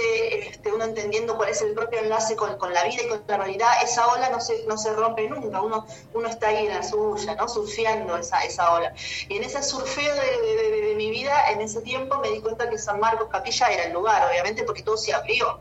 este, 0.49 0.71
uno 0.71 0.85
entendiendo 0.85 1.37
cuál 1.37 1.49
es 1.49 1.61
el 1.61 1.73
propio 1.73 1.99
enlace 1.99 2.35
con, 2.35 2.57
con, 2.57 2.73
la 2.73 2.83
vida 2.83 3.03
y 3.03 3.07
con 3.07 3.23
la 3.27 3.37
realidad, 3.37 3.71
esa 3.83 4.07
ola 4.07 4.29
no 4.29 4.39
se, 4.39 4.65
no 4.65 4.77
se 4.77 4.93
rompe 4.93 5.29
nunca, 5.29 5.61
uno, 5.61 5.85
uno 6.13 6.27
está 6.27 6.47
ahí 6.47 6.65
en 6.65 6.73
la 6.73 6.83
suya, 6.83 7.35
¿no? 7.35 7.47
Surfeando 7.47 8.17
esa, 8.17 8.41
esa 8.41 8.73
ola. 8.73 8.93
Y 9.29 9.37
en 9.37 9.43
ese 9.43 9.61
surfeo 9.61 10.15
de, 10.15 10.21
de, 10.21 10.71
de, 10.71 10.81
de 10.87 10.95
mi 10.95 11.09
vida, 11.09 11.51
en 11.51 11.61
ese 11.61 11.81
tiempo 11.81 12.17
me 12.19 12.29
di 12.29 12.41
cuenta 12.41 12.69
que 12.69 12.77
San 12.77 12.99
Marcos 12.99 13.27
Capilla 13.29 13.67
era 13.67 13.83
el 13.83 13.93
lugar, 13.93 14.27
obviamente 14.29 14.63
porque 14.63 14.83
todo 14.83 14.97
se 14.97 15.13
abrió. 15.13 15.59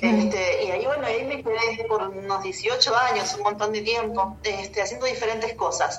Este, 0.00 0.64
y 0.64 0.70
ahí, 0.70 0.86
bueno, 0.86 1.04
ahí 1.06 1.24
me 1.24 1.42
quedé 1.42 1.84
por 1.88 2.02
unos 2.02 2.42
18 2.44 2.96
años, 2.96 3.34
un 3.34 3.42
montón 3.42 3.72
de 3.72 3.80
tiempo, 3.80 4.36
este, 4.44 4.80
haciendo 4.80 5.06
diferentes 5.06 5.54
cosas 5.54 5.98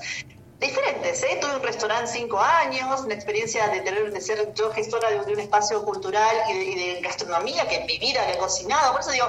diferentes. 0.60 1.24
¿eh? 1.24 1.38
Tuve 1.40 1.56
un 1.56 1.64
restaurante 1.64 2.12
cinco 2.12 2.40
años, 2.40 3.02
una 3.02 3.14
experiencia 3.14 3.68
de 3.70 3.80
tener 3.82 4.12
de 4.12 4.22
ser 4.22 4.54
yo 4.54 4.72
gestora 4.72 5.10
de, 5.10 5.24
de 5.24 5.34
un 5.34 5.40
espacio 5.40 5.84
cultural 5.84 6.36
y 6.50 6.54
de, 6.54 6.64
y 6.64 6.76
de, 6.76 7.02
gastronomía 7.02 7.68
que 7.68 7.78
en 7.78 7.86
mi 7.86 7.98
vida 7.98 8.30
he 8.30 8.38
cocinado. 8.38 8.92
Por 8.92 9.02
eso 9.02 9.12
digo, 9.12 9.28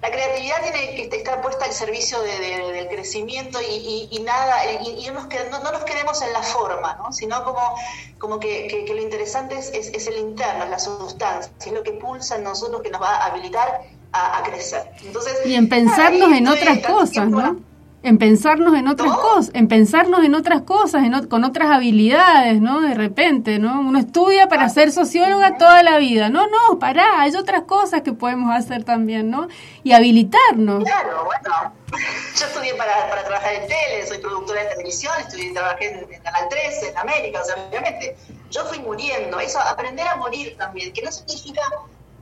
la 0.00 0.10
creatividad 0.10 0.62
tiene 0.62 1.08
que 1.08 1.16
estar 1.16 1.40
puesta 1.40 1.66
al 1.66 1.72
servicio 1.72 2.20
de, 2.22 2.38
del 2.72 2.88
crecimiento 2.88 3.60
y, 3.60 4.08
y 4.10 4.18
nada, 4.20 4.58
y, 4.82 5.08
nos 5.10 5.26
qued, 5.26 5.50
no, 5.50 5.60
no, 5.60 5.70
nos 5.70 5.84
quedemos 5.84 6.20
en 6.22 6.32
la 6.32 6.42
forma, 6.42 6.96
¿no? 6.96 7.12
sino 7.12 7.44
como, 7.44 7.76
como 8.18 8.40
que, 8.40 8.66
que, 8.66 8.84
que 8.84 8.94
lo 8.94 9.02
interesante 9.02 9.56
es, 9.56 9.70
es, 9.72 9.88
es, 9.88 10.06
el 10.08 10.18
interno, 10.18 10.64
es 10.64 10.70
la 10.70 10.78
sustancia, 10.78 11.52
es 11.64 11.72
lo 11.72 11.82
que 11.82 11.92
pulsa 11.92 12.36
en 12.36 12.44
nosotros 12.44 12.82
que 12.82 12.90
nos 12.90 13.00
va 13.00 13.16
a 13.16 13.26
habilitar 13.26 13.82
a, 14.10 14.38
a 14.38 14.42
crecer. 14.42 14.90
Entonces, 15.04 15.46
y 15.46 15.54
en 15.54 15.68
pensarnos 15.68 16.28
nada, 16.28 16.38
en 16.38 16.48
otras 16.48 16.78
cosas, 16.80 17.28
¿no? 17.28 17.71
En 18.02 18.18
pensarnos 18.18 18.76
en 18.76 18.88
otras 18.88 19.16
cosas, 19.16 19.50
en 19.54 19.68
pensarnos 19.68 20.24
en 20.24 20.34
otras 20.34 20.62
cosas, 20.62 21.04
en, 21.04 21.26
con 21.28 21.44
otras 21.44 21.70
habilidades, 21.70 22.60
¿no? 22.60 22.80
De 22.80 22.94
repente, 22.94 23.58
¿no? 23.58 23.80
Uno 23.80 23.98
estudia 23.98 24.48
para 24.48 24.68
ser 24.68 24.90
socióloga 24.90 25.56
toda 25.56 25.82
la 25.82 25.98
vida. 25.98 26.28
No, 26.28 26.46
no, 26.48 26.78
pará, 26.78 27.20
hay 27.20 27.34
otras 27.36 27.62
cosas 27.62 28.02
que 28.02 28.12
podemos 28.12 28.54
hacer 28.54 28.84
también, 28.84 29.30
¿no? 29.30 29.48
Y 29.84 29.92
habilitarnos. 29.92 30.84
Claro, 30.84 31.24
bueno. 31.24 31.72
Yo 32.38 32.46
estudié 32.46 32.74
para, 32.74 33.08
para 33.08 33.22
trabajar 33.22 33.52
en 33.54 33.68
tele, 33.68 34.06
soy 34.06 34.18
productora 34.18 34.62
de 34.62 34.68
televisión, 34.70 35.12
estudié, 35.20 35.52
trabajé 35.52 35.92
en, 35.92 36.12
en 36.12 36.22
Canal 36.22 36.48
13, 36.48 36.90
en 36.90 36.98
América, 36.98 37.40
o 37.42 37.44
sea, 37.44 37.56
obviamente 37.68 38.16
yo 38.50 38.64
fui 38.66 38.78
muriendo. 38.78 39.38
Eso, 39.40 39.60
aprender 39.60 40.06
a 40.06 40.16
morir 40.16 40.56
también, 40.56 40.92
que 40.92 41.02
no 41.02 41.12
significa 41.12 41.62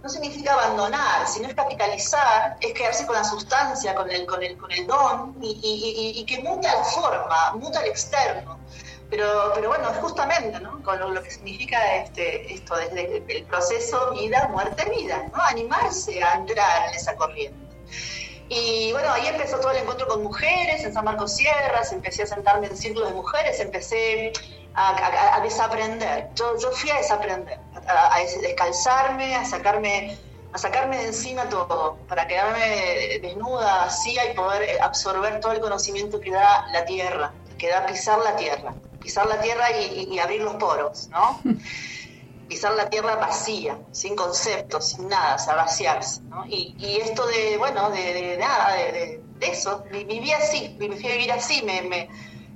no 0.02 0.08
significa 0.08 0.54
abandonar, 0.54 1.26
sino 1.26 1.48
es 1.48 1.54
capitalizar, 1.54 2.56
es 2.60 2.72
quedarse 2.72 3.06
con 3.06 3.16
la 3.16 3.24
sustancia, 3.24 3.94
con 3.94 4.10
el, 4.10 4.26
con 4.26 4.42
el, 4.42 4.56
con 4.56 4.72
el 4.72 4.86
don 4.86 5.36
y, 5.42 6.24
que 6.26 6.38
muta 6.38 6.74
la 6.74 6.84
forma, 6.84 7.52
muta 7.54 7.80
el 7.82 7.90
externo. 7.90 8.58
Pero, 9.10 9.52
pero 9.54 9.68
bueno, 9.68 9.92
justamente 10.00 10.60
¿no? 10.60 10.82
con 10.84 10.98
lo, 11.00 11.10
lo, 11.10 11.22
que 11.22 11.32
significa 11.32 11.96
este, 11.96 12.54
esto 12.54 12.76
desde 12.76 13.24
el 13.28 13.44
proceso 13.44 14.12
vida, 14.12 14.48
muerte, 14.52 14.88
vida, 14.88 15.28
¿no? 15.34 15.42
animarse 15.42 16.22
a 16.22 16.34
entrar 16.34 16.88
en 16.88 16.94
esa 16.94 17.16
corriente. 17.16 17.58
Y 18.48 18.92
bueno, 18.92 19.12
ahí 19.12 19.26
empezó 19.26 19.58
todo 19.58 19.72
el 19.72 19.78
encuentro 19.78 20.06
con 20.08 20.22
mujeres 20.22 20.84
en 20.84 20.92
San 20.94 21.04
Marcos 21.04 21.36
Sierras, 21.36 21.92
empecé 21.92 22.22
a 22.22 22.26
sentarme 22.26 22.68
en 22.68 22.76
círculos 22.76 23.10
de 23.10 23.14
mujeres, 23.14 23.60
empecé 23.60 24.32
a, 24.74 24.90
a, 24.90 25.36
a 25.36 25.40
desaprender. 25.40 26.30
Yo, 26.34 26.56
yo, 26.58 26.70
fui 26.72 26.90
a 26.90 26.96
desaprender, 26.96 27.58
a, 27.86 28.14
a, 28.14 28.18
descalzarme, 28.20 29.34
a 29.34 29.44
sacarme, 29.44 30.16
a 30.52 30.58
sacarme 30.58 30.98
de 30.98 31.06
encima 31.06 31.48
todo, 31.48 31.96
para 32.08 32.26
quedarme 32.26 33.18
desnuda, 33.20 33.84
vacía 33.84 34.30
y 34.30 34.34
poder 34.34 34.80
absorber 34.80 35.40
todo 35.40 35.52
el 35.52 35.60
conocimiento 35.60 36.20
que 36.20 36.30
da 36.30 36.66
la 36.72 36.84
tierra, 36.84 37.32
que 37.58 37.68
da 37.68 37.86
pisar 37.86 38.18
la 38.18 38.36
tierra, 38.36 38.74
pisar 39.00 39.26
la 39.26 39.40
tierra 39.40 39.70
y, 39.72 40.08
y, 40.10 40.14
y 40.14 40.18
abrir 40.18 40.42
los 40.42 40.54
poros, 40.54 41.08
¿no? 41.08 41.40
pisar 42.48 42.74
la 42.74 42.90
tierra 42.90 43.14
vacía, 43.14 43.78
sin 43.92 44.16
conceptos, 44.16 44.88
sin 44.88 45.08
nada, 45.08 45.36
o 45.36 45.38
sea, 45.38 45.54
vaciarse, 45.54 46.20
¿no? 46.22 46.44
Y, 46.46 46.74
y 46.78 46.96
esto 46.96 47.24
de, 47.26 47.56
bueno, 47.58 47.90
de, 47.90 48.12
de 48.12 48.36
nada, 48.38 48.74
de, 48.74 48.92
de, 48.92 49.22
de, 49.38 49.46
eso, 49.46 49.84
viví 49.90 50.32
así, 50.32 50.76
me 50.78 50.96
fui 50.96 51.10
a 51.10 51.12
vivir 51.12 51.32
así, 51.32 51.62
me, 51.62 51.82
me 51.82 52.08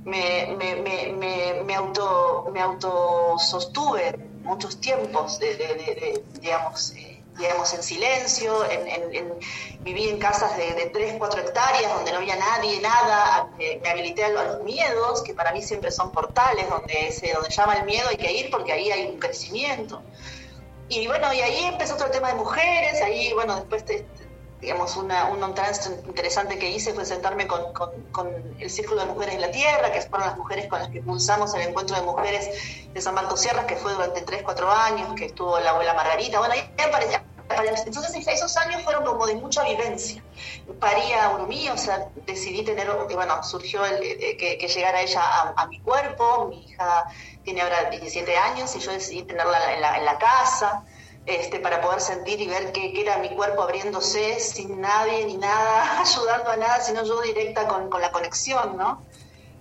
me, 0.05 0.55
me, 0.59 0.77
me, 0.77 1.63
me, 1.65 1.75
auto, 1.75 2.51
me 2.53 2.61
auto 2.61 3.37
sostuve 3.39 4.17
muchos 4.43 4.81
tiempos, 4.81 5.39
de, 5.39 5.57
de, 5.57 5.67
de 5.67 6.25
digamos, 6.41 6.93
eh, 6.93 7.23
digamos, 7.39 7.73
en 7.75 7.83
silencio, 7.83 8.69
en, 8.71 9.15
en, 9.15 9.33
viví 9.81 10.09
en 10.09 10.19
casas 10.19 10.57
de, 10.57 10.75
de 10.75 10.87
3, 10.87 11.15
4 11.19 11.41
hectáreas 11.41 11.95
donde 11.95 12.13
no 12.13 12.19
había 12.19 12.37
nadie, 12.37 12.81
nada, 12.81 13.49
me 13.59 13.89
habilité 13.89 14.25
a 14.25 14.29
los 14.29 14.63
miedos, 14.63 15.23
que 15.23 15.35
para 15.35 15.53
mí 15.53 15.63
siempre 15.63 15.91
son 15.91 16.13
portales, 16.13 16.69
donde, 16.69 17.11
se, 17.11 17.33
donde 17.33 17.51
llama 17.51 17.75
el 17.75 17.87
miedo 17.87 18.09
hay 18.09 18.17
que 18.17 18.33
ir 18.33 18.51
porque 18.51 18.73
ahí 18.73 18.91
hay 18.91 19.07
un 19.07 19.19
crecimiento. 19.19 20.03
Y 20.89 21.07
bueno, 21.07 21.33
y 21.33 21.41
ahí 21.41 21.65
empezó 21.65 21.97
el 22.05 22.11
tema 22.11 22.29
de 22.29 22.35
mujeres, 22.35 23.01
ahí, 23.01 23.33
bueno, 23.33 23.57
después 23.57 23.85
te, 23.85 24.07
digamos, 24.61 24.97
una, 24.97 25.27
un 25.27 25.55
trance 25.55 25.91
interesante 26.07 26.59
que 26.59 26.71
hice 26.71 26.95
fue 26.95 27.05
sentarme 27.05 27.47
con, 27.47 27.73
con, 27.73 28.31
el 28.59 28.71
Círculo 28.71 29.03
de 29.03 29.07
Mujeres 29.07 29.35
en 29.35 29.41
la 29.43 29.51
Tierra, 29.51 29.93
que 29.93 30.01
fueron 30.03 30.29
las 30.29 30.39
mujeres 30.39 30.69
con 30.69 30.79
las 30.79 30.89
que 30.89 31.03
pulsamos 31.03 31.55
el 31.55 31.63
encuentro 31.69 31.97
de 31.97 32.03
mujeres 32.03 32.49
de 32.93 33.01
San 33.01 33.15
Marcos 33.15 33.41
Sierras, 33.41 33.67
que 33.67 33.77
fue 33.77 33.93
durante 33.93 34.23
3, 34.23 34.43
4 34.43 34.71
años, 34.71 35.15
que 35.15 35.27
estuvo 35.27 35.59
la 35.61 35.71
abuela 35.71 35.95
Margarita. 35.95 36.39
Bueno, 36.39 36.55
ahí 36.55 36.73
aparecía, 36.83 37.23
entonces 37.87 38.27
esos 38.27 38.57
años 38.57 38.83
fueron 38.83 39.05
como 39.05 39.27
de 39.27 39.35
mucha 39.35 39.65
vivencia. 39.65 40.23
Paría 40.81 41.31
Urumí, 41.31 41.69
o 41.69 41.77
sea, 41.77 42.09
decidí 42.27 42.65
tener, 42.65 42.91
bueno, 42.91 43.43
surgió 43.43 43.85
el, 43.85 44.01
que, 44.39 44.57
que, 44.59 44.69
llegara 44.69 45.03
ella 45.03 45.53
a, 45.57 45.67
mi 45.67 45.81
cuerpo, 45.81 46.47
mi 46.49 46.65
hija 46.65 47.05
tiene 47.45 47.61
ahora 47.61 47.91
17 47.91 48.37
años 48.37 48.75
y 48.77 48.81
yo 48.81 48.93
decidí 48.93 49.23
tenerla 49.25 49.75
en 49.75 49.81
la, 49.81 49.99
en 49.99 50.05
la 50.05 50.19
casa. 50.19 50.85
Este, 51.27 51.59
para 51.59 51.81
poder 51.81 52.03
sentir 52.03 52.39
y 52.43 52.47
ver 52.47 52.71
qué, 52.73 53.01
era 53.01 53.17
mi 53.17 53.31
cuerpo 53.31 53.63
abriéndose 53.63 54.39
sin 54.41 54.83
nadie 54.83 55.25
ni 55.25 55.39
nada, 55.39 56.01
ayudando 56.03 56.51
a 56.51 56.57
nada, 56.57 56.81
sino 56.81 57.03
yo 57.03 57.21
directa 57.23 57.67
con, 57.67 57.89
la 58.01 58.13
conexión, 58.13 58.77
¿no? 58.77 59.03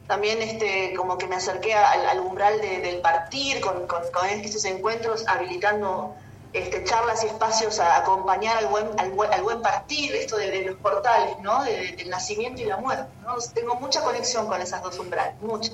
También 0.07 0.41
este, 0.41 0.93
como 0.95 1.17
que 1.17 1.27
me 1.27 1.37
acerqué 1.37 1.73
al, 1.73 2.19
umbral 2.19 2.59
del 2.59 2.99
partir, 2.99 3.61
con, 3.61 3.87
con, 3.87 4.01
con, 4.11 4.27
estos 4.27 4.65
encuentros, 4.65 5.25
habilitando 5.25 6.13
este, 6.53 6.83
charlas 6.83 7.23
y 7.23 7.27
espacios 7.27 7.79
a 7.79 7.97
acompañar 7.97 8.57
al 8.57 8.67
buen, 8.67 8.87
al, 8.99 9.13
al 9.31 9.41
buen 9.41 9.61
partir, 9.63 10.15
esto 10.15 10.37
de, 10.37 10.61
los 10.61 10.75
portales, 10.75 11.39
¿no? 11.41 11.63
del 11.63 12.09
nacimiento 12.09 12.61
y 12.61 12.65
la 12.65 12.77
muerte. 12.77 13.11
¿no? 13.23 13.35
Tengo 13.55 13.75
mucha 13.75 14.01
conexión 14.01 14.45
con 14.45 14.61
esas 14.61 14.83
dos 14.83 14.99
umbrales, 14.99 15.33
mucha. 15.41 15.71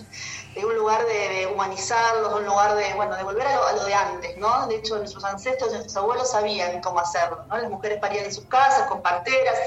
De 0.55 0.65
un 0.65 0.75
lugar 0.75 1.05
de, 1.05 1.47
humanizarlos, 1.47 2.33
un 2.33 2.45
lugar 2.45 2.75
de, 2.75 2.93
bueno, 2.93 3.15
de 3.17 3.23
volver 3.23 3.45
a 3.45 3.73
lo, 3.73 3.83
de 3.83 3.93
antes, 3.93 4.37
¿no? 4.37 4.67
De 4.67 4.77
hecho, 4.77 4.97
nuestros 4.97 5.23
ancestros, 5.25 5.71
nuestros 5.71 5.97
abuelos 5.97 6.31
sabían 6.31 6.81
cómo 6.81 6.99
hacerlo, 6.99 7.43
¿no? 7.49 7.57
Las 7.57 7.69
mujeres 7.69 7.99
parían 7.99 8.25
en 8.25 8.33
sus 8.33 8.45
casas, 8.45 8.87
con 8.87 9.01
parteras, 9.01 9.57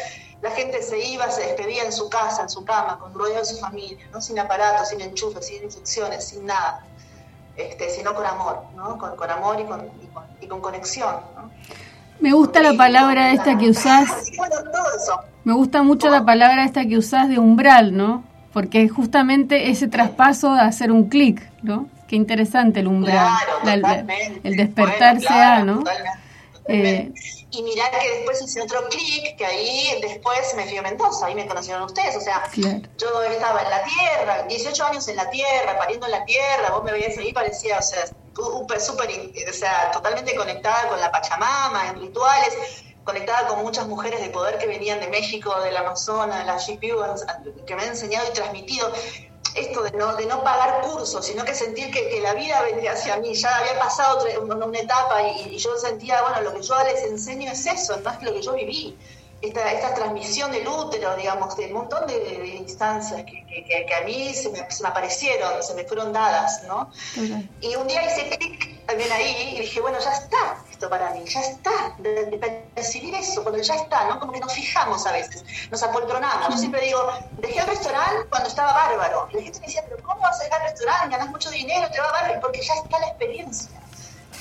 la 0.41 0.51
gente 0.51 0.83
se 0.83 0.99
iba, 0.99 1.31
se 1.31 1.43
despedía 1.43 1.85
en 1.85 1.93
su 1.93 2.09
casa, 2.09 2.43
en 2.43 2.49
su 2.49 2.65
cama, 2.65 2.99
con 2.99 3.13
ruido 3.13 3.37
de 3.37 3.45
su 3.45 3.59
familia, 3.59 4.09
¿no? 4.13 4.21
Sin 4.21 4.39
aparatos, 4.39 4.89
sin 4.89 5.01
enchufes, 5.03 5.47
sin 5.47 5.63
infecciones, 5.63 6.27
sin 6.27 6.47
nada 6.47 6.85
este, 7.57 7.91
sino 7.91 8.15
con 8.15 8.25
amor, 8.25 8.65
¿no? 8.77 8.99
con, 8.99 9.31
amor 9.31 9.61
y 9.61 9.65
con, 9.65 9.83
y 10.41 10.47
con, 10.47 10.61
conexión. 10.61 11.17
¿no? 11.37 11.51
Me 12.21 12.33
gusta 12.33 12.63
la 12.63 12.75
palabra 12.75 13.33
esta 13.33 13.59
que 13.59 13.71
usás. 13.71 14.09
Me 15.45 15.53
gusta 15.53 15.83
mucho 15.83 16.09
la 16.09 16.25
palabra 16.25 16.65
esta 16.65 16.87
que 16.87 16.97
usás 16.97 17.29
de 17.29 17.39
umbral, 17.39 17.97
¿no? 17.97 18.23
Porque 18.53 18.89
justamente 18.89 19.71
ese 19.71 19.89
traspaso 19.89 20.55
de 20.55 20.61
hacer 20.61 20.93
un 20.93 21.09
clic, 21.09 21.43
¿no? 21.63 21.89
Qué 22.07 22.15
interesante 22.15 22.81
el 22.81 22.87
umbral. 22.87 23.29
el, 24.45 24.57
despertarse 24.57 25.29
a, 25.29 25.65
¿no? 25.65 25.83
Eh, 26.69 27.13
y 27.53 27.63
mirar 27.63 27.91
que 27.91 28.11
después 28.17 28.41
hice 28.41 28.63
otro 28.63 28.89
clic, 28.89 29.37
que 29.37 29.45
ahí 29.45 30.01
después 30.01 30.55
me 30.57 30.65
fui 30.67 30.79
a 30.79 30.83
Mendoza, 30.83 31.27
ahí 31.27 31.35
me 31.35 31.47
conocieron 31.47 31.83
ustedes, 31.83 32.17
o 32.17 32.21
sea, 32.21 32.51
yo 32.55 33.23
estaba 33.25 33.63
en 33.63 33.71
la 33.71 33.85
tierra, 33.85 34.43
18 34.49 34.85
años 34.85 35.07
en 35.09 35.17
la 35.17 35.29
tierra, 35.31 35.77
pariendo 35.77 36.07
en 36.07 36.13
la 36.13 36.25
tierra, 36.25 36.71
vos 36.71 36.83
me 36.83 36.93
veías 36.93 37.17
ahí, 37.19 37.33
parecía, 37.33 37.79
o 37.79 37.83
sea, 37.83 38.07
súper, 38.07 38.79
o 38.79 39.53
sea, 39.53 39.91
totalmente 39.93 40.35
conectada 40.35 40.89
con 40.89 40.99
la 40.99 41.13
Pachamama, 41.13 41.91
en 41.91 42.01
rituales, 42.01 42.55
conectada 43.05 43.49
con 43.49 43.63
muchas 43.63 43.87
mujeres 43.87 44.21
de 44.21 44.31
poder 44.31 44.59
que 44.59 44.67
venían 44.67 45.01
de 45.01 45.09
México, 45.09 45.61
del 45.61 45.77
Amazonas, 45.77 46.39
de 46.39 46.45
las 46.45 46.67
GPUs, 46.67 47.25
que 47.67 47.77
me 47.77 47.83
han 47.83 47.89
enseñado 47.89 48.27
y 48.31 48.33
transmitido 48.33 48.91
esto 49.55 49.83
de 49.83 49.93
no, 49.93 50.17
de 50.17 50.27
no 50.27 50.43
pagar 50.43 50.83
cursos, 50.83 51.25
sino 51.27 51.45
que 51.45 51.55
sentir 51.55 51.91
que, 51.91 52.21
la 52.21 52.35
vida 52.35 52.63
venía 52.63 52.93
hacia 52.93 53.17
mí, 53.17 53.35
ya 53.35 53.59
había 53.59 53.79
pasado 53.79 54.19
otra, 54.19 54.39
una, 54.39 54.79
etapa 54.79 55.23
y, 55.23 55.57
yo 55.59 55.77
sentía, 55.77 56.23
bueno, 56.23 56.41
lo 56.41 56.55
que 56.55 56.63
yo 56.63 56.75
les 56.85 57.03
enseño 57.03 57.51
es 57.53 57.67
eso, 57.67 57.97
no 57.99 58.11
es 58.11 58.23
lo 58.23 58.33
que 58.33 58.43
yo 58.43 58.55
viví. 58.55 58.97
Esta, 59.41 59.73
esta 59.73 59.93
transmisión 59.95 60.53
del 60.53 60.69
útero, 60.69 61.17
digamos, 61.17 61.57
de 61.57 61.67
un 61.67 61.73
montón 61.73 62.07
de, 62.07 62.47
instancias 62.57 63.25
que, 63.25 63.45
que, 63.65 63.95
a 63.95 64.03
mí 64.03 64.33
se 64.35 64.51
me, 64.51 64.71
se 64.71 64.85
me, 64.85 64.89
aparecieron, 64.89 65.63
se 65.63 65.75
me 65.75 65.83
fueron 65.83 66.13
dadas, 66.13 66.63
¿no? 66.69 66.91
Y 67.61 67.75
un 67.75 67.89
día 67.89 68.07
hice 68.07 68.37
clic 68.37 68.72
también 68.93 69.11
ahí 69.11 69.55
y 69.57 69.61
dije, 69.61 69.81
bueno, 69.81 69.99
ya 69.99 70.13
está, 70.13 70.63
para 70.91 71.11
mí, 71.15 71.25
ya 71.25 71.41
está, 71.41 71.95
de, 71.99 72.61
percibir 72.75 73.15
eso, 73.15 73.43
cuando 73.43 73.63
ya 73.63 73.75
está, 73.75 74.05
¿no? 74.05 74.21
Como 74.21 74.33
que 74.33 74.41
nos 74.41 74.53
fijamos 74.53 75.07
a 75.07 75.13
veces, 75.13 75.43
nos 75.71 75.83
apoltronamos. 75.83 76.51
Yo 76.51 76.59
siempre 76.59 76.83
digo, 76.83 77.01
dejé 77.39 77.61
el 77.61 77.69
restaurante 77.69 78.29
cuando 78.29 78.51
estaba 78.51 78.75
bárbaro. 78.75 79.29
La 79.33 79.41
gente 79.41 79.61
me 79.61 79.67
decía, 79.67 79.83
pero 79.89 80.03
¿cómo 80.03 80.21
vas 80.21 80.39
a 80.41 80.45
dejar 80.45 80.61
el 80.61 80.71
restaurante? 80.73 81.17
Ganas 81.17 81.31
mucho 81.31 81.51
dinero, 81.51 81.89
te 81.91 82.01
va 82.01 82.13
bárbaro, 82.13 82.41
porque 82.43 82.61
ya 82.61 82.75
está 82.75 82.99
la 82.99 83.07
experiencia. 83.09 83.71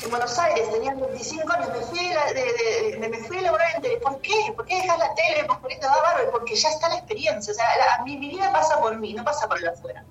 En 0.04 0.10
Buenos 0.10 0.38
Aires 0.38 0.70
tenía 0.70 0.96
25 0.96 1.54
años, 1.54 1.70
me 1.70 1.86
fui, 1.86 2.10
de, 2.10 2.98
de, 3.00 3.08
me, 3.08 3.18
fui 3.20 3.38
a 3.38 3.42
laborar 3.44 3.76
en 3.76 3.82
tele. 3.84 3.98
¿Por 4.00 4.20
qué? 4.20 4.52
¿Por 4.54 4.66
qué 4.66 4.82
dejas 4.82 5.00
la 5.00 5.14
tele? 5.16 5.46
Porque 5.46 5.78
te 5.78 5.88
va 5.88 6.02
bárbaro, 6.02 6.32
porque 6.32 6.56
ya 6.56 6.70
está 6.70 6.90
la 6.90 6.96
experiencia. 6.96 7.54
O 7.54 7.56
sea, 7.56 8.02
mi, 8.04 8.18
mi 8.18 8.30
vida 8.30 8.52
pasa 8.52 8.82
por 8.82 8.98
mí, 8.98 9.14
no 9.14 9.24
pasa 9.24 9.48
por 9.48 9.60
el 9.60 9.70
afuera 9.70 10.04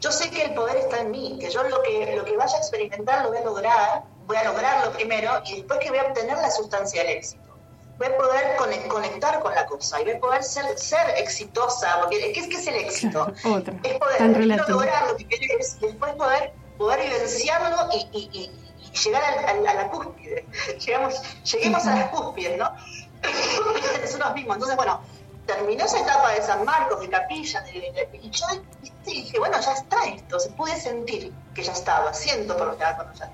yo 0.00 0.10
sé 0.10 0.30
que 0.30 0.44
el 0.44 0.54
poder 0.54 0.76
está 0.76 1.00
en 1.00 1.10
mí, 1.10 1.38
que 1.40 1.50
yo 1.50 1.62
lo 1.62 1.82
que, 1.82 2.16
lo 2.16 2.24
que 2.24 2.36
vaya 2.36 2.56
a 2.56 2.58
experimentar 2.58 3.22
lo 3.22 3.30
voy 3.30 3.38
a 3.38 3.44
lograr 3.44 4.02
voy 4.30 4.36
a 4.36 4.44
lograrlo 4.44 4.92
primero 4.92 5.42
y 5.44 5.56
después 5.56 5.80
que 5.80 5.90
voy 5.90 5.98
a 5.98 6.04
obtener 6.04 6.38
la 6.38 6.50
sustancia 6.50 7.02
del 7.02 7.16
éxito. 7.16 7.42
Voy 7.98 8.06
a 8.06 8.16
poder 8.16 8.56
conectar 8.88 9.40
con 9.40 9.54
la 9.54 9.66
cosa 9.66 10.00
y 10.00 10.04
voy 10.04 10.12
a 10.14 10.20
poder 10.20 10.44
ser, 10.44 10.78
ser 10.78 11.18
exitosa, 11.18 11.98
porque 12.00 12.32
¿qué 12.32 12.40
es, 12.40 12.46
que 12.46 12.56
es 12.56 12.66
el 12.68 12.76
éxito? 12.76 13.22
Otra. 13.44 13.74
Es 13.82 13.98
poder 13.98 14.46
lograr 14.68 15.08
lo 15.08 15.16
que 15.16 15.26
quieres, 15.26 15.78
después 15.80 16.14
poder, 16.14 16.52
poder 16.78 17.00
vivenciarlo 17.02 17.88
y, 17.92 18.08
y, 18.16 18.30
y, 18.32 18.98
llegar 19.04 19.22
a, 19.22 19.54
la 19.54 19.90
cúspide. 19.90 20.46
Llegamos, 20.86 21.20
lleguemos 21.42 21.86
a 21.86 21.94
las 21.96 22.10
cúspides, 22.10 22.56
¿no? 22.56 22.70
Nosotros 24.00 24.34
mismos. 24.34 24.56
Entonces, 24.56 24.76
bueno, 24.76 25.00
terminó 25.46 25.84
esa 25.84 26.00
etapa 26.00 26.32
de 26.32 26.42
San 26.42 26.64
Marcos, 26.64 27.00
de 27.00 27.08
capilla, 27.08 27.64
y 28.12 28.30
yo 28.30 28.46
dije, 29.04 29.38
bueno, 29.38 29.60
ya 29.60 29.72
está 29.72 30.04
esto, 30.06 30.38
se 30.38 30.50
pude 30.50 30.76
sentir 30.76 31.32
que 31.54 31.62
ya 31.62 31.72
estaba, 31.72 32.12
siento 32.14 32.56
por 32.56 32.68
lo 32.68 32.78
que 32.78 32.84
con 32.96 33.12
ya 33.14 33.30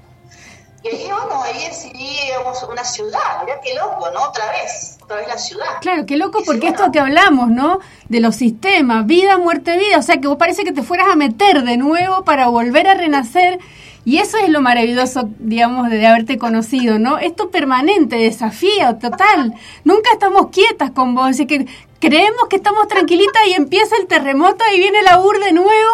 y 0.87 0.89
ahí, 0.89 1.09
bueno, 1.11 1.43
ahí 1.43 1.65
decidimos 1.67 2.63
una 2.71 2.85
ciudad, 2.85 3.43
mirá 3.45 3.61
qué 3.61 3.75
loco, 3.75 4.09
¿no? 4.13 4.29
Otra 4.29 4.51
vez, 4.53 4.99
otra 5.03 5.17
vez 5.17 5.29
la 5.29 5.39
ciudad. 5.39 5.67
Claro, 5.81 6.07
qué 6.07 6.17
loco 6.17 6.43
porque 6.45 6.69
esto 6.69 6.93
que 6.93 7.01
hablamos, 7.01 7.49
¿no? 7.49 7.81
De 8.09 8.21
los 8.21 8.37
sistemas, 8.37 9.07
vida, 9.07 9.39
muerte, 9.39 9.77
vida, 9.79 9.99
o 9.99 10.03
sea, 10.03 10.21
que 10.21 10.29
vos 10.29 10.37
parece 10.37 10.65
que 10.65 10.73
te 10.73 10.83
fueras 10.83 11.09
a 11.11 11.17
meter 11.17 11.65
de 11.65 11.77
nuevo 11.77 12.25
para 12.25 12.49
volver 12.49 12.87
a 12.89 12.95
renacer. 12.95 13.59
Y 14.07 14.19
eso 14.19 14.39
es 14.39 14.49
lo 14.51 14.61
maravilloso, 14.61 15.29
digamos, 15.41 15.91
de 15.91 16.07
haberte 16.07 16.39
conocido, 16.39 16.97
¿no? 16.97 17.19
Esto 17.19 17.51
permanente, 17.51 18.15
desafío 18.15 18.95
total. 19.01 19.53
Nunca 19.83 20.11
estamos 20.13 20.51
quietas 20.51 20.93
con 20.93 21.17
vos. 21.17 21.27
Así 21.27 21.47
que 21.47 21.67
creemos 21.99 22.47
que 22.49 22.55
estamos 22.55 22.87
tranquilitas 22.87 23.43
y 23.49 23.55
empieza 23.55 23.97
el 24.01 24.07
terremoto 24.07 24.65
y 24.73 24.79
viene 24.79 25.03
la 25.03 25.19
UR 25.19 25.41
de 25.41 25.53
nuevo 25.53 25.93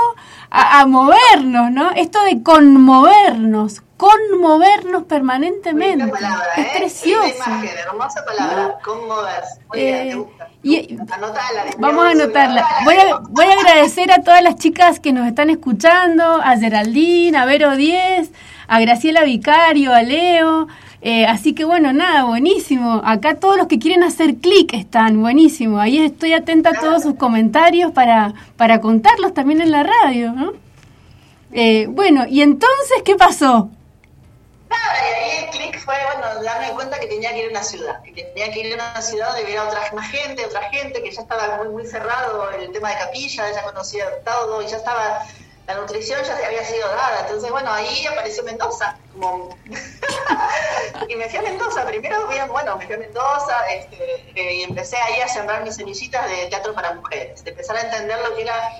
a, 0.50 0.80
a 0.80 0.86
movernos, 0.86 1.72
¿no? 1.72 1.90
Esto 1.92 2.22
de 2.24 2.42
conmovernos, 2.42 3.80
conmovernos 4.02 5.04
permanentemente. 5.04 6.08
Palabra, 6.08 6.44
es 6.56 6.66
¿eh? 6.66 6.70
precioso. 6.76 7.36
Imagen, 7.36 7.70
hermosa 7.86 8.24
palabra, 8.24 8.78
conmoverse. 8.82 9.60
Eh, 9.74 10.24
y, 10.64 10.96
vamos 11.78 12.04
a 12.04 12.10
anotarla. 12.10 12.66
Voy 12.84 12.96
a, 12.96 13.18
voy 13.30 13.44
a 13.44 13.52
agradecer 13.52 14.10
a 14.10 14.22
todas 14.22 14.42
las 14.42 14.56
chicas 14.56 14.98
que 14.98 15.12
nos 15.12 15.28
están 15.28 15.50
escuchando, 15.50 16.24
a 16.24 16.56
Geraldine, 16.56 17.38
a 17.38 17.44
Vero 17.44 17.76
Diez, 17.76 18.32
a 18.66 18.80
Graciela 18.80 19.22
Vicario, 19.22 19.94
a 19.94 20.02
Leo. 20.02 20.66
Eh, 21.00 21.26
así 21.26 21.52
que 21.52 21.64
bueno, 21.64 21.92
nada, 21.92 22.24
buenísimo. 22.24 23.02
Acá 23.04 23.36
todos 23.36 23.56
los 23.56 23.68
que 23.68 23.78
quieren 23.78 24.02
hacer 24.02 24.36
clic 24.38 24.74
están, 24.74 25.20
buenísimo. 25.20 25.78
Ahí 25.78 25.98
estoy 25.98 26.32
atenta 26.32 26.70
a 26.70 26.80
todos 26.80 27.04
sus 27.04 27.14
comentarios 27.14 27.92
para, 27.92 28.34
para 28.56 28.80
contarlos 28.80 29.32
también 29.32 29.60
en 29.60 29.70
la 29.70 29.84
radio. 29.84 30.32
¿no? 30.32 30.54
Eh, 31.52 31.86
bueno, 31.88 32.24
¿y 32.28 32.40
entonces 32.40 33.02
qué 33.04 33.14
pasó? 33.14 33.70
Y 34.74 35.14
ahí 35.14 35.44
el 35.44 35.50
clic 35.50 35.78
fue, 35.84 35.94
bueno, 36.04 36.42
darme 36.42 36.70
cuenta 36.72 36.98
que 36.98 37.06
tenía 37.06 37.30
que 37.30 37.38
ir 37.40 37.46
a 37.46 37.50
una 37.50 37.62
ciudad, 37.62 38.02
que 38.02 38.24
tenía 38.24 38.52
que 38.52 38.60
ir 38.60 38.72
a 38.72 38.74
una 38.74 39.02
ciudad 39.02 39.28
donde 39.28 39.44
hubiera 39.44 39.64
otra 39.64 39.92
más 39.92 40.10
gente, 40.10 40.44
otra 40.44 40.62
gente, 40.70 41.02
que 41.02 41.10
ya 41.10 41.22
estaba 41.22 41.56
muy, 41.56 41.68
muy 41.68 41.86
cerrado 41.86 42.50
el 42.50 42.72
tema 42.72 42.90
de 42.90 42.98
capilla, 42.98 43.50
ya 43.52 43.62
conocía 43.62 44.22
todo 44.24 44.62
y 44.62 44.66
ya 44.66 44.76
estaba, 44.76 45.26
la 45.66 45.74
nutrición 45.74 46.22
ya 46.24 46.36
había 46.46 46.64
sido 46.64 46.88
dada. 46.88 47.20
Entonces, 47.20 47.50
bueno, 47.50 47.72
ahí 47.72 48.06
apareció 48.06 48.42
Mendoza, 48.44 48.96
como... 49.12 49.56
y 51.08 51.16
me 51.16 51.28
fui 51.28 51.38
a 51.38 51.42
Mendoza, 51.42 51.84
primero, 51.86 52.26
bueno, 52.48 52.76
me 52.76 52.86
fui 52.86 52.94
a 52.94 52.98
Mendoza 52.98 53.66
este, 53.72 54.32
eh, 54.34 54.54
y 54.56 54.62
empecé 54.62 54.96
ahí 54.96 55.20
a 55.20 55.28
sembrar 55.28 55.62
mis 55.64 55.76
semillitas 55.76 56.28
de 56.28 56.46
teatro 56.46 56.74
para 56.74 56.94
mujeres, 56.94 57.44
de 57.44 57.50
empezar 57.50 57.76
a 57.76 57.82
entender 57.82 58.18
lo 58.28 58.34
que 58.34 58.42
era 58.42 58.72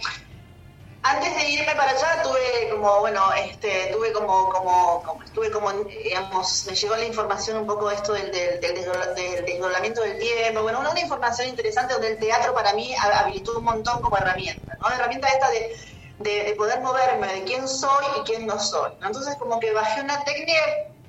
antes 1.02 1.34
de 1.34 1.50
irme 1.50 1.74
para 1.74 1.90
allá 1.90 2.22
tuve 2.22 2.70
como, 2.70 3.00
bueno, 3.00 3.32
este, 3.32 3.90
tuve 3.92 4.12
como, 4.12 4.48
como, 4.50 5.02
como 5.02 5.22
como, 5.52 5.72
me 5.72 6.74
llegó 6.74 6.96
la 6.96 7.04
información 7.04 7.56
un 7.58 7.66
poco 7.66 7.88
de 7.88 7.96
esto 7.96 8.12
del, 8.12 8.30
del, 8.30 8.60
del, 8.60 9.44
desdoblamiento 9.44 10.02
del 10.02 10.18
tiempo, 10.18 10.62
bueno, 10.62 10.80
una, 10.80 10.98
información 11.00 11.48
interesante 11.48 11.94
donde 11.94 12.12
el 12.12 12.18
teatro 12.18 12.54
para 12.54 12.72
mí 12.74 12.94
habilitó 12.94 13.58
un 13.58 13.64
montón 13.64 14.00
como 14.00 14.16
herramienta, 14.16 14.78
¿no? 14.80 14.88
Herramienta 14.88 15.28
esta 15.28 15.50
de, 15.50 15.76
de, 16.20 16.54
poder 16.54 16.80
moverme, 16.80 17.26
de 17.32 17.42
quién 17.44 17.66
soy 17.66 18.04
y 18.20 18.22
quién 18.22 18.46
no 18.46 18.58
soy, 18.60 18.92
Entonces 19.04 19.34
como 19.36 19.58
que 19.58 19.72
bajé 19.72 20.00
una 20.02 20.22
técnica, 20.24 20.60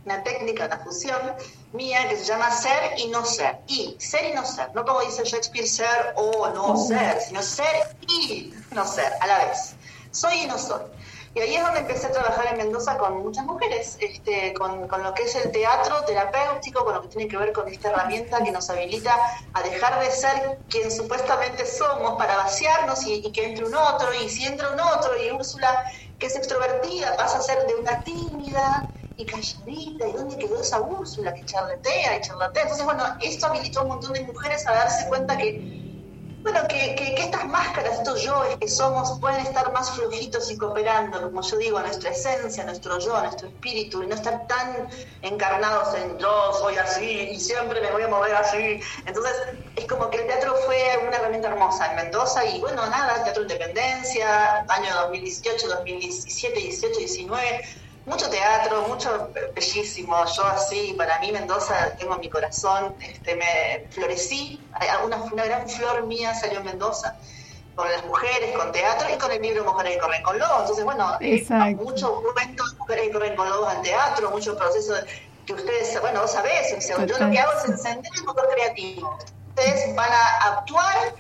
una 0.06 0.23
técnica, 0.23 0.65
una 0.65 0.79
fusión 0.79 1.36
mía 1.73 2.08
que 2.10 2.17
se 2.17 2.25
llama 2.25 2.49
ser 2.51 2.97
y 2.97 3.08
no 3.08 3.23
ser, 3.23 3.60
y 3.67 3.95
ser 3.99 4.25
y 4.25 4.34
no 4.34 4.43
ser, 4.45 4.73
no 4.73 4.84
como 4.84 5.01
dice 5.01 5.23
Shakespeare 5.23 5.67
ser 5.67 6.13
o 6.15 6.49
no 6.49 6.75
ser, 6.77 7.21
sino 7.21 7.43
ser 7.43 7.95
y 8.08 8.53
no 8.71 8.86
ser 8.88 9.13
a 9.21 9.27
la 9.27 9.45
vez 9.45 9.75
soy 10.13 10.43
y 10.43 10.47
no 10.47 10.58
soy. 10.58 10.82
Y 11.36 11.39
ahí 11.39 11.56
es 11.56 11.63
donde 11.63 11.80
empecé 11.80 12.08
a 12.08 12.12
trabajar 12.12 12.45
en 12.52 12.58
Mendoza 12.58 12.95
con 12.99 13.23
muchas 13.23 13.43
mujeres, 13.45 13.97
este, 13.99 14.54
con, 14.54 14.88
con, 14.88 15.02
lo 15.02 15.15
que 15.15 15.23
es 15.23 15.36
el 15.36 15.52
teatro 15.52 16.04
terapéutico, 16.06 16.86
con 16.86 16.93
lo 16.93 17.02
que 17.02 17.08
tiene 17.08 17.28
que 17.28 17.38
ver 17.38 17.52
con 17.52 17.67
esta 17.67 17.89
herramienta 17.89 18.43
que 18.43 18.52
nos 18.52 18.69
habilita 18.69 19.17
a 19.54 19.63
dejar 19.63 19.99
de 19.99 20.12
ser 20.12 20.62
quien 20.69 20.91
supuestamente 20.91 21.65
somos 21.65 22.19
para 22.19 22.38
vaciarnos 22.38 23.04
y, 23.08 23.32
que 23.32 23.45
entre 23.45 23.65
un 23.65 23.73
otro, 23.73 24.13
y 24.13 24.30
si 24.30 24.45
entra 24.45 24.69
un 24.69 24.80
otro, 24.80 25.19
y 25.19 25.32
Úrsula, 25.32 25.84
que 26.19 26.28
es 26.28 26.36
extrovertida, 26.36 27.15
pasa 27.17 27.39
a 27.39 27.41
ser 27.41 27.65
de 27.65 27.76
una 27.76 28.04
tímida 28.04 28.91
y 29.15 29.26
calladita, 29.26 30.08
¿y 30.08 30.12
dónde 30.12 30.38
quedó 30.38 30.62
esa 30.62 30.82
Úrsula 30.82 31.34
que 31.34 31.43
charletea 31.45 32.17
y 32.17 32.21
charlatea? 32.21 32.62
Entonces, 32.62 32.86
bueno, 32.86 33.04
esto 33.21 33.47
habilitó 33.47 33.80
a 33.80 33.84
un 33.84 33.89
montón 33.89 34.13
de 34.13 34.23
mujeres 34.23 34.67
a 34.67 34.73
darse 34.73 35.08
cuenta 35.08 35.36
que 35.36 35.92
bueno, 36.43 36.67
que, 36.67 36.95
que, 36.95 37.15
estas 37.21 37.45
máscaras, 37.47 37.99
estos 37.99 38.21
yoes 38.21 38.58
que 38.58 38.67
somos, 38.67 39.17
pueden 39.19 39.39
estar 39.39 39.71
más 39.71 39.91
flojitos 39.91 40.51
y 40.51 40.58
cooperando, 40.58 41.21
como 41.21 41.41
yo 41.41 41.58
digo, 41.58 41.79
nuestra 41.79 42.10
esencia, 42.10 42.65
nuestro 42.65 42.99
yo, 42.99 43.17
nuestro 43.21 43.47
espíritu, 43.47 44.03
y 44.03 44.08
no 44.08 44.15
estar 44.15 44.45
tan 44.47 44.89
encarnados 45.21 45.95
en 45.95 46.17
yo 46.19 46.53
soy 46.60 46.75
así 46.75 47.29
y 47.32 47.39
siempre 47.39 47.79
me 47.79 47.91
voy 47.91 48.03
a 48.03 48.10
mover 48.10 48.36
así. 48.36 48.82
Entonces, 49.06 49.34
es 49.77 49.86
como 49.86 50.10
que 50.10 50.17
el 50.17 50.27
teatro 50.27 50.53
fue 50.65 50.99
una 51.08 51.15
herramienta 51.15 51.47
hermosa 51.47 51.89
en 51.91 51.95
Mendoza 51.95 52.45
y 52.45 52.60
bueno, 52.60 52.86
nada, 52.88 53.23
Teatro 53.23 53.43
Independencia, 53.43 54.65
año 54.67 54.93
2018, 54.95 55.67
2017, 55.69 56.60
18, 56.60 56.99
19 56.99 57.62
mucho 58.06 58.30
teatro, 58.30 58.86
mucho 58.88 59.30
bellísimo. 59.56 60.26
Yo 60.36 60.46
así, 60.46 60.94
para 60.98 61.20
mí 61.20 61.32
Mendoza, 61.32 61.96
tengo 61.98 62.18
mi 62.18 62.30
corazón, 62.30 62.96
este, 63.00 63.36
me 63.36 63.88
florecí. 63.89 64.62
Una, 65.06 65.18
una 65.18 65.46
gran 65.46 65.70
flor 65.70 66.06
mía 66.06 66.34
salió 66.34 66.60
en 66.60 66.66
Mendoza 66.66 67.16
con 67.76 67.89
las 67.92 68.06
mujeres, 68.06 68.56
con 68.56 68.72
teatro 68.72 69.08
y 69.13 69.18
con 69.18 69.32
el 69.32 69.42
libro 69.42 69.63
Mujeres 69.63 69.96
que 69.96 70.00
corren 70.00 70.24
con 70.24 70.38
lobos. 70.38 70.62
Entonces, 70.62 70.86
bueno, 70.86 71.18
eh, 71.20 71.46
muchos 71.76 72.12
cuentos 72.34 72.76
Mujeres 72.78 73.08
que 73.08 73.13
corren 73.13 73.36
con 73.36 73.50
lobos 73.50 73.68
al 73.70 73.82
teatro, 73.82 74.30
muchos 74.32 74.56
procesos 74.58 75.04
que 75.46 75.54
ustedes, 75.54 76.00
bueno, 76.00 76.22
vos 76.22 76.32
sabés, 76.32 76.88
yo 76.88 76.98
lo 76.98 77.32
que 77.32 77.39
hago 77.39 77.52
es 77.60 77.70
encender 77.70 78.12
el 78.16 78.24
motor 78.24 78.48
creativo. 78.54 79.18
Ustedes 79.50 79.96
van 79.96 80.10
a 80.12 80.58
actuar 80.58 81.13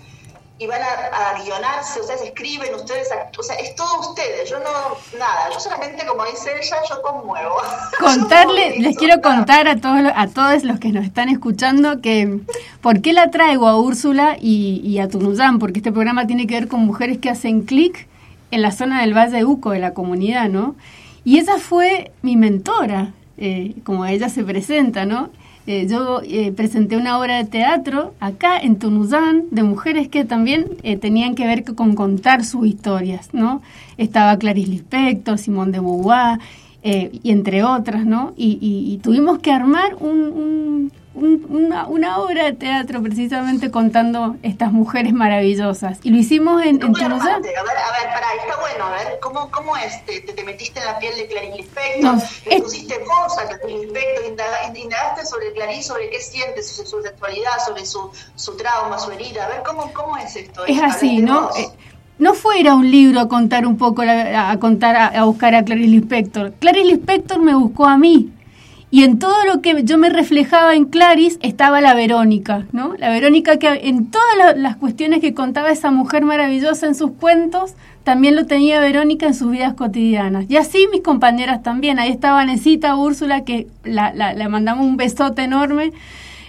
y 0.59 0.67
van 0.67 0.81
a, 0.81 1.43
guionarse, 1.43 1.99
ustedes 1.99 2.21
escriben, 2.21 2.73
ustedes, 2.75 3.09
o 3.37 3.43
sea, 3.43 3.55
es 3.55 3.75
todo 3.75 4.11
ustedes, 4.11 4.49
yo 4.49 4.59
no, 4.59 5.17
nada, 5.17 5.49
yo 5.51 5.59
solamente, 5.59 6.05
como 6.05 6.23
dice 6.25 6.51
ella, 6.61 6.77
yo 6.87 7.01
conmuevo. 7.01 7.55
Contarle, 7.99 8.79
les 8.79 8.95
quiero 8.95 9.21
contar 9.21 9.67
a 9.67 9.77
todos, 9.77 10.11
a 10.15 10.27
todos 10.27 10.63
los 10.63 10.79
que 10.79 10.89
nos 10.89 11.05
están 11.05 11.29
escuchando 11.29 12.01
que, 12.01 12.39
¿por 12.81 13.01
qué 13.01 13.13
la 13.13 13.31
traigo 13.31 13.67
a 13.67 13.79
Úrsula 13.79 14.37
y, 14.39 14.81
y 14.85 14.99
a 14.99 15.09
Tunuyán? 15.09 15.57
Porque 15.59 15.79
este 15.79 15.91
programa 15.91 16.27
tiene 16.27 16.45
que 16.45 16.53
ver 16.53 16.67
con 16.67 16.81
mujeres 16.81 17.17
que 17.17 17.29
hacen 17.29 17.63
clic 17.63 18.07
en 18.51 18.61
la 18.61 18.71
zona 18.71 19.01
del 19.01 19.17
Valle 19.17 19.37
de 19.37 19.45
Uco, 19.45 19.71
de 19.71 19.79
la 19.79 19.93
comunidad, 19.93 20.49
¿no? 20.49 20.75
Y 21.25 21.39
esa 21.39 21.57
fue 21.57 22.11
mi 22.21 22.35
mentora, 22.35 23.13
eh, 23.37 23.73
como 23.83 24.05
ella 24.05 24.29
se 24.29 24.43
presenta, 24.43 25.05
¿no? 25.05 25.31
Eh, 25.65 25.87
yo 25.89 26.21
eh, 26.23 26.51
presenté 26.51 26.97
una 26.97 27.17
obra 27.17 27.37
de 27.37 27.45
teatro 27.45 28.13
acá 28.19 28.59
en 28.59 28.79
Tunuyán 28.79 29.45
de 29.51 29.63
mujeres 29.63 30.09
que 30.09 30.25
también 30.25 30.67
eh, 30.83 30.97
tenían 30.97 31.35
que 31.35 31.47
ver 31.47 31.63
con 31.63 31.95
contar 31.95 32.43
sus 32.43 32.67
historias, 32.67 33.29
¿no? 33.33 33.61
Estaba 33.97 34.37
Clarice 34.37 34.69
Lispector, 34.69 35.37
Simón 35.37 35.71
de 35.71 35.79
Beauvoir, 35.79 36.39
y 36.85 37.31
entre 37.31 37.63
otras, 37.63 38.05
¿no? 38.05 38.33
Y, 38.35 38.99
tuvimos 39.01 39.39
que 39.39 39.53
armar 39.53 39.95
un 40.01 40.91
una, 41.15 41.87
una, 41.87 42.17
obra 42.19 42.45
de 42.45 42.53
teatro 42.53 43.01
precisamente 43.01 43.69
contando 43.69 44.35
estas 44.41 44.71
mujeres 44.71 45.13
maravillosas. 45.13 45.99
Y 46.03 46.09
lo 46.09 46.17
hicimos 46.17 46.63
en, 46.63 46.81
en 46.81 46.95
A 46.95 47.09
ver, 47.09 47.11
a 47.11 47.19
ver, 47.19 47.43
pará, 47.61 48.27
está 48.41 48.59
bueno, 48.59 48.85
a 48.85 48.91
ver, 48.91 49.19
¿cómo, 49.21 49.49
cómo 49.51 49.77
es? 49.77 50.03
¿Te, 50.05 50.21
te 50.21 50.43
metiste 50.43 50.79
en 50.79 50.85
la 50.87 50.97
piel 50.97 51.15
de 51.15 51.27
Clarice 51.27 51.57
Lispector? 51.57 52.17
¿Le 52.49 52.61
pusiste 52.61 52.97
voz 52.99 53.37
a 53.37 53.47
Clarice 53.47 53.85
Lispector? 53.85 54.75
¿Indagaste 54.75 55.25
sobre 55.25 55.53
Clarice, 55.53 55.83
sobre 55.83 56.09
qué 56.09 56.19
siente, 56.19 56.63
sobre 56.63 56.89
su 56.89 57.01
sexualidad, 57.01 57.51
sobre 57.65 57.85
su, 57.85 58.09
su 58.35 58.57
trauma, 58.57 58.97
su 58.97 59.11
herida? 59.11 59.45
A 59.45 59.49
ver, 59.49 59.63
¿cómo, 59.63 59.93
cómo 59.93 60.17
es 60.17 60.35
esto? 60.35 60.65
Es 60.65 60.81
así, 60.81 61.19
¿no? 61.19 61.51
Eh, 61.55 61.69
no 62.17 62.33
fuera 62.33 62.73
un 62.73 62.89
libro 62.89 63.19
a 63.19 63.27
contar 63.27 63.67
un 63.67 63.77
poco, 63.77 64.01
a, 64.01 64.57
contar, 64.59 64.95
a, 64.95 65.07
a 65.07 65.23
buscar 65.25 65.53
a 65.53 65.63
Clarice 65.63 65.89
Lispector. 65.89 66.53
Clarice 66.53 66.85
Lispector 66.85 67.39
me 67.39 67.53
buscó 67.53 67.85
a 67.85 67.97
mí 67.97 68.32
y 68.93 69.03
en 69.05 69.17
todo 69.17 69.43
lo 69.47 69.59
que 69.63 69.83
yo 69.85 69.97
me 69.97 70.11
reflejaba 70.11 70.75
en 70.75 70.85
Clarice 70.85 71.39
estaba 71.41 71.81
la 71.81 71.95
Verónica, 71.95 72.67
¿no? 72.73 72.93
La 72.99 73.09
Verónica 73.09 73.57
que 73.57 73.67
en 73.85 74.11
todas 74.11 74.55
las 74.55 74.75
cuestiones 74.75 75.19
que 75.19 75.33
contaba 75.33 75.71
esa 75.71 75.89
mujer 75.89 76.25
maravillosa 76.25 76.85
en 76.85 76.93
sus 76.93 77.13
cuentos, 77.13 77.73
también 78.03 78.35
lo 78.35 78.45
tenía 78.45 78.79
Verónica 78.79 79.25
en 79.25 79.33
sus 79.33 79.49
vidas 79.49 79.73
cotidianas. 79.73 80.45
Y 80.47 80.57
así 80.57 80.87
mis 80.91 81.01
compañeras 81.01 81.63
también. 81.63 81.97
Ahí 81.97 82.11
estaba 82.11 82.45
Necita 82.45 82.95
Úrsula, 82.95 83.43
que 83.43 83.65
la, 83.83 84.13
la, 84.13 84.47
mandamos 84.47 84.85
un 84.85 84.95
besote 84.95 85.41
enorme. 85.41 85.91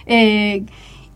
Eh, 0.05 0.65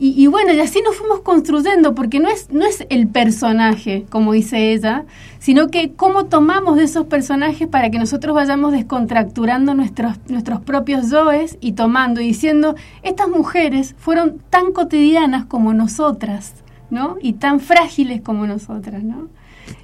y, 0.01 0.27
bueno, 0.27 0.53
y 0.53 0.61
así 0.61 0.81
nos 0.81 0.95
fuimos 0.95 1.19
construyendo, 1.21 1.93
porque 1.93 2.21
no 2.21 2.29
es, 2.29 2.49
no 2.51 2.65
es 2.65 2.85
el 2.89 3.09
personaje, 3.09 4.05
como 4.09 4.31
dice 4.31 4.71
ella, 4.71 5.03
sino 5.39 5.67
que 5.67 5.91
cómo 5.93 6.27
tomamos 6.27 6.77
de 6.77 6.85
esos 6.85 7.05
personajes 7.07 7.67
para 7.67 7.89
que 7.89 7.99
nosotros 7.99 8.33
vayamos 8.33 8.71
descontracturando 8.71 9.73
nuestros, 9.73 10.15
nuestros 10.27 10.61
propios 10.61 11.09
yoes 11.09 11.57
y 11.59 11.73
tomando 11.73 12.21
y 12.21 12.27
diciendo, 12.27 12.75
estas 13.03 13.27
mujeres 13.27 13.93
fueron 13.97 14.39
tan 14.49 14.71
cotidianas 14.71 15.45
como 15.45 15.73
nosotras, 15.73 16.53
¿no? 16.89 17.17
Y 17.21 17.33
tan 17.33 17.59
frágiles 17.59 18.21
como 18.21 18.47
nosotras, 18.47 19.03
¿no? 19.03 19.27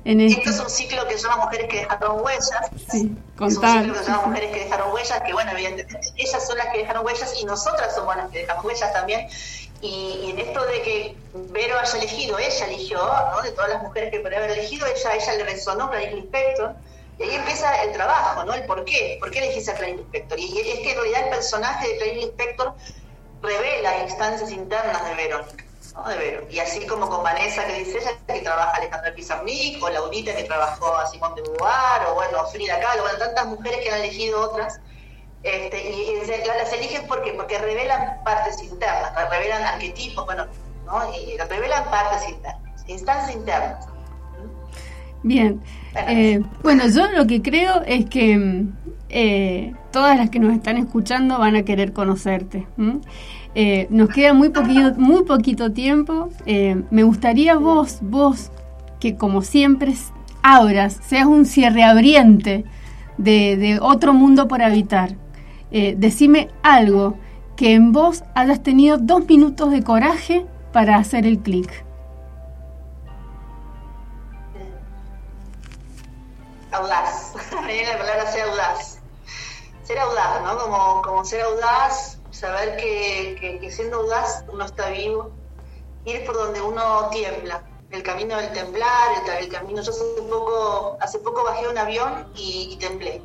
En 0.04 0.22
Esto 0.22 0.50
es 0.50 0.60
un 0.60 0.70
ciclo 0.70 1.08
que 1.08 1.18
se 1.18 1.28
llama 1.28 1.46
Mujeres 1.46 1.68
que 1.70 1.78
dejaron 1.78 2.24
huellas. 2.24 2.52
Sí, 2.90 3.16
es 3.36 3.58
un 3.58 3.68
ciclo 3.68 3.94
que 3.94 4.00
se 4.00 4.12
llama 4.12 4.28
Mujeres 4.28 4.52
que 4.52 4.60
dejaron 4.64 4.94
huellas, 4.94 5.22
que 5.22 5.34
bueno, 5.34 5.52
evidentemente 5.52 6.12
ellas 6.16 6.48
son 6.48 6.58
las 6.58 6.68
que 6.68 6.78
dejaron 6.80 7.06
huellas 7.06 7.34
y 7.42 7.46
nosotras 7.46 7.94
somos 7.96 8.16
las 8.16 8.30
que 8.30 8.40
dejamos 8.40 8.66
huellas 8.66 8.94
también. 8.94 9.28
Y, 9.82 10.32
en 10.32 10.40
esto 10.40 10.66
de 10.66 10.82
que 10.82 11.18
Vero 11.34 11.78
haya 11.78 11.98
elegido, 11.98 12.40
ella 12.40 12.66
eligió, 12.68 13.00
¿no? 13.32 13.42
de 13.42 13.52
todas 13.52 13.70
las 13.70 13.84
mujeres 13.84 14.12
que 14.12 14.20
podría 14.20 14.40
haber 14.40 14.52
elegido, 14.52 14.88
ella, 14.88 15.16
ella 15.16 15.34
le 15.34 15.44
resonó 15.44 15.90
Clarice 15.90 16.16
Lispector. 16.16 16.76
Y 17.18 17.24
ahí 17.24 17.36
empieza 17.36 17.84
el 17.84 17.94
trabajo, 17.94 18.44
¿no? 18.44 18.54
El 18.54 18.66
por 18.66 18.84
qué. 18.84 19.18
¿Por 19.20 19.32
qué 19.32 19.40
elegís 19.40 19.70
a 19.70 19.76
Clarice 19.76 20.00
Lispector? 20.00 20.40
Y 20.40 20.60
es 20.60 20.80
que 20.80 20.92
en 20.92 20.98
realidad 20.98 21.24
el 21.24 21.30
personaje 21.30 21.88
de 21.88 21.98
Clarice 21.98 22.26
Lispector 22.26 22.74
revela 23.42 24.04
instancias 24.04 24.52
internas 24.52 25.08
de 25.08 25.16
Verónica. 25.16 25.66
¿no? 25.94 26.10
De 26.10 26.18
Vero. 26.18 26.48
Y 26.50 26.60
así 26.60 26.86
como 26.86 27.10
con 27.10 27.24
Vanessa 27.24 27.66
que 27.66 27.84
dice 27.84 28.00
ella, 28.00 28.18
que 28.28 28.42
trabaja 28.42 28.78
Alejandra 28.78 29.14
Pizarnik, 29.14 29.82
o 29.82 29.90
Laurita 29.90 30.36
que 30.36 30.44
trabajó 30.44 30.94
a 30.96 31.08
Simón 31.08 31.36
de 31.36 31.42
Beauvoir, 31.44 32.08
o 32.10 32.16
bueno, 32.16 32.46
Frida 32.48 32.80
Kahlo, 32.80 33.04
bueno, 33.04 33.18
tantas 33.18 33.46
mujeres 33.46 33.80
que 33.80 33.92
han 33.92 34.00
elegido 34.02 34.42
otras 34.42 34.80
este, 35.46 35.78
y, 35.92 36.06
las 36.28 36.74
eligen 36.74 37.04
porque, 37.08 37.32
porque 37.34 37.60
revelan 37.60 38.24
partes 38.24 38.64
internas, 38.64 39.12
revelan 39.30 39.62
arquetipos, 39.62 40.26
bueno, 40.26 40.48
¿no? 40.88 41.02
y 41.14 41.38
revelan 41.38 41.84
partes 41.92 42.28
internas, 42.28 42.84
instancias 42.88 43.36
internas. 43.36 43.88
Bien, 45.22 45.62
eh, 46.08 46.42
bueno, 46.64 46.88
yo 46.88 47.12
lo 47.12 47.28
que 47.28 47.44
creo 47.44 47.84
es 47.86 48.06
que 48.06 48.66
eh, 49.10 49.74
todas 49.92 50.18
las 50.18 50.32
que 50.32 50.40
nos 50.40 50.52
están 50.52 50.78
escuchando 50.78 51.38
van 51.38 51.56
a 51.56 51.64
querer 51.64 51.94
conocerte. 51.94 52.66
Eh, 53.54 53.86
nos 53.92 54.10
queda 54.10 54.34
muy 54.34 54.50
poquito, 54.50 54.96
muy 54.98 55.26
poquito 55.26 55.72
tiempo. 55.72 56.30
me 56.90 57.04
gustaría 57.04 57.56
vos, 57.56 58.00
vos, 58.02 58.52
que 59.00 59.16
como 59.16 59.44
siempre 59.44 59.94
abras, 60.42 61.00
seas 61.08 61.28
un 61.28 61.46
cierre 61.46 61.84
abriente 61.84 62.66
de, 63.20 63.58
de 63.58 63.80
otro 63.80 64.12
mundo 64.14 64.48
por 64.48 64.64
habitar 64.64 65.16
eh, 65.72 65.96
decime 65.98 66.50
algo 66.64 67.18
que 67.56 67.74
en 67.74 67.92
vos 67.92 68.24
hayas 68.36 68.62
tenido 68.62 68.98
dos 68.98 69.26
minutos 69.26 69.72
de 69.72 69.84
coraje 69.84 70.46
para 70.74 70.98
hacer 70.98 71.26
el 71.26 71.40
clic. 71.40 71.86
Audaz. 76.72 77.34
la 77.52 77.98
palabra 77.98 78.32
ser 78.32 78.42
audaz. 78.50 79.00
Ser 79.84 80.00
audaz, 80.00 80.42
¿no? 80.44 80.58
Como, 80.58 81.02
como 81.02 81.26
ser 81.26 81.42
audaz, 81.42 82.20
saber 82.32 82.76
que, 82.76 83.60
que, 83.62 83.72
siendo 83.72 83.98
audaz 83.98 84.44
uno 84.52 84.66
está 84.66 84.90
vivo, 84.90 85.32
ir 86.06 86.26
por 86.26 86.36
donde 86.36 86.62
uno 86.62 87.10
tiembla. 87.10 87.64
El 87.92 88.04
camino 88.04 88.36
del 88.36 88.52
temblar, 88.52 89.10
el, 89.40 89.48
camino. 89.48 89.82
Yo 89.82 89.92
hace 89.92 90.04
poco, 90.30 90.98
hace 91.00 91.20
poco 91.20 91.46
bajé 91.46 91.70
un 91.70 91.78
avión 91.78 92.28
y, 92.36 92.74
y 92.74 92.78
temblé 92.78 93.22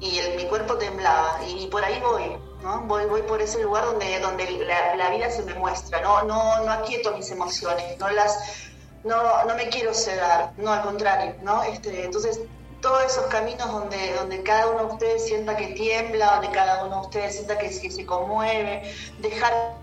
y 0.00 0.20
mi 0.36 0.46
cuerpo 0.46 0.76
temblaba 0.76 1.40
y, 1.46 1.66
por 1.66 1.84
ahí 1.84 2.00
voy, 2.00 2.36
¿no? 2.62 2.80
Voy, 2.82 3.04
voy 3.04 3.22
por 3.22 3.40
ese 3.42 3.62
lugar 3.62 3.84
donde, 3.84 4.18
donde 4.20 4.50
la, 4.96 5.10
vida 5.10 5.30
se 5.30 5.42
me 5.42 5.54
muestra, 5.54 6.00
¿no? 6.00 6.22
No, 6.22 6.64
no 6.64 6.72
aquieto 6.72 7.14
mis 7.16 7.30
emociones, 7.30 7.98
no 7.98 8.08
las 8.10 8.70
no, 9.04 9.44
no 9.44 9.54
me 9.54 9.68
quiero 9.68 9.94
sedar, 9.94 10.52
no 10.56 10.72
al 10.72 10.82
contrario, 10.82 11.34
¿no? 11.42 11.62
Este, 11.62 12.04
entonces 12.04 12.40
todos 12.80 13.04
esos 13.04 13.24
caminos 13.26 13.70
donde, 13.70 14.14
donde 14.14 14.42
cada 14.42 14.68
uno 14.68 14.86
de 14.86 14.92
ustedes 14.94 15.26
sienta 15.26 15.56
que 15.56 15.68
tiembla, 15.68 16.36
donde 16.36 16.50
cada 16.50 16.84
uno 16.84 16.96
de 16.96 17.02
ustedes 17.02 17.34
sienta 17.34 17.58
que, 17.58 17.68
que 17.68 17.90
se 17.90 18.06
conmueve, 18.06 18.94
dejar, 19.18 19.76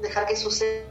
dejar 0.00 0.26
que 0.26 0.36
suceda 0.36 0.84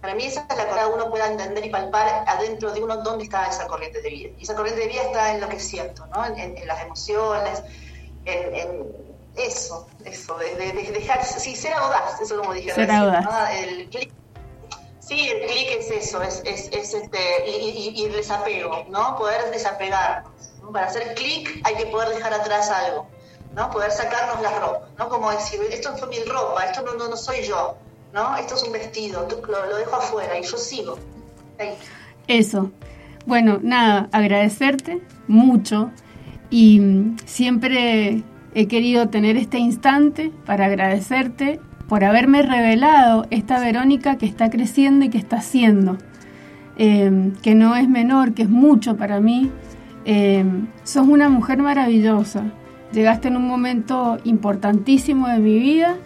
Para 0.00 0.14
mí 0.14 0.24
esa 0.24 0.46
es 0.48 0.56
la 0.56 0.66
que 0.66 0.86
uno 0.92 1.10
pueda 1.10 1.26
entender 1.26 1.64
y 1.64 1.70
palpar 1.70 2.24
adentro 2.26 2.72
de 2.72 2.82
uno 2.82 2.98
dónde 2.98 3.24
está 3.24 3.46
esa 3.46 3.66
corriente 3.66 4.02
de 4.02 4.10
vida. 4.10 4.30
Y 4.38 4.42
esa 4.42 4.54
corriente 4.54 4.82
de 4.82 4.88
vida 4.88 5.02
está 5.02 5.34
en 5.34 5.40
lo 5.40 5.48
que 5.48 5.58
siento, 5.58 6.06
¿no? 6.06 6.24
en, 6.26 6.54
las 6.66 6.82
emociones, 6.82 7.62
en, 8.24 8.86
eso, 9.34 9.86
eso, 10.04 10.36
de, 10.36 10.72
dejar, 10.92 11.24
sí, 11.24 11.56
ser 11.56 11.72
audaz, 11.72 12.20
eso 12.20 12.36
como 12.38 12.52
dije. 12.52 12.74
Ser 12.74 12.90
audaz. 12.90 13.26
El 13.54 13.88
clic 13.88 14.12
Sí, 15.02 15.28
el 15.28 15.46
clic 15.46 15.68
es 15.80 15.90
eso, 15.90 16.22
es, 16.22 16.42
es, 16.44 16.68
es 16.72 16.94
este, 16.94 17.50
y, 17.50 18.04
el 18.04 18.12
desapego, 18.12 18.86
¿no? 18.88 19.16
Poder 19.16 19.50
desapegarnos. 19.50 20.32
Para 20.72 20.86
hacer 20.86 21.14
clic 21.14 21.60
hay 21.64 21.74
que 21.74 21.86
poder 21.86 22.10
dejar 22.10 22.32
atrás 22.32 22.70
algo, 22.70 23.08
¿no? 23.52 23.68
Poder 23.72 23.90
sacarnos 23.90 24.40
la 24.40 24.60
ropa, 24.60 24.88
¿no? 24.96 25.08
Como 25.08 25.32
decir, 25.32 25.60
esto 25.70 25.96
fue 25.96 26.06
mi 26.06 26.20
ropa, 26.20 26.64
esto 26.66 26.82
no, 26.82 26.94
no, 26.94 27.16
soy 27.16 27.42
yo, 27.42 27.76
¿no? 28.12 28.36
Esto 28.36 28.54
es 28.54 28.62
un 28.64 28.72
vestido, 28.72 29.26
lo, 29.28 29.66
lo 29.66 29.76
dejo 29.76 29.96
afuera 29.96 30.38
y 30.38 30.42
yo 30.42 30.56
sigo. 30.56 30.98
Ahí. 31.58 31.74
Eso. 32.28 32.70
Bueno, 33.26 33.60
nada, 33.62 34.08
agradecerte 34.12 35.00
mucho 35.28 35.90
y 36.50 36.80
mm, 36.80 37.16
siempre 37.24 38.22
he 38.54 38.68
querido 38.68 39.08
tener 39.08 39.36
este 39.36 39.58
instante 39.58 40.32
para 40.44 40.66
agradecerte 40.66 41.60
por 41.88 42.04
haberme 42.04 42.42
revelado 42.42 43.26
esta 43.30 43.60
Verónica 43.60 44.16
que 44.16 44.26
está 44.26 44.50
creciendo 44.50 45.04
y 45.04 45.08
que 45.08 45.18
está 45.18 45.36
haciendo, 45.36 45.98
eh, 46.76 47.32
que 47.42 47.54
no 47.54 47.76
es 47.76 47.88
menor, 47.88 48.34
que 48.34 48.42
es 48.42 48.48
mucho 48.48 48.96
para 48.96 49.20
mí. 49.20 49.50
Eh, 50.04 50.44
sos 50.84 51.06
una 51.06 51.28
mujer 51.28 51.58
maravillosa, 51.58 52.44
llegaste 52.92 53.28
en 53.28 53.36
un 53.36 53.46
momento 53.46 54.18
importantísimo 54.24 55.28
de 55.28 55.38
mi 55.38 55.58
vida 55.58 55.96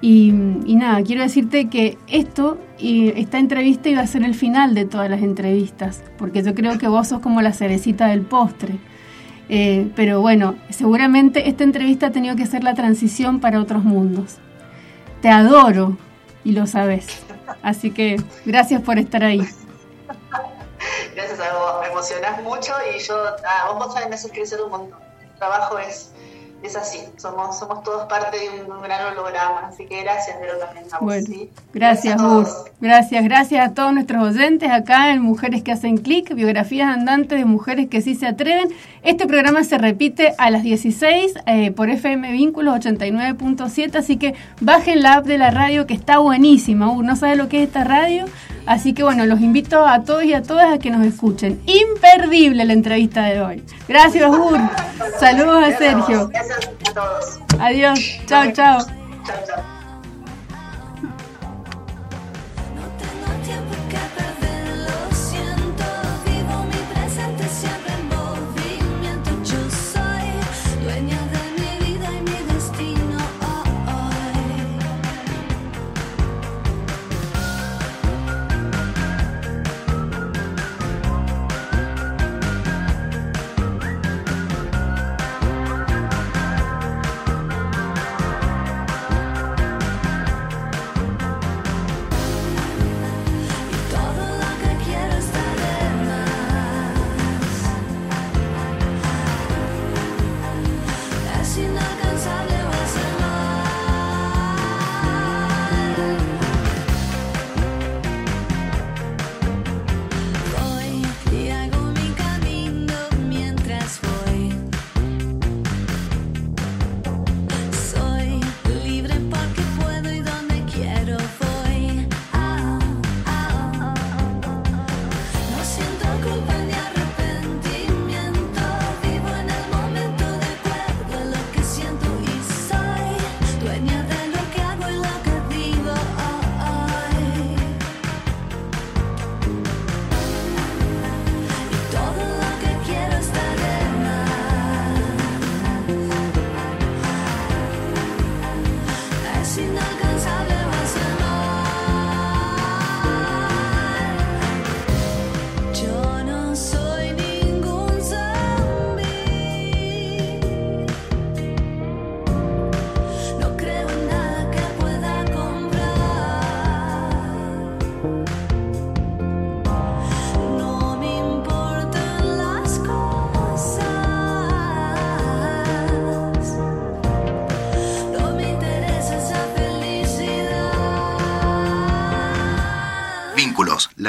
y, 0.00 0.32
nada, 0.32 1.02
quiero 1.02 1.22
decirte 1.22 1.68
que 1.68 1.98
esto 2.06 2.58
y 2.78 3.08
esta 3.20 3.38
entrevista 3.38 3.88
iba 3.88 4.00
a 4.00 4.06
ser 4.06 4.24
el 4.24 4.34
final 4.34 4.74
de 4.74 4.86
todas 4.86 5.10
las 5.10 5.20
entrevistas, 5.22 6.02
porque 6.16 6.42
yo 6.42 6.54
creo 6.54 6.78
que 6.78 6.88
vos 6.88 7.08
sos 7.08 7.20
como 7.20 7.42
la 7.42 7.52
cerecita 7.52 8.06
del 8.08 8.22
postre. 8.22 8.78
Eh, 9.48 9.90
pero 9.96 10.20
bueno, 10.20 10.54
seguramente 10.70 11.48
esta 11.48 11.64
entrevista 11.64 12.06
ha 12.06 12.10
tenido 12.12 12.36
que 12.36 12.46
ser 12.46 12.62
la 12.62 12.74
transición 12.74 13.40
para 13.40 13.60
otros 13.60 13.84
mundos 13.84 14.38
te 15.20 15.28
adoro 15.28 15.96
y 16.44 16.52
lo 16.52 16.66
sabes. 16.66 17.06
Así 17.62 17.90
que 17.90 18.16
gracias 18.44 18.82
por 18.82 18.98
estar 18.98 19.22
ahí. 19.22 19.46
Gracias 21.14 21.40
a 21.40 21.52
vos, 21.52 21.80
me 21.82 21.88
emocionás 21.88 22.42
mucho 22.42 22.72
y 22.94 22.98
yo, 23.00 23.14
ah, 23.46 23.72
vos 23.72 23.88
también 23.88 24.10
me 24.10 24.14
haces 24.14 24.32
crecer 24.32 24.60
un 24.62 24.70
montón. 24.70 24.98
El 25.20 25.36
trabajo 25.36 25.78
es 25.78 26.12
es 26.62 26.76
así, 26.76 27.00
somos, 27.16 27.58
somos 27.58 27.82
todos 27.82 28.06
parte 28.06 28.38
de 28.38 28.62
un, 28.62 28.82
gran 28.82 29.12
holograma, 29.12 29.68
así 29.68 29.86
que 29.86 30.02
gracias, 30.02 30.38
Vero, 30.40 30.58
también 30.58 30.84
a 30.92 30.98
bueno, 30.98 31.26
Gracias, 31.72 32.20
gracias, 32.20 32.64
gracias, 32.80 33.24
gracias 33.24 33.68
a 33.68 33.74
todos 33.74 33.92
nuestros 33.92 34.34
oyentes 34.34 34.70
acá 34.70 35.12
en 35.12 35.22
Mujeres 35.22 35.62
que 35.62 35.72
hacen 35.72 35.96
clic, 35.96 36.34
biografías 36.34 36.88
andantes 36.88 37.38
de 37.38 37.44
mujeres 37.44 37.88
que 37.88 38.00
sí 38.00 38.14
se 38.14 38.26
atreven. 38.26 38.68
Este 39.02 39.26
programa 39.26 39.64
se 39.64 39.78
repite 39.78 40.34
a 40.38 40.50
las 40.50 40.62
16 40.62 41.34
eh, 41.46 41.70
por 41.72 41.88
FM 41.88 42.32
Vínculos 42.32 42.74
89.7, 42.74 43.96
así 43.96 44.16
que 44.16 44.34
bajen 44.60 45.02
la 45.02 45.14
app 45.14 45.26
de 45.26 45.38
la 45.38 45.50
radio 45.50 45.86
que 45.86 45.94
está 45.94 46.18
buenísima. 46.18 46.90
Uh, 46.90 47.02
¿No 47.02 47.16
sabe 47.16 47.36
lo 47.36 47.48
que 47.48 47.62
es 47.62 47.68
esta 47.68 47.84
radio? 47.84 48.26
Así 48.70 48.92
que 48.92 49.02
bueno, 49.02 49.26
los 49.26 49.40
invito 49.40 49.84
a 49.84 50.04
todos 50.04 50.22
y 50.22 50.32
a 50.32 50.42
todas 50.42 50.72
a 50.72 50.78
que 50.78 50.92
nos 50.92 51.04
escuchen. 51.04 51.60
Imperdible 51.66 52.64
la 52.64 52.72
entrevista 52.72 53.24
de 53.24 53.40
hoy. 53.40 53.64
Gracias, 53.88 54.30
Ur. 54.30 54.60
Saludos 55.18 55.64
a 55.64 55.76
Sergio. 55.76 56.28
Gracias 56.28 56.70
a 56.88 56.94
todos. 56.94 57.40
Adiós. 57.58 57.98
Chao, 58.26 58.52
chao. 58.52 58.78
Chao, 59.26 59.36
chao. 59.44 59.79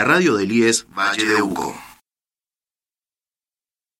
Radio 0.04 0.36
del 0.36 0.52
IES 0.52 0.86
Valle 0.96 1.26
de 1.26 1.42
Uco. 1.42 1.71